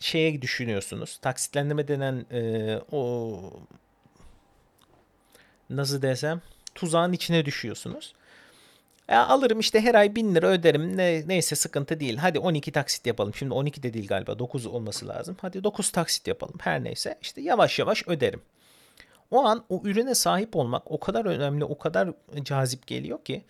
şeye 0.00 0.42
düşünüyorsunuz. 0.42 1.18
Taksitlendirme 1.22 1.88
denen 1.88 2.26
e, 2.32 2.80
o 2.92 3.40
nasıl 5.70 6.02
desem 6.02 6.40
tuzağın 6.74 7.12
içine 7.12 7.44
düşüyorsunuz. 7.44 8.14
Ya 9.08 9.26
alırım 9.26 9.60
işte 9.60 9.80
her 9.80 9.94
ay 9.94 10.14
1000 10.14 10.34
lira 10.34 10.46
öderim. 10.46 10.96
Ne, 10.96 11.28
neyse 11.28 11.56
sıkıntı 11.56 12.00
değil. 12.00 12.16
Hadi 12.16 12.38
12 12.38 12.72
taksit 12.72 13.06
yapalım. 13.06 13.34
Şimdi 13.34 13.54
12 13.54 13.82
de 13.82 13.94
değil 13.94 14.06
galiba. 14.08 14.38
9 14.38 14.66
olması 14.66 15.08
lazım. 15.08 15.36
Hadi 15.40 15.64
9 15.64 15.90
taksit 15.90 16.28
yapalım. 16.28 16.54
Her 16.60 16.84
neyse. 16.84 17.18
işte 17.22 17.40
yavaş 17.40 17.78
yavaş 17.78 18.08
öderim. 18.08 18.42
O 19.32 19.44
an 19.44 19.64
o 19.68 19.80
ürüne 19.84 20.14
sahip 20.14 20.56
olmak 20.56 20.90
o 20.90 21.00
kadar 21.00 21.24
önemli, 21.24 21.64
o 21.64 21.78
kadar 21.78 22.10
cazip 22.42 22.86
geliyor 22.86 23.24
ki 23.24 23.44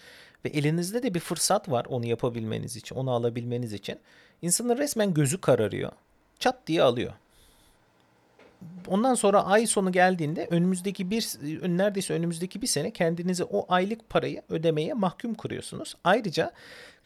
ve 0.44 0.48
elinizde 0.48 1.02
de 1.02 1.14
bir 1.14 1.20
fırsat 1.20 1.70
var 1.70 1.86
onu 1.88 2.06
yapabilmeniz 2.06 2.76
için, 2.76 2.96
onu 2.96 3.10
alabilmeniz 3.10 3.72
için. 3.72 3.98
İnsanın 4.42 4.78
resmen 4.78 5.14
gözü 5.14 5.40
kararıyor. 5.40 5.92
Çat 6.38 6.66
diye 6.66 6.82
alıyor. 6.82 7.12
Ondan 8.88 9.14
sonra 9.14 9.44
ay 9.44 9.66
sonu 9.66 9.92
geldiğinde 9.92 10.46
önümüzdeki 10.50 11.10
bir 11.10 11.28
neredeyse 11.78 12.14
önümüzdeki 12.14 12.62
bir 12.62 12.66
sene 12.66 12.90
kendinizi 12.90 13.44
o 13.44 13.66
aylık 13.68 14.10
parayı 14.10 14.42
ödemeye 14.48 14.94
mahkum 14.94 15.34
kuruyorsunuz. 15.34 15.96
Ayrıca 16.04 16.52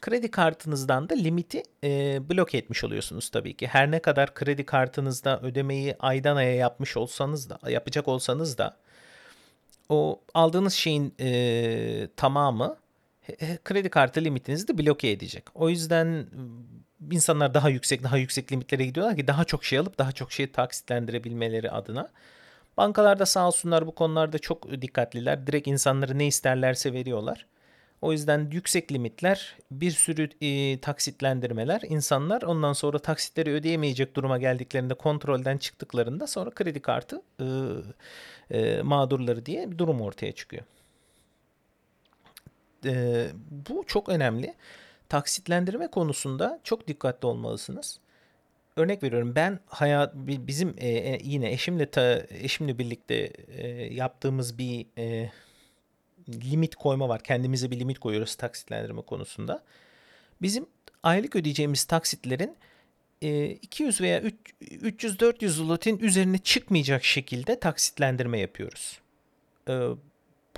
kredi 0.01 0.31
kartınızdan 0.31 1.09
da 1.09 1.13
limiti 1.13 1.63
e, 1.83 2.19
blok 2.29 2.55
etmiş 2.55 2.83
oluyorsunuz 2.83 3.29
tabii 3.29 3.57
ki. 3.57 3.67
Her 3.67 3.91
ne 3.91 3.99
kadar 3.99 4.33
kredi 4.33 4.65
kartınızda 4.65 5.41
ödemeyi 5.41 5.95
aydan 5.99 6.35
aya 6.35 6.55
yapmış 6.55 6.97
olsanız 6.97 7.49
da 7.49 7.59
yapacak 7.69 8.07
olsanız 8.07 8.57
da 8.57 8.77
o 9.89 10.21
aldığınız 10.33 10.73
şeyin 10.73 11.13
e, 11.19 12.07
tamamı 12.15 12.77
kredi 13.63 13.89
kartı 13.89 14.21
limitinizi 14.21 14.67
de 14.67 14.77
bloke 14.77 15.11
edecek. 15.11 15.43
O 15.55 15.69
yüzden 15.69 16.27
insanlar 17.11 17.53
daha 17.53 17.69
yüksek 17.69 18.03
daha 18.03 18.17
yüksek 18.17 18.51
limitlere 18.51 18.85
gidiyorlar 18.85 19.15
ki 19.15 19.27
daha 19.27 19.45
çok 19.45 19.65
şey 19.65 19.79
alıp 19.79 19.97
daha 19.97 20.11
çok 20.11 20.31
şeyi 20.31 20.51
taksitlendirebilmeleri 20.51 21.71
adına. 21.71 22.11
Bankalarda 22.77 23.25
sağ 23.25 23.47
olsunlar 23.47 23.87
bu 23.87 23.95
konularda 23.95 24.39
çok 24.39 24.81
dikkatliler. 24.81 25.47
Direkt 25.47 25.67
insanları 25.67 26.19
ne 26.19 26.27
isterlerse 26.27 26.93
veriyorlar. 26.93 27.45
O 28.01 28.11
yüzden 28.11 28.49
yüksek 28.51 28.91
limitler, 28.91 29.57
bir 29.71 29.91
sürü 29.91 30.29
e, 30.41 30.79
taksitlendirmeler, 30.79 31.81
insanlar 31.89 32.41
ondan 32.41 32.73
sonra 32.73 32.99
taksitleri 32.99 33.51
ödeyemeyecek 33.51 34.15
duruma 34.15 34.37
geldiklerinde, 34.37 34.93
kontrolden 34.93 35.57
çıktıklarında 35.57 36.27
sonra 36.27 36.49
kredi 36.49 36.79
kartı 36.79 37.21
e, 37.39 37.45
e, 38.51 38.81
mağdurları 38.81 39.45
diye 39.45 39.71
bir 39.71 39.77
durum 39.77 40.01
ortaya 40.01 40.31
çıkıyor. 40.31 40.63
E, 42.85 43.27
bu 43.67 43.83
çok 43.87 44.09
önemli. 44.09 44.53
Taksitlendirme 45.09 45.87
konusunda 45.87 46.59
çok 46.63 46.87
dikkatli 46.87 47.25
olmalısınız. 47.25 47.99
Örnek 48.75 49.03
veriyorum 49.03 49.35
ben 49.35 49.59
hayat 49.67 50.15
bizim 50.15 50.75
e, 50.77 50.87
e, 50.89 51.19
yine 51.23 51.51
eşimle 51.51 51.91
ta, 51.91 52.23
eşimle 52.29 52.77
birlikte 52.77 53.15
e, 53.47 53.67
yaptığımız 53.93 54.57
bir 54.57 54.85
e, 54.97 55.31
limit 56.29 56.75
koyma 56.75 57.09
var. 57.09 57.23
Kendimize 57.23 57.71
bir 57.71 57.79
limit 57.79 57.99
koyuyoruz 57.99 58.35
taksitlendirme 58.35 59.01
konusunda. 59.01 59.63
Bizim 60.41 60.65
aylık 61.03 61.35
ödeyeceğimiz 61.35 61.83
taksitlerin 61.83 62.57
200 63.61 64.01
veya 64.01 64.21
300-400 64.61 65.47
zlotin 65.47 65.99
üzerine 65.99 66.37
çıkmayacak 66.37 67.03
şekilde 67.03 67.59
taksitlendirme 67.59 68.39
yapıyoruz. 68.39 68.99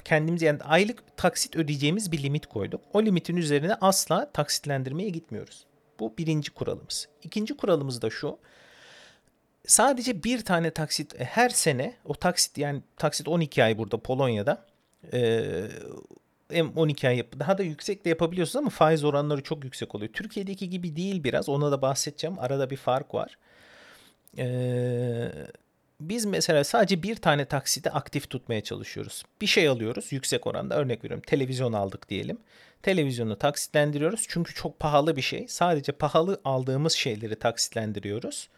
Kendimiz 0.03 0.41
yani 0.41 0.62
aylık 0.63 1.17
taksit 1.17 1.55
ödeyeceğimiz 1.55 2.12
bir 2.12 2.23
limit 2.23 2.45
koyduk. 2.45 2.82
O 2.93 3.03
limitin 3.03 3.38
üzerine 3.38 3.73
asla 3.73 4.32
taksitlendirmeye 4.32 5.10
gitmiyoruz. 5.10 5.65
Bu 5.99 6.13
birinci 6.17 6.51
kuralımız. 6.51 7.08
İkinci 7.23 7.58
kuralımız 7.58 8.01
da 8.01 8.10
şu. 8.10 8.38
Sadece 9.67 10.23
bir 10.23 10.45
tane 10.45 10.71
taksit 10.71 11.19
her 11.19 11.49
sene 11.49 11.93
o 12.05 12.13
taksit 12.13 12.58
yani 12.58 12.82
taksit 12.97 13.27
12 13.27 13.63
ay 13.63 13.77
burada 13.77 13.97
Polonya'da 13.97 14.65
hem 16.51 16.69
12 16.75 17.07
ay 17.07 17.17
yap 17.17 17.27
daha 17.39 17.57
da 17.57 17.63
yüksek 17.63 18.05
de 18.05 18.09
yapabiliyorsunuz 18.09 18.55
ama 18.55 18.69
faiz 18.69 19.03
oranları 19.03 19.43
çok 19.43 19.63
yüksek 19.63 19.95
oluyor. 19.95 20.13
Türkiye'deki 20.13 20.69
gibi 20.69 20.95
değil 20.95 21.23
biraz. 21.23 21.49
Ona 21.49 21.71
da 21.71 21.81
bahsedeceğim. 21.81 22.39
Arada 22.39 22.69
bir 22.69 22.77
fark 22.77 23.13
var. 23.13 23.38
Ee, 24.38 25.31
biz 26.01 26.25
mesela 26.25 26.63
sadece 26.63 27.03
bir 27.03 27.15
tane 27.15 27.45
taksidi 27.45 27.89
aktif 27.89 28.29
tutmaya 28.29 28.62
çalışıyoruz. 28.63 29.23
Bir 29.41 29.47
şey 29.47 29.67
alıyoruz 29.67 30.12
yüksek 30.12 30.47
oranda. 30.47 30.75
Örnek 30.75 31.03
veriyorum 31.03 31.23
televizyon 31.27 31.73
aldık 31.73 32.09
diyelim. 32.09 32.38
Televizyonu 32.83 33.39
taksitlendiriyoruz 33.39 34.25
çünkü 34.27 34.53
çok 34.53 34.79
pahalı 34.79 35.15
bir 35.15 35.21
şey. 35.21 35.47
Sadece 35.47 35.91
pahalı 35.91 36.41
aldığımız 36.45 36.93
şeyleri 36.93 37.35
taksitlendiriyoruz. 37.35 38.49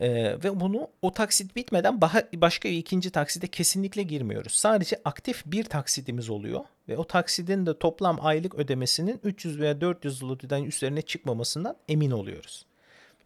Ee, 0.00 0.36
ve 0.44 0.60
bunu 0.60 0.90
o 1.02 1.12
taksit 1.12 1.56
bitmeden 1.56 2.00
başka 2.34 2.68
ikinci 2.68 3.10
takside 3.10 3.46
kesinlikle 3.46 4.02
girmiyoruz. 4.02 4.52
Sadece 4.52 5.00
aktif 5.04 5.42
bir 5.46 5.64
taksidimiz 5.64 6.30
oluyor 6.30 6.64
ve 6.88 6.96
o 6.96 7.04
taksidin 7.04 7.66
de 7.66 7.78
toplam 7.78 8.18
aylık 8.20 8.54
ödemesinin 8.54 9.20
300 9.24 9.60
veya 9.60 9.80
400 9.80 10.18
zloty'den 10.18 10.64
üzerine 10.64 11.02
çıkmamasından 11.02 11.76
emin 11.88 12.10
oluyoruz. 12.10 12.66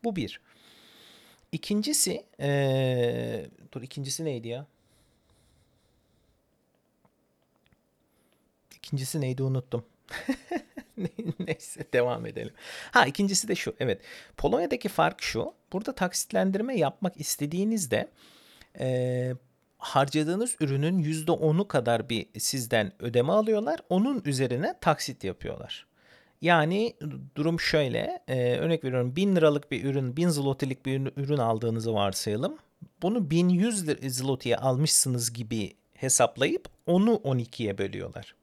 Bu 0.05 0.17
bir. 0.17 0.41
İkincisi, 1.53 2.25
ee, 2.41 3.47
dur 3.73 3.83
ikincisi 3.83 4.25
neydi 4.25 4.49
ya? 4.49 4.67
İkincisi 8.77 9.21
neydi 9.21 9.43
unuttum. 9.43 9.85
Neyse 11.39 11.85
devam 11.93 12.27
edelim. 12.27 12.53
Ha 12.91 13.07
ikincisi 13.07 13.49
de 13.49 13.55
şu. 13.55 13.75
Evet. 13.81 14.01
Polonya'daki 14.37 14.89
fark 14.89 15.23
şu. 15.23 15.55
Burada 15.73 15.95
taksitlendirme 15.95 16.79
yapmak 16.79 17.21
istediğinizde 17.21 18.09
e, 18.81 19.33
harcadığınız 19.79 20.57
ürünün 20.61 21.03
%10'u 21.03 21.69
kadar 21.69 22.09
bir 22.09 22.27
sizden 22.39 22.93
ödeme 22.99 23.33
alıyorlar. 23.33 23.81
Onun 23.89 24.23
üzerine 24.25 24.75
taksit 24.81 25.25
yapıyorlar. 25.25 25.87
Yani 26.43 26.97
durum 27.37 27.61
şöyle. 27.61 28.21
E, 28.29 28.57
örnek 28.57 28.85
veriyorum 28.85 29.17
1000 29.17 29.37
liralık 29.37 29.71
bir 29.71 29.85
ürün, 29.85 30.17
1000 30.17 30.29
zlotilik 30.29 30.87
bir 30.87 31.13
ürün 31.17 31.39
aldığınızı 31.39 31.95
varsayalım. 31.95 32.59
Bunu 33.03 33.31
1100 33.31 33.85
zlotiye 34.17 34.57
almışsınız 34.57 35.33
gibi 35.33 35.73
hesaplayıp 35.95 36.69
onu 36.87 37.11
12'ye 37.11 37.79
bölüyorlar. 37.79 38.35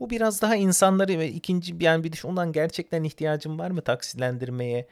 Bu 0.00 0.10
biraz 0.10 0.42
daha 0.42 0.56
insanları 0.56 1.18
ve 1.18 1.28
ikinci 1.28 1.74
yani 1.80 2.04
bir 2.04 2.12
düşün 2.12 2.28
ondan 2.28 2.52
gerçekten 2.52 3.04
ihtiyacım 3.04 3.58
var 3.58 3.70
mı 3.70 3.82
taksilendirmeye 3.82 4.86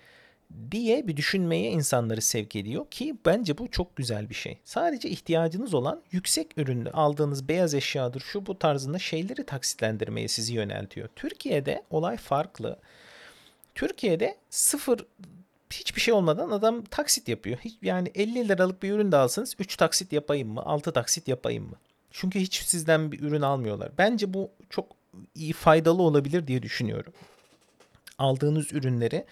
diye 0.70 1.08
bir 1.08 1.16
düşünmeye 1.16 1.70
insanları 1.70 2.22
sevk 2.22 2.56
ediyor 2.56 2.86
ki 2.90 3.16
bence 3.26 3.58
bu 3.58 3.70
çok 3.70 3.96
güzel 3.96 4.30
bir 4.30 4.34
şey. 4.34 4.58
Sadece 4.64 5.08
ihtiyacınız 5.08 5.74
olan 5.74 6.02
yüksek 6.12 6.58
ürünlü 6.58 6.90
aldığınız 6.90 7.48
beyaz 7.48 7.74
eşyadır 7.74 8.20
şu 8.20 8.46
bu 8.46 8.58
tarzında 8.58 8.98
şeyleri 8.98 9.46
taksitlendirmeye 9.46 10.28
sizi 10.28 10.54
yöneltiyor. 10.54 11.08
Türkiye'de 11.16 11.82
olay 11.90 12.16
farklı. 12.16 12.78
Türkiye'de 13.74 14.36
sıfır 14.50 15.06
hiçbir 15.70 16.00
şey 16.00 16.14
olmadan 16.14 16.50
adam 16.50 16.84
taksit 16.84 17.28
yapıyor. 17.28 17.58
Hiç, 17.58 17.78
yani 17.82 18.10
50 18.14 18.48
liralık 18.48 18.82
bir 18.82 18.90
ürün 18.92 19.12
de 19.12 19.16
alsanız 19.16 19.54
3 19.58 19.76
taksit 19.76 20.12
yapayım 20.12 20.48
mı? 20.48 20.62
6 20.62 20.92
taksit 20.92 21.28
yapayım 21.28 21.64
mı? 21.64 21.76
Çünkü 22.12 22.40
hiç 22.40 22.62
sizden 22.62 23.12
bir 23.12 23.20
ürün 23.20 23.42
almıyorlar. 23.42 23.92
Bence 23.98 24.34
bu 24.34 24.50
çok 24.70 24.86
iyi 25.34 25.52
faydalı 25.52 26.02
olabilir 26.02 26.46
diye 26.46 26.62
düşünüyorum. 26.62 27.12
Aldığınız 28.18 28.72
ürünleri 28.72 29.24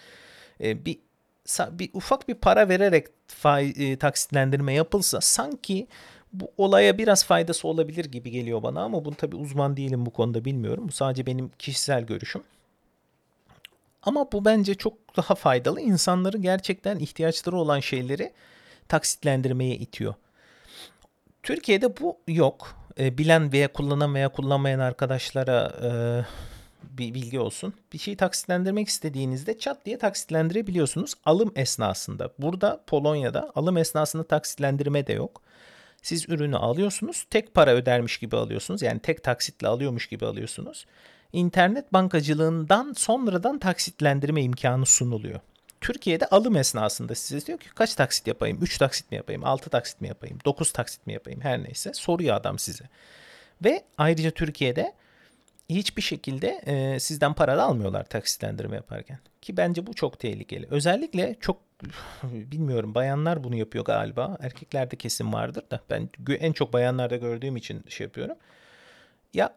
e, 0.61 0.85
bir 0.85 0.99
bir 1.71 1.91
ufak 1.93 2.29
bir 2.29 2.35
para 2.35 2.69
vererek 2.69 3.07
fay, 3.27 3.73
e, 3.77 3.97
taksitlendirme 3.97 4.73
yapılsa 4.73 5.21
sanki 5.21 5.87
bu 6.33 6.53
olaya 6.57 6.99
biraz 6.99 7.25
faydası 7.25 7.69
olabilir 7.69 8.05
gibi 8.05 8.31
geliyor 8.31 8.63
bana 8.63 8.83
ama 8.83 9.05
bunu 9.05 9.15
tabii 9.15 9.37
uzman 9.37 9.77
değilim 9.77 10.07
bu 10.07 10.11
konuda 10.11 10.45
bilmiyorum. 10.45 10.89
Bu 10.89 10.93
sadece 10.93 11.27
benim 11.27 11.51
kişisel 11.59 12.03
görüşüm. 12.03 12.43
Ama 14.03 14.33
bu 14.33 14.45
bence 14.45 14.75
çok 14.75 15.17
daha 15.17 15.35
faydalı. 15.35 15.81
İnsanları 15.81 16.39
gerçekten 16.39 16.99
ihtiyaçları 16.99 17.57
olan 17.57 17.81
şeyleri 17.81 18.33
taksitlendirmeye 18.89 19.77
itiyor. 19.77 20.15
Türkiye'de 21.43 21.97
bu 21.97 22.19
yok. 22.29 22.77
E, 22.99 23.19
bilen 23.19 23.53
veya 23.53 23.73
kullanan 23.73 24.15
veya 24.15 24.29
kullanmayan 24.29 24.79
arkadaşlara 24.79 25.73
e, 25.83 25.91
bir 26.99 27.15
bilgi 27.15 27.41
olsun. 27.41 27.75
Bir 27.93 27.99
şeyi 27.99 28.17
taksitlendirmek 28.17 28.89
istediğinizde 28.89 29.59
çat 29.59 29.87
diye 29.87 29.99
taksitlendirebiliyorsunuz 29.99 31.15
alım 31.25 31.53
esnasında. 31.57 32.31
Burada 32.39 32.81
Polonya'da 32.87 33.53
alım 33.55 33.77
esnasında 33.77 34.25
taksitlendirme 34.25 35.07
de 35.07 35.13
yok. 35.13 35.43
Siz 36.03 36.29
ürünü 36.29 36.57
alıyorsunuz, 36.57 37.27
tek 37.31 37.55
para 37.55 37.71
ödermiş 37.71 38.19
gibi 38.19 38.37
alıyorsunuz. 38.37 38.83
Yani 38.83 39.01
tek 39.01 39.25
taksitle 39.25 39.69
alıyormuş 39.69 40.07
gibi 40.07 40.27
alıyorsunuz. 40.27 40.87
İnternet 41.33 41.93
bankacılığından 41.93 42.93
sonradan 42.97 43.59
taksitlendirme 43.59 44.43
imkanı 44.43 44.87
sunuluyor. 44.87 45.41
Türkiye'de 45.81 46.27
alım 46.27 46.57
esnasında 46.57 47.15
size 47.15 47.47
diyor 47.47 47.59
ki 47.59 47.69
kaç 47.75 47.95
taksit 47.95 48.27
yapayım? 48.27 48.59
3 48.63 48.79
taksit 48.79 49.11
mi 49.11 49.17
yapayım? 49.17 49.45
6 49.45 49.71
taksit 49.71 50.01
mi 50.01 50.09
yapayım? 50.09 50.39
9 50.45 50.73
taksit 50.73 51.07
mi 51.07 51.13
yapayım? 51.13 51.41
Her 51.41 51.63
neyse 51.65 51.93
soruyor 51.95 52.37
adam 52.37 52.59
size. 52.59 52.85
Ve 53.65 53.85
ayrıca 53.99 54.31
Türkiye'de 54.31 54.93
hiçbir 55.69 56.03
şekilde 56.03 56.49
e, 56.49 57.01
sizden 57.01 57.35
para 57.35 57.57
da 57.57 57.63
almıyorlar 57.63 58.05
taksitlendirme 58.05 58.77
yaparken. 58.77 59.19
Ki 59.43 59.57
bence 59.57 59.87
bu 59.87 59.95
çok 59.95 60.19
tehlikeli. 60.19 60.67
Özellikle 60.71 61.37
çok 61.41 61.57
bilmiyorum 62.23 62.95
bayanlar 62.95 63.45
bunu 63.45 63.57
yapıyor 63.57 63.85
galiba. 63.85 64.37
Erkeklerde 64.41 64.97
kesin 64.97 65.33
vardır 65.33 65.65
da 65.71 65.81
ben 65.91 66.09
en 66.29 66.53
çok 66.53 66.73
bayanlarda 66.73 67.17
gördüğüm 67.17 67.57
için 67.57 67.85
şey 67.89 68.05
yapıyorum. 68.05 68.37
Ya 69.35 69.55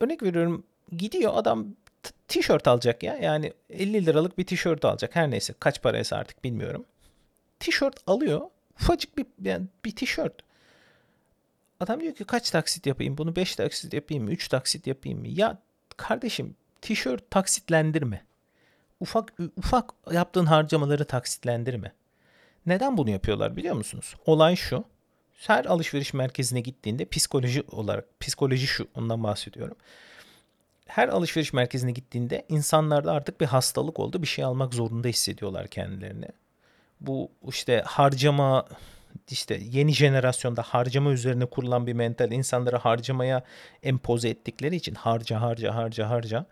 örnek 0.00 0.22
veriyorum 0.22 0.64
gidiyor 0.96 1.32
adam 1.34 1.66
tişört 2.28 2.68
alacak 2.68 3.02
ya. 3.02 3.16
Yani 3.16 3.52
50 3.70 4.06
liralık 4.06 4.38
bir 4.38 4.46
tişört 4.46 4.84
alacak. 4.84 5.16
Her 5.16 5.30
neyse 5.30 5.54
kaç 5.60 5.82
paraysa 5.82 6.16
artık 6.16 6.44
bilmiyorum. 6.44 6.84
Tişört 7.60 8.00
alıyor. 8.06 8.40
Ufacık 8.80 9.18
bir 9.18 9.26
yani 9.42 9.66
bir 9.84 9.96
tişört. 9.96 10.34
Adam 11.80 12.00
diyor 12.00 12.14
ki 12.14 12.24
kaç 12.24 12.50
taksit 12.50 12.86
yapayım? 12.86 13.18
Bunu 13.18 13.36
5 13.36 13.56
taksit 13.56 13.92
yapayım 13.94 14.24
mı? 14.24 14.30
3 14.30 14.48
taksit 14.48 14.86
yapayım 14.86 15.20
mı? 15.20 15.28
Ya 15.28 15.58
kardeşim 15.96 16.56
tişört 16.82 17.30
taksitlendirme. 17.30 18.24
Ufak 19.00 19.32
ufak 19.56 19.94
yaptığın 20.12 20.46
harcamaları 20.46 21.04
taksitlendirme. 21.04 21.92
Neden 22.66 22.96
bunu 22.96 23.10
yapıyorlar 23.10 23.56
biliyor 23.56 23.74
musunuz? 23.74 24.14
Olay 24.26 24.56
şu. 24.56 24.84
Her 25.46 25.64
alışveriş 25.64 26.14
merkezine 26.14 26.60
gittiğinde 26.60 27.04
psikoloji 27.04 27.62
olarak 27.70 28.20
psikoloji 28.20 28.66
şu 28.66 28.88
ondan 28.94 29.24
bahsediyorum 29.24 29.76
her 30.86 31.08
alışveriş 31.08 31.52
merkezine 31.52 31.92
gittiğinde 31.92 32.46
insanlarda 32.48 33.12
artık 33.12 33.40
bir 33.40 33.46
hastalık 33.46 34.00
oldu. 34.00 34.22
Bir 34.22 34.26
şey 34.26 34.44
almak 34.44 34.74
zorunda 34.74 35.08
hissediyorlar 35.08 35.68
kendilerini. 35.68 36.28
Bu 37.00 37.30
işte 37.48 37.82
harcama 37.86 38.66
işte 39.30 39.60
yeni 39.70 39.92
jenerasyonda 39.92 40.62
harcama 40.62 41.10
üzerine 41.10 41.46
kurulan 41.46 41.86
bir 41.86 41.92
mental 41.92 42.32
insanları 42.32 42.76
harcamaya 42.76 43.42
empoze 43.82 44.28
ettikleri 44.28 44.76
için 44.76 44.94
harca 44.94 45.40
harca 45.40 45.74
harca 45.74 46.10
harca 46.10 46.46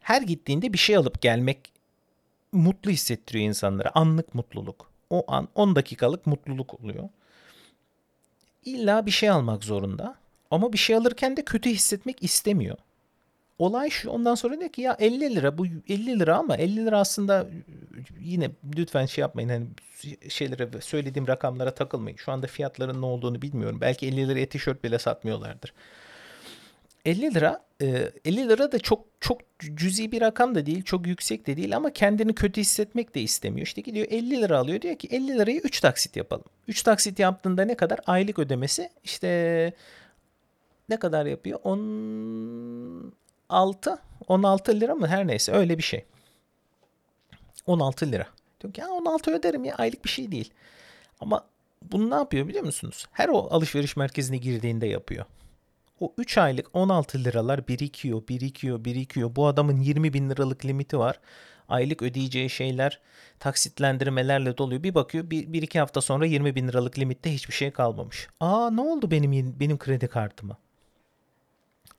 her 0.00 0.22
gittiğinde 0.22 0.72
bir 0.72 0.78
şey 0.78 0.96
alıp 0.96 1.22
gelmek 1.22 1.58
mutlu 2.52 2.90
hissettiriyor 2.90 3.44
insanlara. 3.44 3.90
Anlık 3.94 4.34
mutluluk. 4.34 4.90
O 5.10 5.24
an 5.28 5.48
10 5.54 5.76
dakikalık 5.76 6.26
mutluluk 6.26 6.80
oluyor. 6.80 7.08
İlla 8.64 9.06
bir 9.06 9.10
şey 9.10 9.30
almak 9.30 9.64
zorunda. 9.64 10.14
Ama 10.50 10.72
bir 10.72 10.78
şey 10.78 10.96
alırken 10.96 11.36
de 11.36 11.44
kötü 11.44 11.70
hissetmek 11.70 12.22
istemiyor. 12.22 12.76
Olay 13.60 13.90
şu 13.90 14.10
ondan 14.10 14.34
sonra 14.34 14.60
diyor 14.60 14.70
ki 14.70 14.82
ya 14.82 14.96
50 14.98 15.34
lira 15.34 15.58
bu 15.58 15.66
50 15.66 16.20
lira 16.20 16.36
ama 16.36 16.56
50 16.56 16.86
lira 16.86 16.98
aslında 16.98 17.46
yine 18.20 18.50
lütfen 18.76 19.06
şey 19.06 19.22
yapmayın 19.22 19.48
hani 19.48 19.66
şeylere 20.28 20.80
söylediğim 20.80 21.28
rakamlara 21.28 21.74
takılmayın. 21.74 22.16
Şu 22.16 22.32
anda 22.32 22.46
fiyatların 22.46 23.02
ne 23.02 23.06
olduğunu 23.06 23.42
bilmiyorum. 23.42 23.78
Belki 23.80 24.06
50 24.06 24.28
liraya 24.28 24.46
tişört 24.46 24.84
bile 24.84 24.98
satmıyorlardır. 24.98 25.72
50 27.04 27.34
lira 27.34 27.60
50 27.80 28.10
e, 28.24 28.48
lira 28.48 28.72
da 28.72 28.78
çok 28.78 29.04
çok 29.20 29.40
cüzi 29.58 30.12
bir 30.12 30.20
rakam 30.20 30.54
da 30.54 30.66
değil, 30.66 30.82
çok 30.82 31.06
yüksek 31.06 31.46
de 31.46 31.56
değil 31.56 31.76
ama 31.76 31.92
kendini 31.92 32.34
kötü 32.34 32.60
hissetmek 32.60 33.14
de 33.14 33.20
istemiyor. 33.20 33.66
İşte 33.66 33.80
gidiyor 33.80 34.06
50 34.10 34.42
lira 34.42 34.58
alıyor 34.58 34.80
diyor 34.80 34.96
ki 34.96 35.08
50 35.10 35.38
lirayı 35.38 35.60
3 35.60 35.80
taksit 35.80 36.16
yapalım. 36.16 36.44
3 36.68 36.82
taksit 36.82 37.18
yaptığında 37.18 37.64
ne 37.64 37.76
kadar? 37.76 38.00
Aylık 38.06 38.38
ödemesi 38.38 38.90
işte 39.04 39.72
ne 40.88 40.96
kadar 40.98 41.26
yapıyor? 41.26 41.60
16 43.50 43.98
16 44.28 44.80
lira 44.80 44.94
mı 44.94 45.06
her 45.06 45.26
neyse 45.26 45.52
öyle 45.52 45.78
bir 45.78 45.82
şey. 45.82 46.04
16 47.66 48.12
lira. 48.12 48.26
Diyor 48.60 48.72
ki 48.72 48.80
ya 48.80 48.88
16 48.88 49.30
öderim 49.30 49.64
ya 49.64 49.74
aylık 49.74 50.04
bir 50.04 50.10
şey 50.10 50.32
değil. 50.32 50.52
Ama 51.20 51.44
bunu 51.82 52.10
ne 52.10 52.14
yapıyor 52.14 52.48
biliyor 52.48 52.64
musunuz? 52.64 53.06
Her 53.12 53.28
o 53.28 53.48
alışveriş 53.50 53.96
merkezine 53.96 54.36
girdiğinde 54.36 54.86
yapıyor. 54.86 55.24
O 56.00 56.14
3 56.18 56.38
aylık 56.38 56.66
16 56.72 57.24
liralar 57.24 57.68
birikiyor, 57.68 58.28
birikiyor, 58.28 58.84
birikiyor. 58.84 59.36
Bu 59.36 59.46
adamın 59.46 59.80
20 59.80 60.12
bin 60.12 60.30
liralık 60.30 60.64
limiti 60.64 60.98
var. 60.98 61.20
Aylık 61.68 62.02
ödeyeceği 62.02 62.50
şeyler 62.50 63.00
taksitlendirmelerle 63.38 64.58
doluyor. 64.58 64.82
Bir 64.82 64.94
bakıyor 64.94 65.30
bir, 65.30 65.52
bir 65.52 65.62
iki 65.62 65.80
hafta 65.80 66.00
sonra 66.00 66.26
20 66.26 66.54
bin 66.54 66.68
liralık 66.68 66.98
limitte 66.98 67.34
hiçbir 67.34 67.54
şey 67.54 67.70
kalmamış. 67.70 68.28
Aa 68.40 68.70
ne 68.70 68.80
oldu 68.80 69.10
benim 69.10 69.60
benim 69.60 69.78
kredi 69.78 70.08
kartıma? 70.08 70.56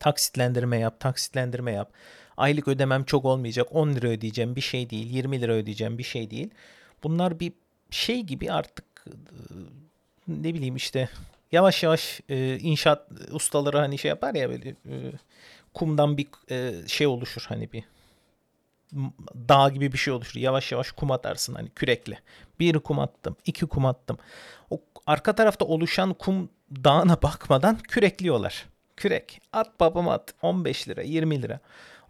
Taksitlendirme 0.01 0.79
yap, 0.79 0.99
taksitlendirme 0.99 1.71
yap. 1.71 1.91
Aylık 2.37 2.67
ödemem 2.67 3.03
çok 3.03 3.25
olmayacak. 3.25 3.67
10 3.71 3.93
lira 3.93 4.07
ödeyeceğim 4.07 4.55
bir 4.55 4.61
şey 4.61 4.89
değil. 4.89 5.09
20 5.09 5.41
lira 5.41 5.53
ödeyeceğim 5.53 5.97
bir 5.97 6.03
şey 6.03 6.31
değil. 6.31 6.49
Bunlar 7.03 7.39
bir 7.39 7.53
şey 7.89 8.21
gibi 8.21 8.51
artık 8.51 9.05
ne 10.27 10.53
bileyim 10.53 10.75
işte 10.75 11.09
yavaş 11.51 11.83
yavaş 11.83 12.21
e, 12.29 12.57
inşaat 12.57 13.07
ustaları 13.31 13.77
hani 13.77 13.97
şey 13.97 14.09
yapar 14.09 14.35
ya 14.35 14.49
böyle 14.49 14.69
e, 14.69 14.95
kumdan 15.73 16.17
bir 16.17 16.27
e, 16.51 16.87
şey 16.87 17.07
oluşur 17.07 17.45
hani 17.47 17.71
bir 17.71 17.83
dağ 19.49 19.69
gibi 19.69 19.93
bir 19.93 19.97
şey 19.97 20.13
oluşur. 20.13 20.39
Yavaş 20.39 20.71
yavaş 20.71 20.91
kum 20.91 21.11
atarsın 21.11 21.53
hani 21.53 21.69
kürekle. 21.69 22.19
Bir 22.59 22.79
kum 22.79 22.99
attım, 22.99 23.35
iki 23.45 23.65
kum 23.65 23.85
attım. 23.85 24.17
O 24.69 24.81
arka 25.07 25.35
tarafta 25.35 25.65
oluşan 25.65 26.13
kum 26.13 26.49
dağına 26.71 27.21
bakmadan 27.21 27.77
kürekliyorlar. 27.77 28.70
Kürek. 29.01 29.41
At 29.53 29.79
babam 29.79 30.09
at. 30.09 30.33
15 30.41 30.87
lira, 30.87 31.01
20 31.01 31.41
lira. 31.41 31.59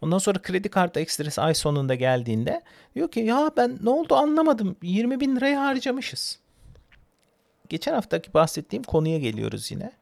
Ondan 0.00 0.18
sonra 0.18 0.42
kredi 0.42 0.68
kartı 0.68 1.00
ekstresi 1.00 1.40
ay 1.40 1.54
sonunda 1.54 1.94
geldiğinde 1.94 2.62
diyor 2.94 3.10
ki 3.10 3.20
ya 3.20 3.50
ben 3.56 3.78
ne 3.82 3.90
oldu 3.90 4.14
anlamadım. 4.14 4.76
20 4.82 5.20
bin 5.20 5.36
lirayı 5.36 5.56
harcamışız 5.56 6.42
geçen 7.72 7.94
haftaki 7.94 8.34
bahsettiğim 8.34 8.82
konuya 8.82 9.18
geliyoruz 9.18 9.70
yine. 9.70 9.92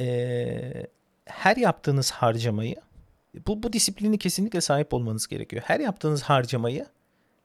Ee, 0.00 0.86
her 1.24 1.56
yaptığınız 1.56 2.10
harcamayı 2.10 2.76
bu, 3.46 3.62
bu 3.62 3.72
disiplini 3.72 4.18
kesinlikle 4.18 4.60
sahip 4.60 4.94
olmanız 4.94 5.26
gerekiyor. 5.26 5.62
Her 5.66 5.80
yaptığınız 5.80 6.22
harcamayı 6.22 6.86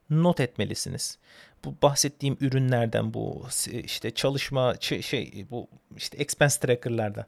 not 0.09 0.39
etmelisiniz. 0.39 1.17
Bu 1.65 1.75
bahsettiğim 1.81 2.37
ürünlerden 2.41 3.13
bu 3.13 3.47
işte 3.83 4.11
çalışma 4.11 4.75
şey 4.79 5.45
bu 5.51 5.67
işte 5.97 6.17
expense 6.17 6.59
tracker'lardan. 6.59 7.25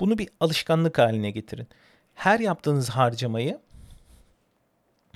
Bunu 0.00 0.18
bir 0.18 0.28
alışkanlık 0.40 0.98
haline 0.98 1.30
getirin. 1.30 1.68
Her 2.14 2.40
yaptığınız 2.40 2.90
harcamayı 2.90 3.58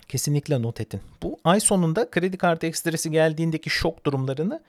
kesinlikle 0.09 0.63
not 0.63 0.81
edin. 0.81 1.01
Bu 1.23 1.39
ay 1.45 1.61
sonunda 1.61 2.11
kredi 2.11 2.39
kartı 2.39 2.67
ekstresi 2.67 3.11
geldiğindeki 3.11 3.71
şok 3.71 4.07
durumlarını 4.07 4.63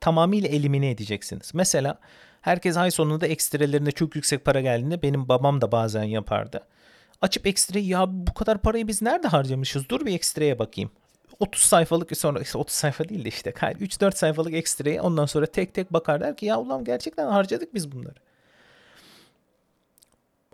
tamamıyla 0.00 0.48
elimine 0.48 0.90
edeceksiniz. 0.90 1.50
Mesela 1.54 1.98
herkes 2.40 2.76
ay 2.76 2.90
sonunda 2.90 3.26
ekstrelerinde 3.26 3.92
çok 3.92 4.16
yüksek 4.16 4.44
para 4.44 4.60
geldiğinde 4.60 5.02
benim 5.02 5.28
babam 5.28 5.60
da 5.60 5.72
bazen 5.72 6.04
yapardı. 6.04 6.66
Açıp 7.20 7.46
ekstreyi 7.46 7.88
ya 7.88 8.06
bu 8.08 8.34
kadar 8.34 8.58
parayı 8.58 8.88
biz 8.88 9.02
nerede 9.02 9.28
harcamışız? 9.28 9.88
Dur 9.88 10.06
bir 10.06 10.14
ekstreye 10.14 10.58
bakayım. 10.58 10.90
30 11.40 11.62
sayfalık 11.62 12.16
sonra 12.16 12.40
30 12.54 12.74
sayfa 12.74 13.08
değil 13.08 13.24
de 13.24 13.28
işte 13.28 13.50
3-4 13.50 14.16
sayfalık 14.16 14.54
ekstreye 14.54 15.00
ondan 15.00 15.26
sonra 15.26 15.46
tek 15.46 15.74
tek 15.74 15.92
bakar 15.92 16.20
der 16.20 16.36
ki 16.36 16.46
ya 16.46 16.60
ulan 16.60 16.84
gerçekten 16.84 17.26
harcadık 17.26 17.74
biz 17.74 17.92
bunları. 17.92 18.16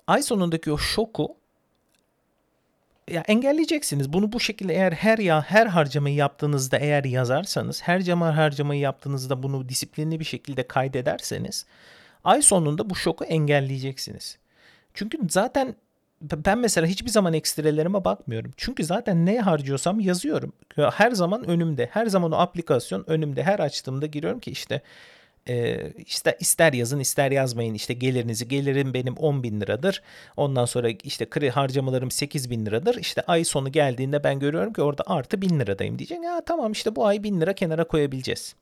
Ay 0.07 0.23
sonundaki 0.23 0.73
o 0.73 0.79
şoku 0.79 1.37
ya 3.11 3.23
engelleyeceksiniz. 3.29 4.13
Bunu 4.13 4.33
bu 4.33 4.41
şekilde 4.41 4.75
eğer 4.75 4.93
her 4.93 5.19
ya 5.19 5.43
her 5.43 5.67
harcamayı 5.67 6.15
yaptığınızda 6.15 6.77
eğer 6.79 7.05
yazarsanız, 7.05 7.83
her 7.83 8.03
cama 8.03 8.37
harcamayı 8.37 8.81
yaptığınızda 8.81 9.43
bunu 9.43 9.69
disiplinli 9.69 10.21
bir 10.21 10.25
şekilde 10.25 10.67
kaydederseniz 10.67 11.67
ay 12.25 12.43
sonunda 12.43 12.91
bu 12.91 12.95
şoku 12.95 13.25
engelleyeceksiniz. 13.25 14.39
Çünkü 14.95 15.19
zaten 15.31 15.75
ben 16.23 16.59
mesela 16.59 16.87
hiçbir 16.87 17.11
zaman 17.11 17.33
ekstrelerime 17.33 18.05
bakmıyorum. 18.05 18.53
Çünkü 18.57 18.85
zaten 18.85 19.27
ne 19.27 19.41
harcıyorsam 19.41 20.01
yazıyorum. 20.01 20.53
Her 20.77 21.11
zaman 21.11 21.45
önümde. 21.49 21.89
Her 21.93 22.07
zaman 22.07 22.33
o 22.33 22.37
aplikasyon 22.37 23.05
önümde. 23.07 23.43
Her 23.43 23.59
açtığımda 23.59 24.07
giriyorum 24.07 24.41
ki 24.41 24.51
işte 24.51 24.83
e, 25.49 25.91
işte 25.93 26.37
ister 26.41 26.73
yazın 26.73 27.01
ister 27.01 27.31
yazmayın 27.31 27.75
işte 27.75 27.95
gelirinizi 27.95 28.49
gelirim 28.49 28.95
benim 28.95 29.15
10 29.15 29.43
bin 29.43 29.61
liradır 29.61 30.03
ondan 30.37 30.65
sonra 30.65 30.89
işte 30.89 31.31
kredi 31.31 31.51
harcamalarım 31.51 32.11
8 32.11 32.51
bin 32.51 32.67
liradır 32.67 32.95
işte 32.95 33.23
ay 33.23 33.45
sonu 33.45 33.73
geldiğinde 33.73 34.25
ben 34.25 34.39
görüyorum 34.39 34.73
ki 34.73 34.83
orada 34.83 35.03
artı 35.07 35.43
bin 35.43 35.61
liradayım 35.61 35.99
diyecek 35.99 36.25
ya 36.25 36.41
tamam 36.47 36.73
işte 36.73 36.97
bu 36.97 37.07
ay 37.07 37.23
bin 37.23 37.41
lira 37.41 37.53
kenara 37.55 37.85
koyabileceğiz 37.85 38.55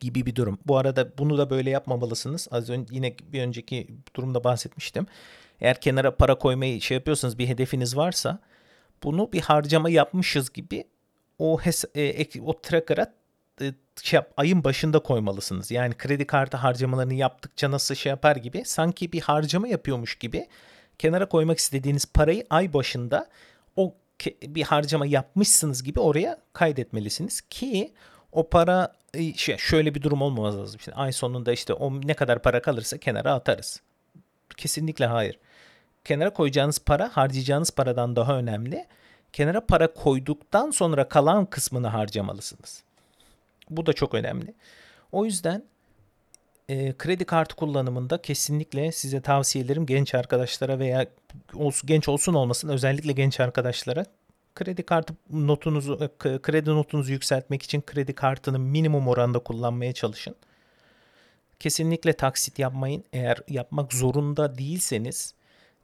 gibi 0.00 0.26
bir 0.26 0.34
durum. 0.34 0.58
Bu 0.66 0.76
arada 0.76 1.18
bunu 1.18 1.38
da 1.38 1.50
böyle 1.50 1.70
yapmamalısınız. 1.70 2.48
Az 2.50 2.70
önce 2.70 2.94
yine 2.94 3.14
bir 3.32 3.42
önceki 3.42 3.88
durumda 4.16 4.44
bahsetmiştim. 4.44 5.06
Eğer 5.60 5.80
kenara 5.80 6.16
para 6.16 6.34
koymayı 6.34 6.80
şey 6.80 6.94
yapıyorsanız 6.94 7.38
bir 7.38 7.46
hedefiniz 7.48 7.96
varsa 7.96 8.38
bunu 9.02 9.32
bir 9.32 9.40
harcama 9.40 9.90
yapmışız 9.90 10.52
gibi 10.52 10.84
o 11.38 11.60
hes- 11.60 11.98
e, 12.38 12.40
o 12.40 12.60
tracker'a 12.60 13.14
şey 14.02 14.16
yap, 14.16 14.32
ayın 14.36 14.64
başında 14.64 14.98
koymalısınız. 14.98 15.70
Yani 15.70 15.94
kredi 15.94 16.26
kartı 16.26 16.56
harcamalarını 16.56 17.14
yaptıkça 17.14 17.70
nasıl 17.70 17.94
şey 17.94 18.10
yapar 18.10 18.36
gibi 18.36 18.62
sanki 18.64 19.12
bir 19.12 19.20
harcama 19.20 19.68
yapıyormuş 19.68 20.14
gibi 20.14 20.48
kenara 20.98 21.28
koymak 21.28 21.58
istediğiniz 21.58 22.06
parayı 22.06 22.46
ay 22.50 22.72
başında 22.72 23.28
o 23.76 23.94
bir 24.42 24.62
harcama 24.62 25.06
yapmışsınız 25.06 25.82
gibi 25.82 26.00
oraya 26.00 26.38
kaydetmelisiniz 26.52 27.40
ki 27.40 27.92
o 28.32 28.48
para 28.48 28.92
e, 29.14 29.34
şey 29.34 29.56
şöyle 29.56 29.94
bir 29.94 30.02
durum 30.02 30.22
olmamaz 30.22 30.56
lazım. 30.58 30.78
İşte 30.78 30.92
ay 30.92 31.12
sonunda 31.12 31.52
işte 31.52 31.72
o 31.72 32.00
ne 32.00 32.14
kadar 32.14 32.42
para 32.42 32.62
kalırsa 32.62 32.98
kenara 32.98 33.32
atarız. 33.34 33.80
Kesinlikle 34.56 35.06
hayır. 35.06 35.38
Kenara 36.04 36.32
koyacağınız 36.32 36.78
para 36.78 37.16
harcayacağınız 37.16 37.70
paradan 37.70 38.16
daha 38.16 38.38
önemli. 38.38 38.86
Kenara 39.32 39.66
para 39.66 39.94
koyduktan 39.94 40.70
sonra 40.70 41.08
kalan 41.08 41.46
kısmını 41.46 41.86
harcamalısınız. 41.86 42.82
Bu 43.70 43.86
da 43.86 43.92
çok 43.92 44.14
önemli. 44.14 44.54
O 45.12 45.24
yüzden 45.24 45.64
e, 46.68 46.92
kredi 46.92 47.24
kartı 47.24 47.56
kullanımında 47.56 48.22
kesinlikle 48.22 48.92
size 48.92 49.20
tavsiyelerim 49.20 49.86
genç 49.86 50.14
arkadaşlara 50.14 50.78
veya 50.78 51.06
olsun, 51.54 51.86
genç 51.86 52.08
olsun 52.08 52.34
olmasın 52.34 52.68
özellikle 52.68 53.12
genç 53.12 53.40
arkadaşlara 53.40 54.04
kredi 54.54 54.82
kartı 54.82 55.14
notunuzu 55.30 56.10
e, 56.24 56.38
kredi 56.38 56.70
notunuzu 56.70 57.12
yükseltmek 57.12 57.62
için 57.62 57.82
kredi 57.82 58.14
kartını 58.14 58.58
minimum 58.58 59.08
oranda 59.08 59.38
kullanmaya 59.38 59.92
çalışın. 59.92 60.34
Kesinlikle 61.60 62.12
taksit 62.12 62.58
yapmayın. 62.58 63.04
Eğer 63.12 63.38
yapmak 63.48 63.92
zorunda 63.92 64.58
değilseniz 64.58 65.34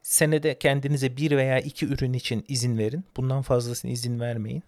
senede 0.01 0.59
kendinize 0.59 1.17
bir 1.17 1.37
veya 1.37 1.59
iki 1.59 1.85
ürün 1.85 2.13
için 2.13 2.45
izin 2.47 2.77
verin. 2.77 3.05
Bundan 3.17 3.41
fazlasını 3.41 3.91
izin 3.91 4.19
vermeyin 4.19 4.63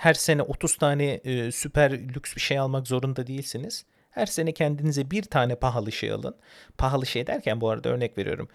her 0.00 0.14
sene 0.14 0.42
30 0.42 0.76
tane 0.76 1.04
e, 1.04 1.52
süper 1.52 1.92
lüks 1.92 2.36
bir 2.36 2.40
şey 2.40 2.58
almak 2.58 2.86
zorunda 2.86 3.26
değilsiniz. 3.26 3.84
Her 4.10 4.26
sene 4.26 4.52
kendinize 4.52 5.10
bir 5.10 5.22
tane 5.22 5.54
pahalı 5.54 5.92
şey 5.92 6.12
alın. 6.12 6.36
Pahalı 6.78 7.06
şey 7.06 7.26
derken 7.26 7.60
bu 7.60 7.70
arada 7.70 7.88
örnek 7.88 8.18
veriyorum. 8.18 8.48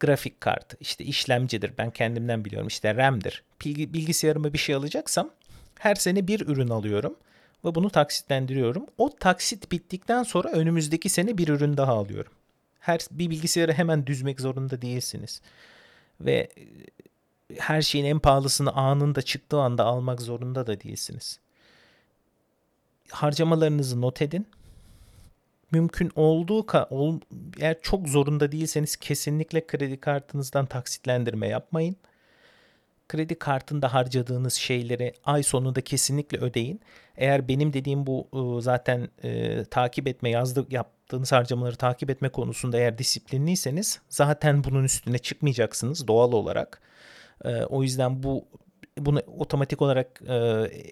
Grafik 0.00 0.40
kart, 0.40 0.74
işte 0.80 1.04
işlemcidir. 1.04 1.72
Ben 1.78 1.90
kendimden 1.90 2.44
biliyorum. 2.44 2.68
İşte 2.68 2.96
RAM'dir. 2.96 3.42
Bilgisayarıma 3.64 4.52
bir 4.52 4.58
şey 4.58 4.74
alacaksam 4.74 5.30
her 5.78 5.94
sene 5.94 6.28
bir 6.28 6.40
ürün 6.46 6.68
alıyorum 6.68 7.16
ve 7.64 7.74
bunu 7.74 7.90
taksitlendiriyorum. 7.90 8.86
O 8.98 9.16
taksit 9.16 9.72
bittikten 9.72 10.22
sonra 10.22 10.48
önümüzdeki 10.48 11.08
sene 11.08 11.38
bir 11.38 11.48
ürün 11.48 11.76
daha 11.76 11.92
alıyorum. 11.92 12.32
Her 12.80 13.00
bir 13.10 13.30
bilgisayarı 13.30 13.72
hemen 13.72 14.06
düzmek 14.06 14.40
zorunda 14.40 14.82
değilsiniz. 14.82 15.40
Ve 16.20 16.48
her 17.58 17.82
şeyin 17.82 18.04
en 18.04 18.18
pahalısını 18.18 18.72
anında 18.72 19.22
çıktığı 19.22 19.60
anda 19.60 19.84
almak 19.84 20.20
zorunda 20.20 20.66
da 20.66 20.80
değilsiniz. 20.80 21.38
Harcamalarınızı 23.10 24.00
not 24.00 24.22
edin. 24.22 24.46
mümkün 25.72 26.10
olduğu 26.16 26.66
ol, 26.90 27.20
eğer 27.60 27.76
çok 27.82 28.08
zorunda 28.08 28.52
değilseniz 28.52 28.96
kesinlikle 28.96 29.66
kredi 29.66 30.00
kartınızdan 30.00 30.66
taksitlendirme 30.66 31.48
yapmayın. 31.48 31.96
Kredi 33.08 33.34
kartında 33.34 33.94
harcadığınız 33.94 34.54
şeyleri 34.54 35.14
ay 35.24 35.42
sonunda 35.42 35.80
kesinlikle 35.80 36.38
ödeyin. 36.38 36.80
Eğer 37.16 37.48
benim 37.48 37.72
dediğim 37.72 38.06
bu 38.06 38.28
ıı, 38.34 38.62
zaten 38.62 39.08
e, 39.22 39.64
takip 39.64 40.08
etme 40.08 40.30
yazdık 40.30 40.72
yaptığınız 40.72 41.32
harcamaları 41.32 41.76
takip 41.76 42.10
etme 42.10 42.28
konusunda 42.28 42.78
eğer 42.78 42.98
disiplinliyseniz 42.98 44.00
zaten 44.08 44.64
bunun 44.64 44.84
üstüne 44.84 45.18
çıkmayacaksınız 45.18 46.08
doğal 46.08 46.32
olarak. 46.32 46.80
E, 47.44 47.64
o 47.64 47.82
yüzden 47.82 48.22
bu 48.22 48.44
bunu 48.98 49.20
otomatik 49.20 49.82
olarak 49.82 50.22
e, 50.26 50.34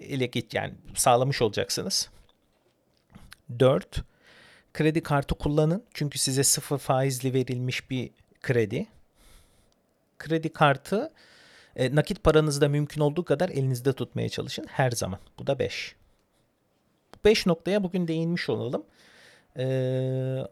ele 0.01 0.27
geç 0.27 0.55
yani 0.55 0.75
sağlamış 0.95 1.43
olacaksınız. 1.43 2.11
4. 3.59 4.03
Kredi 4.75 5.03
kartı 5.03 5.35
kullanın. 5.35 5.85
Çünkü 5.95 6.19
size 6.19 6.45
sıfır 6.45 6.79
faizli 6.79 7.35
verilmiş 7.35 7.91
bir 7.91 8.11
kredi. 8.43 8.87
Kredi 10.19 10.53
kartı 10.53 11.13
e, 11.77 11.95
nakit 11.95 12.25
paranızda 12.25 12.69
mümkün 12.69 13.01
olduğu 13.01 13.25
kadar 13.25 13.49
elinizde 13.49 13.93
tutmaya 13.93 14.29
çalışın 14.29 14.67
her 14.69 14.91
zaman. 14.91 15.21
Bu 15.39 15.47
da 15.47 15.59
5. 15.59 15.97
5 17.25 17.47
noktaya 17.47 17.83
bugün 17.83 18.09
değinmiş 18.09 18.49
olalım. 18.49 18.85
Ee, 19.59 20.45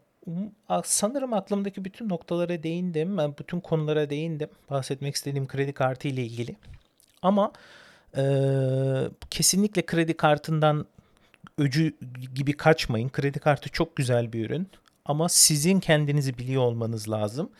sanırım 0.84 1.32
aklımdaki 1.32 1.84
bütün 1.84 2.08
noktalara 2.08 2.62
değindim. 2.62 3.18
Ben 3.18 3.34
bütün 3.38 3.60
konulara 3.60 4.10
değindim. 4.10 4.48
Bahsetmek 4.70 5.14
istediğim 5.14 5.46
kredi 5.46 5.72
kartı 5.72 6.08
ile 6.08 6.24
ilgili. 6.24 6.56
Ama 7.22 7.52
e, 8.16 8.22
kesinlikle 9.30 9.86
kredi 9.86 10.16
kartından 10.16 10.86
öcü 11.58 11.96
gibi 12.34 12.52
kaçmayın. 12.52 13.08
Kredi 13.08 13.38
kartı 13.38 13.68
çok 13.70 13.96
güzel 13.96 14.32
bir 14.32 14.46
ürün. 14.46 14.68
Ama 15.04 15.28
sizin 15.28 15.80
kendinizi 15.80 16.38
biliyor 16.38 16.62
olmanız 16.62 17.10
lazım. 17.10 17.50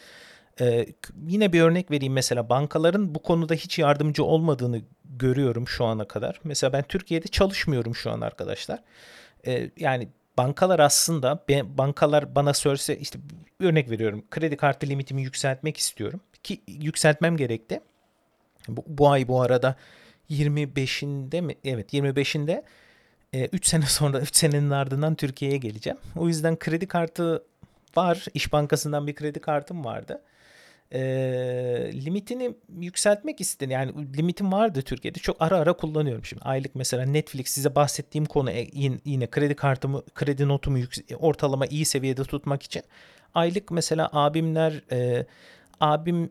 Ee, 0.61 0.87
yine 1.27 1.53
bir 1.53 1.61
örnek 1.61 1.91
vereyim 1.91 2.13
mesela 2.13 2.49
bankaların 2.49 3.15
bu 3.15 3.23
konuda 3.23 3.55
hiç 3.55 3.79
yardımcı 3.79 4.25
olmadığını 4.25 4.81
görüyorum 5.05 5.69
şu 5.69 5.85
ana 5.85 6.09
kadar. 6.09 6.41
Mesela 6.45 6.73
ben 6.73 6.83
Türkiye'de 6.83 7.29
çalışmıyorum 7.29 7.95
şu 7.95 8.11
an 8.11 8.21
arkadaşlar. 8.21 8.83
Ee, 9.47 9.71
yani 9.77 10.09
bankalar 10.39 10.79
aslında 10.79 11.45
bankalar 11.79 12.35
bana 12.35 12.55
sorsa 12.55 12.93
işte 12.93 13.19
örnek 13.61 13.91
veriyorum 13.91 14.25
kredi 14.31 14.57
kartı 14.57 14.87
limitimi 14.87 15.23
yükseltmek 15.23 15.77
istiyorum 15.77 16.21
ki 16.43 16.63
yükseltmem 16.69 17.37
gerekti. 17.37 17.81
Bu, 18.69 18.85
bu 18.87 19.11
ay 19.11 19.29
bu 19.29 19.43
arada 19.43 19.77
25'inde 20.31 21.41
mi? 21.41 21.55
Evet 21.65 21.95
25'inde 21.95 22.63
3 23.53 23.67
sene 23.67 23.87
sonra 23.87 24.21
3 24.21 24.37
senenin 24.37 24.71
ardından 24.71 25.15
Türkiye'ye 25.15 25.57
geleceğim. 25.57 25.99
O 26.17 26.29
yüzden 26.29 26.59
kredi 26.59 26.89
kartı 26.89 27.45
var. 27.97 28.27
İş 28.35 28.53
Bankası'ndan 28.53 29.07
bir 29.07 29.15
kredi 29.15 29.41
kartım 29.41 29.85
vardı. 29.85 30.23
E, 30.93 31.01
limitini 31.93 32.55
yükseltmek 32.79 33.41
istedim. 33.41 33.71
Yani 33.71 34.17
limitim 34.17 34.53
vardı 34.53 34.83
Türkiye'de. 34.83 35.19
Çok 35.19 35.37
ara 35.43 35.57
ara 35.59 35.73
kullanıyorum 35.73 36.25
şimdi. 36.25 36.43
Aylık 36.45 36.75
mesela 36.75 37.05
Netflix 37.05 37.49
size 37.49 37.75
bahsettiğim 37.75 38.25
konu 38.25 38.51
e, 38.51 38.69
yine 39.05 39.27
kredi 39.31 39.55
kartımı, 39.55 40.03
kredi 40.15 40.49
notumu 40.49 40.79
ortalama 41.19 41.67
iyi 41.67 41.85
seviyede 41.85 42.25
tutmak 42.25 42.63
için. 42.63 42.83
Aylık 43.35 43.71
mesela 43.71 44.11
abimler 44.13 44.83
e, 44.93 45.27
abim 45.81 46.31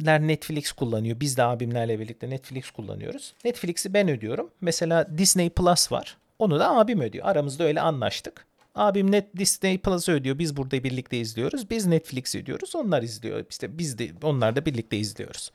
Netflix 0.00 0.72
kullanıyor. 0.72 1.20
Biz 1.20 1.36
de 1.36 1.42
abimlerle 1.42 2.00
birlikte 2.00 2.30
Netflix 2.30 2.70
kullanıyoruz. 2.70 3.34
Netflix'i 3.44 3.94
ben 3.94 4.08
ödüyorum. 4.08 4.50
Mesela 4.60 5.18
Disney 5.18 5.50
Plus 5.50 5.92
var. 5.92 6.16
Onu 6.38 6.58
da 6.58 6.76
abim 6.76 7.00
ödüyor. 7.00 7.26
Aramızda 7.26 7.64
öyle 7.64 7.80
anlaştık. 7.80 8.46
Abim 8.74 9.12
net 9.12 9.36
Disney 9.36 9.78
Plus 9.78 10.08
ödüyor. 10.08 10.38
Biz 10.38 10.56
burada 10.56 10.84
birlikte 10.84 11.18
izliyoruz. 11.18 11.70
Biz 11.70 11.86
Netflix 11.86 12.34
ödüyoruz. 12.34 12.76
Onlar 12.76 13.02
izliyor. 13.02 13.44
İşte 13.50 13.78
biz 13.78 13.98
de 13.98 14.10
onlar 14.22 14.56
da 14.56 14.66
birlikte 14.66 14.96
izliyoruz. 14.96 15.52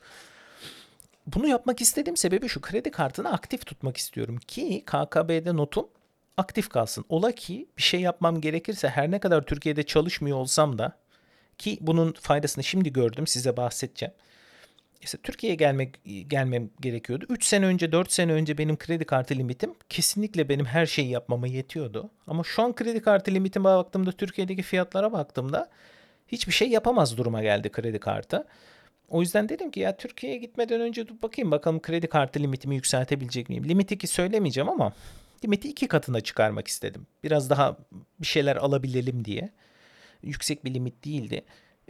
Bunu 1.26 1.48
yapmak 1.48 1.80
istediğim 1.80 2.16
sebebi 2.16 2.48
şu. 2.48 2.60
Kredi 2.60 2.90
kartını 2.90 3.32
aktif 3.32 3.66
tutmak 3.66 3.96
istiyorum 3.96 4.38
ki 4.46 4.84
KKB'de 4.86 5.56
notum 5.56 5.88
aktif 6.36 6.68
kalsın. 6.68 7.04
Ola 7.08 7.32
ki 7.32 7.68
bir 7.76 7.82
şey 7.82 8.00
yapmam 8.00 8.40
gerekirse 8.40 8.88
her 8.88 9.10
ne 9.10 9.18
kadar 9.18 9.42
Türkiye'de 9.42 9.82
çalışmıyor 9.82 10.36
olsam 10.36 10.78
da 10.78 10.98
ki 11.58 11.78
bunun 11.80 12.12
faydasını 12.12 12.64
şimdi 12.64 12.92
gördüm 12.92 13.26
size 13.26 13.56
bahsedeceğim 13.56 14.14
işte 15.00 15.18
Türkiye'ye 15.18 15.56
gelmek 15.56 16.00
gelmem 16.26 16.70
gerekiyordu. 16.80 17.26
3 17.28 17.44
sene 17.44 17.66
önce 17.66 17.92
4 17.92 18.12
sene 18.12 18.32
önce 18.32 18.58
benim 18.58 18.76
kredi 18.76 19.04
kartı 19.04 19.34
limitim 19.34 19.74
kesinlikle 19.88 20.48
benim 20.48 20.64
her 20.64 20.86
şeyi 20.86 21.10
yapmama 21.10 21.46
yetiyordu. 21.46 22.10
Ama 22.26 22.44
şu 22.44 22.62
an 22.62 22.74
kredi 22.74 23.02
kartı 23.02 23.30
limitime 23.30 23.64
baktığımda 23.64 24.12
Türkiye'deki 24.12 24.62
fiyatlara 24.62 25.12
baktığımda 25.12 25.70
hiçbir 26.28 26.52
şey 26.52 26.68
yapamaz 26.68 27.16
duruma 27.16 27.42
geldi 27.42 27.68
kredi 27.68 27.98
kartı. 27.98 28.46
O 29.08 29.20
yüzden 29.20 29.48
dedim 29.48 29.70
ki 29.70 29.80
ya 29.80 29.96
Türkiye'ye 29.96 30.38
gitmeden 30.38 30.80
önce 30.80 31.08
dur 31.08 31.14
bakayım 31.22 31.50
bakalım 31.50 31.82
kredi 31.82 32.06
kartı 32.06 32.40
limitimi 32.40 32.74
yükseltebilecek 32.74 33.48
miyim? 33.48 33.68
Limiti 33.68 33.98
ki 33.98 34.06
söylemeyeceğim 34.06 34.68
ama 34.68 34.92
limiti 35.44 35.68
iki 35.68 35.88
katına 35.88 36.20
çıkarmak 36.20 36.68
istedim. 36.68 37.06
Biraz 37.24 37.50
daha 37.50 37.76
bir 38.20 38.26
şeyler 38.26 38.56
alabilelim 38.56 39.24
diye. 39.24 39.50
Yüksek 40.22 40.64
bir 40.64 40.74
limit 40.74 41.04
değildi 41.04 41.44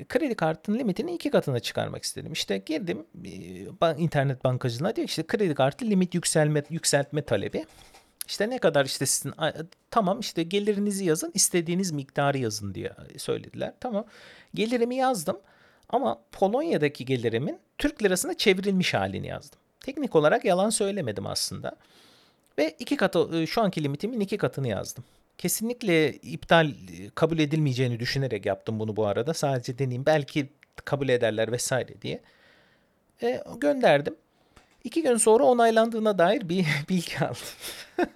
kredi 0.09 0.35
kartının 0.35 0.79
limitini 0.79 1.15
iki 1.15 1.31
katına 1.31 1.61
çıkarmak 1.61 2.03
istedim. 2.05 2.33
İşte 2.33 2.59
girdim 2.59 3.07
internet 3.99 4.45
bankacılığına 4.45 4.97
diyor 4.97 5.09
işte 5.09 5.27
kredi 5.27 5.55
kartı 5.55 5.85
limit 5.85 6.15
yükselme 6.15 6.63
yükseltme 6.71 7.23
talebi. 7.23 7.67
İşte 8.27 8.51
ne 8.51 8.59
kadar 8.59 8.85
işte 8.85 9.07
sizin 9.07 9.35
tamam 9.91 10.21
işte 10.21 10.43
gelirinizi 10.43 11.05
yazın 11.05 11.31
istediğiniz 11.35 11.93
miktarı 11.93 12.39
yazın 12.39 12.75
diye 12.75 12.93
söylediler. 13.17 13.73
Tamam 13.81 14.05
gelirimi 14.55 14.97
yazdım 14.97 15.41
ama 15.89 16.21
Polonya'daki 16.33 17.05
gelirimin 17.05 17.59
Türk 17.79 18.03
lirasına 18.03 18.35
çevrilmiş 18.35 18.95
halini 18.95 19.27
yazdım. 19.27 19.59
Teknik 19.81 20.17
olarak 20.17 20.45
yalan 20.45 20.71
söylemedim 20.71 21.27
aslında. 21.27 21.77
Ve 22.59 22.77
iki 22.79 22.97
katı 22.97 23.47
şu 23.47 23.63
anki 23.63 23.85
limitimin 23.85 24.21
iki 24.21 24.39
katını 24.39 24.69
yazdım. 24.69 25.05
Kesinlikle 25.41 26.13
iptal 26.13 26.75
kabul 27.15 27.39
edilmeyeceğini 27.39 28.01
düşünerek 28.01 28.47
yaptım 28.47 28.81
bunu 28.81 28.97
bu 28.97 29.07
arada. 29.07 29.35
Sadece 29.35 29.79
deneyim 29.79 30.07
belki 30.07 30.49
kabul 30.85 31.09
ederler 31.09 31.53
vesaire 31.53 32.03
diye. 32.03 32.21
E, 33.23 33.43
gönderdim. 33.61 34.15
İki 34.85 35.03
gün 35.03 35.17
sonra 35.17 35.45
onaylandığına 35.45 36.19
dair 36.19 36.49
bir 36.49 36.67
bilgi 36.89 37.19
aldım. 37.19 37.37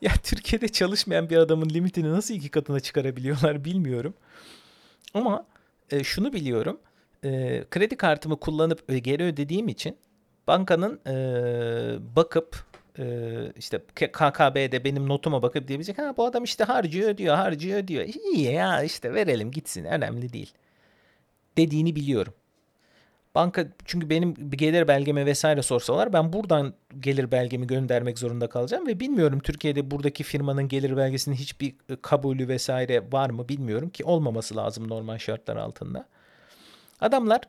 ya 0.00 0.12
Türkiye'de 0.22 0.68
çalışmayan 0.68 1.30
bir 1.30 1.36
adamın 1.36 1.70
limitini 1.70 2.12
nasıl 2.12 2.34
iki 2.34 2.48
katına 2.48 2.80
çıkarabiliyorlar 2.80 3.64
bilmiyorum. 3.64 4.14
Ama 5.14 5.46
e, 5.90 6.04
şunu 6.04 6.32
biliyorum. 6.32 6.80
E, 7.24 7.64
kredi 7.70 7.96
kartımı 7.96 8.40
kullanıp 8.40 9.04
geri 9.04 9.22
ödediğim 9.22 9.68
için 9.68 9.96
bankanın 10.46 11.00
e, 11.06 11.14
bakıp 12.16 12.64
işte 13.56 13.78
KKB'de 13.94 14.84
benim 14.84 15.08
notuma 15.08 15.42
bakıp 15.42 15.68
diyebilecek 15.68 15.98
ha 15.98 16.14
bu 16.16 16.24
adam 16.24 16.44
işte 16.44 16.64
harcıyor 16.64 17.16
diyor 17.16 17.36
harcıyor 17.36 17.86
diyor. 17.86 18.04
İyi 18.04 18.42
ya 18.42 18.82
işte 18.82 19.14
verelim 19.14 19.50
gitsin 19.50 19.84
önemli 19.84 20.32
değil. 20.32 20.52
Dediğini 21.56 21.96
biliyorum. 21.96 22.34
Banka 23.34 23.66
çünkü 23.84 24.10
benim 24.10 24.50
gelir 24.50 24.88
belgeme 24.88 25.26
vesaire 25.26 25.62
sorsalar 25.62 26.12
ben 26.12 26.32
buradan 26.32 26.74
gelir 27.00 27.30
belgemi 27.30 27.66
göndermek 27.66 28.18
zorunda 28.18 28.48
kalacağım 28.48 28.86
ve 28.86 29.00
bilmiyorum 29.00 29.40
Türkiye'de 29.40 29.90
buradaki 29.90 30.24
firmanın 30.24 30.68
gelir 30.68 30.96
belgesinin 30.96 31.36
hiçbir 31.36 31.74
kabulü 32.02 32.48
vesaire 32.48 33.12
var 33.12 33.30
mı 33.30 33.48
bilmiyorum 33.48 33.90
ki 33.90 34.04
olmaması 34.04 34.56
lazım 34.56 34.88
normal 34.88 35.18
şartlar 35.18 35.56
altında. 35.56 36.06
Adamlar 37.00 37.40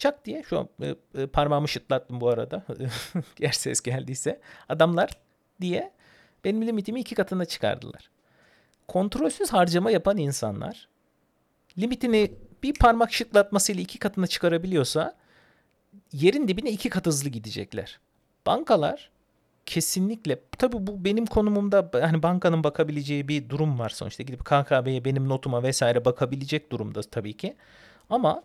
Çak 0.00 0.24
diye 0.24 0.42
şu 0.42 0.58
an 0.58 0.68
e, 0.82 0.94
e, 1.22 1.26
parmağımı 1.26 1.68
şıtlattım 1.68 2.20
bu 2.20 2.28
arada. 2.28 2.64
Eğer 3.40 3.52
ses 3.52 3.80
geldiyse. 3.80 4.40
Adamlar 4.68 5.10
diye 5.60 5.92
benim 6.44 6.66
limitimi 6.66 7.00
iki 7.00 7.14
katına 7.14 7.44
çıkardılar. 7.44 8.10
Kontrolsüz 8.88 9.52
harcama 9.52 9.90
yapan 9.90 10.16
insanlar 10.16 10.88
limitini 11.78 12.32
bir 12.62 12.74
parmak 12.74 13.12
şıklatmasıyla 13.12 13.82
iki 13.82 13.98
katına 13.98 14.26
çıkarabiliyorsa 14.26 15.16
yerin 16.12 16.48
dibine 16.48 16.70
iki 16.70 16.88
kat 16.88 17.06
hızlı 17.06 17.28
gidecekler. 17.28 18.00
Bankalar 18.46 19.10
kesinlikle 19.66 20.40
tabi 20.58 20.86
bu 20.86 21.04
benim 21.04 21.26
konumumda 21.26 21.90
hani 21.92 22.22
bankanın 22.22 22.64
bakabileceği 22.64 23.28
bir 23.28 23.48
durum 23.48 23.78
var 23.78 23.88
sonuçta 23.88 24.22
gidip 24.22 24.44
KKB'ye 24.44 25.04
benim 25.04 25.28
notuma 25.28 25.62
vesaire 25.62 26.04
bakabilecek 26.04 26.72
durumda 26.72 27.02
tabii 27.02 27.36
ki. 27.36 27.56
Ama 28.10 28.42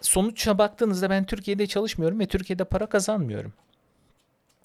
sonuçta 0.00 0.58
baktığınızda 0.58 1.10
ben 1.10 1.24
Türkiye'de 1.24 1.66
çalışmıyorum 1.66 2.20
ve 2.20 2.26
Türkiye'de 2.26 2.64
para 2.64 2.86
kazanmıyorum. 2.86 3.52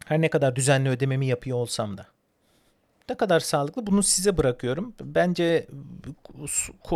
Her 0.06 0.22
ne 0.22 0.30
kadar 0.30 0.56
düzenli 0.56 0.90
ödememi 0.90 1.26
yapıyor 1.26 1.58
olsam 1.58 1.98
da. 1.98 2.08
Ne 3.10 3.16
kadar 3.16 3.40
sağlıklı 3.40 3.88
bunu 3.88 4.04
size 4.04 4.38
bırakıyorum. 4.38 4.94
Bence 5.02 5.68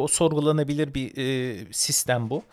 sorgulanabilir 0.09 0.93
bir 0.93 1.17
e, 1.17 1.57
sistem 1.71 2.29
bu. 2.29 2.43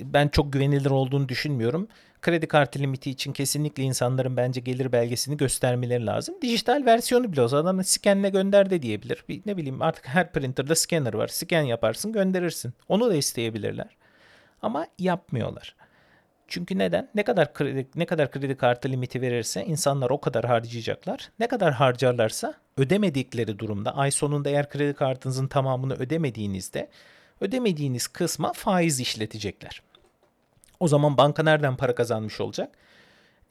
Ben 0.00 0.28
çok 0.28 0.52
güvenilir 0.52 0.90
olduğunu 0.90 1.28
düşünmüyorum. 1.28 1.88
Kredi 2.22 2.46
kartı 2.46 2.78
limiti 2.78 3.10
için 3.10 3.32
kesinlikle 3.32 3.82
insanların 3.82 4.36
bence 4.36 4.60
gelir 4.60 4.92
belgesini 4.92 5.36
göstermeleri 5.36 6.06
lazım. 6.06 6.34
Dijital 6.42 6.82
versiyonu 6.86 7.32
bile 7.32 7.42
olsa 7.42 7.56
adam 7.56 7.84
scanle 7.84 8.30
gönder 8.30 8.70
de 8.70 8.82
diyebilir. 8.82 9.24
Bir, 9.28 9.42
ne 9.46 9.56
bileyim 9.56 9.82
artık 9.82 10.08
her 10.08 10.32
printer'da 10.32 10.74
scanner 10.74 11.14
var. 11.14 11.28
Scan 11.28 11.62
yaparsın 11.62 12.12
gönderirsin. 12.12 12.72
Onu 12.88 13.10
da 13.10 13.14
isteyebilirler. 13.14 13.88
Ama 14.62 14.86
yapmıyorlar. 14.98 15.76
Çünkü 16.48 16.78
neden? 16.78 17.08
Ne 17.14 17.24
kadar 17.24 17.54
kredi 17.54 17.88
ne 17.94 18.06
kadar 18.06 18.30
kredi 18.30 18.56
kartı 18.56 18.88
limiti 18.88 19.20
verirse 19.20 19.64
insanlar 19.64 20.10
o 20.10 20.20
kadar 20.20 20.44
harcayacaklar. 20.44 21.30
Ne 21.38 21.48
kadar 21.48 21.72
harcarlarsa 21.72 22.54
ödemedikleri 22.76 23.58
durumda 23.58 23.96
ay 23.96 24.10
sonunda 24.10 24.50
eğer 24.50 24.70
kredi 24.70 24.94
kartınızın 24.94 25.48
tamamını 25.48 25.94
ödemediğinizde 25.94 26.88
ödemediğiniz 27.40 28.06
kısma 28.06 28.52
faiz 28.52 29.00
işletecekler. 29.00 29.82
O 30.80 30.88
zaman 30.88 31.16
banka 31.16 31.42
nereden 31.42 31.76
para 31.76 31.94
kazanmış 31.94 32.40
olacak? 32.40 32.76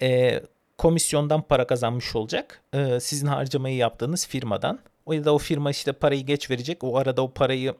E, 0.01 0.41
komisyondan 0.77 1.41
para 1.41 1.67
kazanmış 1.67 2.15
olacak. 2.15 2.61
E, 2.73 2.99
sizin 2.99 3.27
harcamayı 3.27 3.75
yaptığınız 3.75 4.27
firmadan. 4.27 4.79
O 5.05 5.13
ya 5.13 5.25
da 5.25 5.33
o 5.33 5.37
firma 5.37 5.71
işte 5.71 5.91
parayı 5.91 6.25
geç 6.25 6.49
verecek. 6.51 6.83
O 6.83 6.97
arada 6.97 7.21
o 7.21 7.33
parayı 7.33 7.75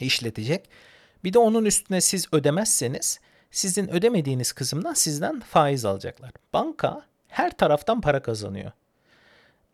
işletecek. 0.00 0.68
Bir 1.24 1.32
de 1.32 1.38
onun 1.38 1.64
üstüne 1.64 2.00
siz 2.00 2.28
ödemezseniz 2.32 3.20
sizin 3.50 3.88
ödemediğiniz 3.88 4.52
kısımdan 4.52 4.94
sizden 4.94 5.40
faiz 5.40 5.84
alacaklar. 5.84 6.30
Banka 6.52 7.02
her 7.28 7.56
taraftan 7.56 8.00
para 8.00 8.22
kazanıyor. 8.22 8.72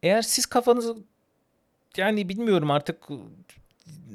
Eğer 0.03 0.23
siz 0.23 0.47
kafanızı 0.47 0.97
yani 1.97 2.29
bilmiyorum 2.29 2.71
artık 2.71 3.09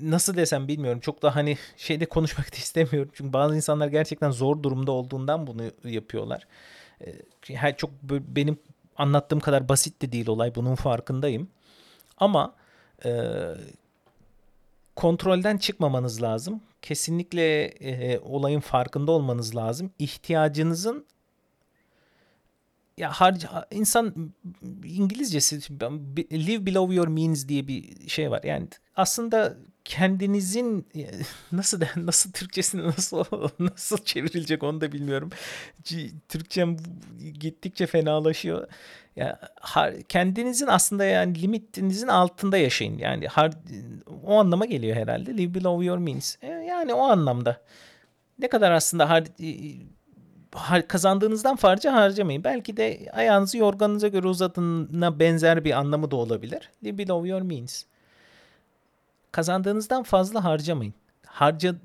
nasıl 0.01 0.37
desem 0.37 0.67
bilmiyorum. 0.67 0.99
Çok 0.99 1.21
da 1.21 1.35
hani 1.35 1.57
şeyde 1.77 2.05
konuşmak 2.05 2.51
da 2.53 2.57
istemiyorum. 2.57 3.11
Çünkü 3.13 3.33
bazı 3.33 3.55
insanlar 3.55 3.87
gerçekten 3.87 4.31
zor 4.31 4.63
durumda 4.63 4.91
olduğundan 4.91 5.47
bunu 5.47 5.63
yapıyorlar. 5.83 6.47
Her 7.47 7.77
çok 7.77 7.91
benim 8.03 8.57
anlattığım 8.97 9.39
kadar 9.39 9.69
basit 9.69 10.01
de 10.01 10.11
değil 10.11 10.27
olay. 10.27 10.55
Bunun 10.55 10.75
farkındayım. 10.75 11.49
Ama 12.17 12.55
e, 13.05 13.31
kontrolden 14.95 15.57
çıkmamanız 15.57 16.21
lazım. 16.21 16.61
Kesinlikle 16.81 17.65
e, 17.65 18.19
olayın 18.19 18.59
farkında 18.59 19.11
olmanız 19.11 19.55
lazım. 19.55 19.91
İhtiyacınızın 19.99 21.05
ya 22.97 23.11
harca 23.11 23.67
insan 23.71 24.33
İngilizcesi 24.83 25.61
live 26.31 26.65
below 26.65 26.95
your 26.95 27.07
means 27.07 27.47
diye 27.47 27.67
bir 27.67 28.09
şey 28.09 28.31
var. 28.31 28.43
Yani 28.43 28.67
aslında 28.95 29.57
kendinizin 29.85 30.87
nasıl 31.51 31.81
nasıl 31.95 32.31
Türkçesini 32.31 32.83
nasıl 32.83 33.23
nasıl 33.59 33.97
çevrilecek 33.97 34.63
onu 34.63 34.81
da 34.81 34.91
bilmiyorum. 34.91 35.29
Türkçem 36.29 36.77
gittikçe 37.39 37.87
fenalaşıyor. 37.87 38.67
Ya 39.15 39.39
kendinizin 40.09 40.67
aslında 40.67 41.05
yani 41.05 41.41
limitinizin 41.41 42.07
altında 42.07 42.57
yaşayın. 42.57 42.97
Yani 42.97 43.27
hard, 43.27 43.53
o 44.23 44.39
anlama 44.39 44.65
geliyor 44.65 44.95
herhalde. 44.95 45.37
Live 45.37 45.53
below 45.53 45.85
your 45.85 45.97
means. 45.97 46.35
E, 46.41 46.47
yani 46.81 46.93
o 46.93 47.01
anlamda. 47.01 47.61
Ne 48.39 48.49
kadar 48.49 48.71
aslında 48.71 49.09
hard, 49.09 49.27
kazandığınızdan 50.87 51.55
fazla 51.55 51.93
harcamayın. 51.93 52.43
Belki 52.43 52.77
de 52.77 53.09
ayağınızı 53.13 53.57
yorganınıza 53.57 54.07
göre 54.07 54.27
uzatına 54.27 55.19
benzer 55.19 55.65
bir 55.65 55.71
anlamı 55.71 56.11
da 56.11 56.15
olabilir. 56.15 56.69
Live 56.83 56.97
below 56.97 57.29
your 57.29 57.41
means. 57.41 57.83
Kazandığınızdan 59.31 60.03
fazla 60.03 60.43
harcamayın. 60.43 60.93
Harca 61.25 61.75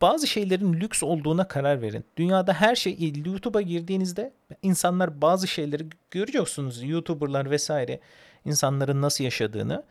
bazı 0.00 0.26
şeylerin 0.26 0.72
lüks 0.72 1.02
olduğuna 1.02 1.48
karar 1.48 1.82
verin. 1.82 2.04
Dünyada 2.16 2.52
her 2.52 2.76
şey 2.76 3.12
YouTube'a 3.26 3.60
girdiğinizde 3.60 4.32
insanlar 4.62 5.20
bazı 5.20 5.48
şeyleri 5.48 5.86
göreceksiniz. 6.10 6.82
YouTuber'lar 6.82 7.50
vesaire 7.50 8.00
insanların 8.44 9.02
nasıl 9.02 9.24
yaşadığını. 9.24 9.82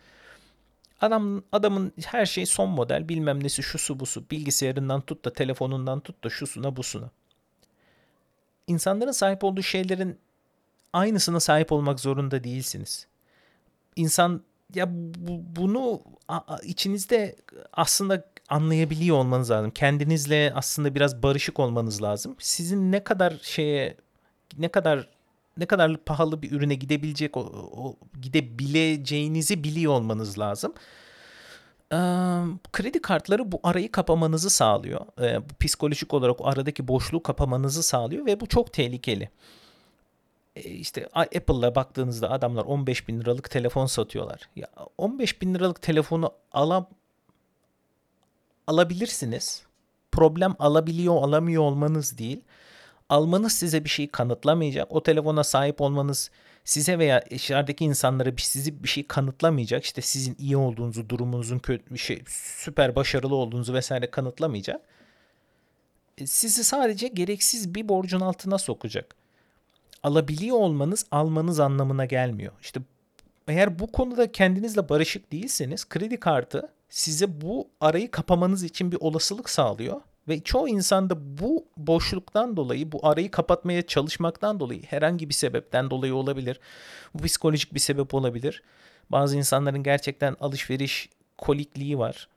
Adam 1.02 1.43
adamın 1.52 1.93
her 2.06 2.26
şey 2.26 2.45
son 2.45 2.70
model 2.70 3.10
bilmem 3.10 3.43
nesi 3.43 3.64
şu 3.64 3.78
su 3.78 4.00
bu 4.00 4.06
su 4.06 4.30
bilgisayarından 4.32 5.02
tut 5.02 5.26
da 5.26 5.34
telefonundan 5.34 6.00
tut 6.00 6.24
da 6.24 6.30
şusuna 6.30 6.76
busuna. 6.76 7.10
İnsanların 8.68 9.12
sahip 9.12 9.43
olduğu 9.43 9.62
şeylerin 9.62 10.20
aynısına 10.93 11.39
sahip 11.39 11.72
olmak 11.72 12.00
zorunda 12.00 12.43
değilsiniz. 12.43 13.08
İnsan 13.95 14.43
ya 14.76 14.88
bu, 14.91 15.41
bunu 15.56 16.02
içinizde 16.64 17.36
aslında 17.74 18.26
anlayabiliyor 18.50 19.18
olmanız 19.18 19.52
lazım. 19.52 19.72
Kendinizle 19.72 20.52
aslında 20.56 20.95
biraz 20.95 21.24
barışık 21.24 21.60
olmanız 21.60 22.02
lazım. 22.02 22.36
Sizin 22.39 22.91
ne 22.91 23.04
kadar 23.04 23.39
şeye 23.41 23.97
ne 24.58 24.68
kadar 24.68 25.10
ne 25.60 25.66
kadar 25.66 25.97
pahalı 25.97 26.41
bir 26.41 26.51
ürüne 26.51 26.76
gidebilecek 26.76 27.38
o, 27.38 27.41
o 27.74 27.95
gidebileceğinizi 28.22 29.64
biliyor 29.64 29.93
olmanız 29.93 30.39
lazım. 30.39 30.74
Ee, 31.91 31.95
kredi 32.74 33.01
kartları 33.01 33.51
bu 33.51 33.60
arayı 33.64 33.91
kapamanızı 33.91 34.49
sağlıyor. 34.49 35.05
Ee, 35.22 35.39
psikolojik 35.60 36.14
olarak 36.14 36.41
o 36.41 36.47
aradaki 36.47 36.88
boşluğu 36.88 37.24
kapamanızı 37.24 37.84
sağlıyor 37.84 38.26
ve 38.26 38.39
bu 38.39 38.47
çok 38.47 38.74
tehlikeli. 38.74 39.30
İşte 40.55 41.10
Apple'la 41.14 41.76
baktığınızda 41.76 42.32
adamlar 42.32 42.64
15 42.66 43.07
bin 43.07 43.22
liralık 43.22 43.51
telefon 43.51 43.86
satıyorlar. 43.86 44.49
Ya 44.55 44.68
15 44.97 45.41
bin 45.41 45.55
liralık 45.55 45.82
telefonu 45.82 46.32
alam 46.51 46.88
alabilirsiniz. 48.68 49.64
Problem 50.12 50.55
alabiliyor 50.60 51.16
alamıyor 51.16 51.64
olmanız 51.64 52.18
değil. 52.18 52.41
Almanız 53.10 53.53
size 53.53 53.84
bir 53.84 53.89
şeyi 53.89 54.07
kanıtlamayacak. 54.07 54.91
O 54.91 55.03
telefona 55.03 55.43
sahip 55.43 55.82
olmanız 55.82 56.32
size 56.64 56.99
veya 56.99 57.24
dışarıdaki 57.32 57.86
insanlara 57.86 58.38
bir, 58.38 58.41
sizi 58.41 58.84
bir 58.84 58.88
şey 58.88 59.07
kanıtlamayacak. 59.07 59.84
İşte 59.84 60.01
sizin 60.01 60.36
iyi 60.39 60.57
olduğunuzu, 60.57 61.10
durumunuzun 61.10 61.60
kötü 61.60 61.97
şey, 61.97 62.24
süper 62.28 62.95
başarılı 62.95 63.36
olduğunuzu 63.36 63.74
vesaire 63.74 64.12
kanıtlamayacak. 64.12 64.82
E, 66.18 66.28
sizi 66.28 66.64
sadece 66.64 67.07
gereksiz 67.07 67.76
bir 67.76 67.89
borcun 67.89 68.20
altına 68.20 68.57
sokacak. 68.57 69.16
Alabiliyor 70.03 70.57
olmanız 70.57 71.05
almanız 71.12 71.60
anlamına 71.60 72.05
gelmiyor. 72.05 72.53
İşte 72.62 72.82
eğer 73.47 73.80
bu 73.80 73.91
konuda 73.91 74.32
kendinizle 74.32 74.89
barışık 74.89 75.32
değilseniz 75.32 75.89
kredi 75.89 76.20
kartı 76.20 76.70
size 76.89 77.41
bu 77.41 77.68
arayı 77.82 78.12
kapamanız 78.12 78.64
için 78.64 78.91
bir 78.91 78.97
olasılık 78.99 79.49
sağlıyor. 79.49 80.01
Ve 80.30 80.43
çoğu 80.43 80.69
insanda 80.69 81.38
bu 81.38 81.65
boşluktan 81.77 82.57
dolayı, 82.57 82.91
bu 82.91 83.07
arayı 83.07 83.32
kapatmaya 83.32 83.82
çalışmaktan 83.82 84.59
dolayı 84.59 84.84
herhangi 84.84 85.30
bir 85.30 85.34
sebepten 85.34 85.89
dolayı 85.89 86.15
olabilir. 86.15 86.59
Bu 87.13 87.23
psikolojik 87.23 87.73
bir 87.73 87.80
sebep 87.80 88.13
olabilir. 88.13 88.63
Bazı 89.09 89.38
insanların 89.38 89.84
gerçekten 89.84 90.36
alışveriş 90.39 91.09
kolikliği 91.38 91.99
var. 91.99 92.27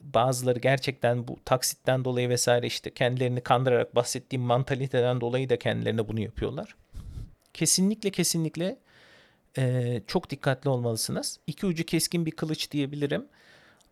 Bazıları 0.00 0.58
gerçekten 0.58 1.28
bu 1.28 1.36
taksitten 1.44 2.04
dolayı 2.04 2.28
vesaire 2.28 2.66
işte 2.66 2.90
kendilerini 2.90 3.40
kandırarak 3.40 3.94
bahsettiğim 3.94 4.42
mantaliteden 4.42 5.20
dolayı 5.20 5.48
da 5.48 5.58
kendilerine 5.58 6.08
bunu 6.08 6.20
yapıyorlar. 6.20 6.76
Kesinlikle 7.54 8.10
kesinlikle 8.10 8.78
e, 9.58 10.00
çok 10.06 10.30
dikkatli 10.30 10.70
olmalısınız. 10.70 11.38
İki 11.46 11.66
ucu 11.66 11.84
keskin 11.84 12.26
bir 12.26 12.30
kılıç 12.30 12.70
diyebilirim. 12.70 13.26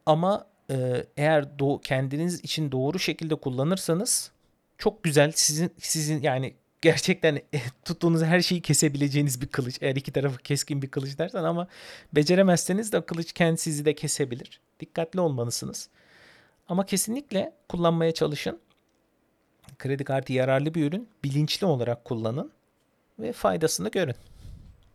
Ama 0.07 0.46
e, 0.70 1.06
eğer 1.16 1.42
do- 1.42 1.80
kendiniz 1.82 2.40
için 2.40 2.72
doğru 2.72 2.98
şekilde 2.98 3.34
kullanırsanız 3.34 4.30
çok 4.78 5.04
güzel 5.04 5.32
sizin 5.34 5.70
sizin 5.78 6.22
yani 6.22 6.54
gerçekten 6.82 7.40
tuttuğunuz 7.84 8.22
her 8.22 8.40
şeyi 8.40 8.62
kesebileceğiniz 8.62 9.40
bir 9.40 9.46
kılıç. 9.46 9.78
Eğer 9.80 9.96
iki 9.96 10.12
tarafı 10.12 10.38
keskin 10.38 10.82
bir 10.82 10.90
kılıç 10.90 11.18
dersen 11.18 11.44
ama 11.44 11.68
beceremezseniz 12.12 12.92
de 12.92 13.00
kılıç 13.00 13.32
kendi 13.32 13.58
sizi 13.58 13.84
de 13.84 13.94
kesebilir. 13.94 14.60
Dikkatli 14.80 15.20
olmalısınız. 15.20 15.88
Ama 16.68 16.86
kesinlikle 16.86 17.52
kullanmaya 17.68 18.14
çalışın. 18.14 18.58
Kredi 19.78 20.04
kartı 20.04 20.32
yararlı 20.32 20.74
bir 20.74 20.84
ürün. 20.84 21.08
Bilinçli 21.24 21.66
olarak 21.66 22.04
kullanın 22.04 22.52
ve 23.18 23.32
faydasını 23.32 23.90
görün. 23.90 24.14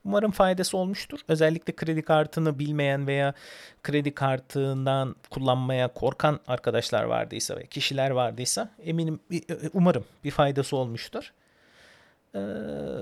Umarım 0.05 0.31
faydası 0.31 0.77
olmuştur. 0.77 1.19
Özellikle 1.27 1.75
kredi 1.75 2.01
kartını 2.01 2.59
bilmeyen 2.59 3.07
veya 3.07 3.33
kredi 3.83 4.13
kartından 4.13 5.15
kullanmaya 5.29 5.87
korkan 5.87 6.39
arkadaşlar 6.47 7.03
vardıysa 7.03 7.55
ve 7.55 7.65
kişiler 7.65 8.11
vardıysa 8.11 8.69
eminim 8.83 9.19
e, 9.31 9.35
e, 9.35 9.43
umarım 9.73 10.05
bir 10.23 10.31
faydası 10.31 10.77
olmuştur. 10.77 11.33
Ee, 12.35 12.39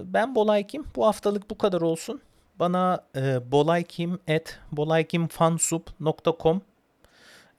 ben 0.06 0.36
Bolaykim. 0.36 0.86
Bu 0.96 1.06
haftalık 1.06 1.50
bu 1.50 1.58
kadar 1.58 1.82
olsun. 1.82 2.22
Bana 2.60 3.04
e, 3.16 3.52
bolaykim 3.52 4.20
at 4.30 4.60
bolaykimfansub.com 4.72 6.62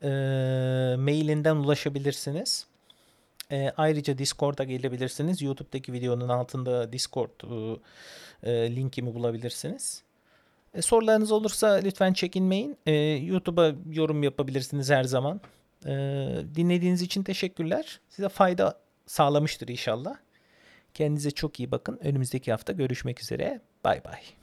e, 0.03 0.09
mailinden 0.97 1.55
ulaşabilirsiniz. 1.55 2.67
E, 3.51 3.73
ayrıca 3.77 4.17
Discord'a 4.17 4.63
gelebilirsiniz. 4.63 5.41
YouTube'daki 5.41 5.93
videonun 5.93 6.29
altında 6.29 6.93
Discord 6.93 7.29
e, 7.41 8.51
e, 8.51 8.75
linkimi 8.75 9.15
bulabilirsiniz. 9.15 10.03
E, 10.73 10.81
sorularınız 10.81 11.31
olursa 11.31 11.73
lütfen 11.73 12.13
çekinmeyin. 12.13 12.77
E, 12.85 12.93
YouTube'a 13.01 13.73
yorum 13.91 14.23
yapabilirsiniz 14.23 14.89
her 14.89 15.03
zaman. 15.03 15.41
E, 15.85 15.91
dinlediğiniz 16.55 17.01
için 17.01 17.23
teşekkürler. 17.23 17.99
Size 18.09 18.29
fayda 18.29 18.79
sağlamıştır 19.05 19.67
inşallah. 19.67 20.15
Kendinize 20.93 21.31
çok 21.31 21.59
iyi 21.59 21.71
bakın. 21.71 21.99
Önümüzdeki 22.03 22.51
hafta 22.51 22.73
görüşmek 22.73 23.21
üzere. 23.21 23.61
Bay 23.83 24.03
bay. 24.03 24.40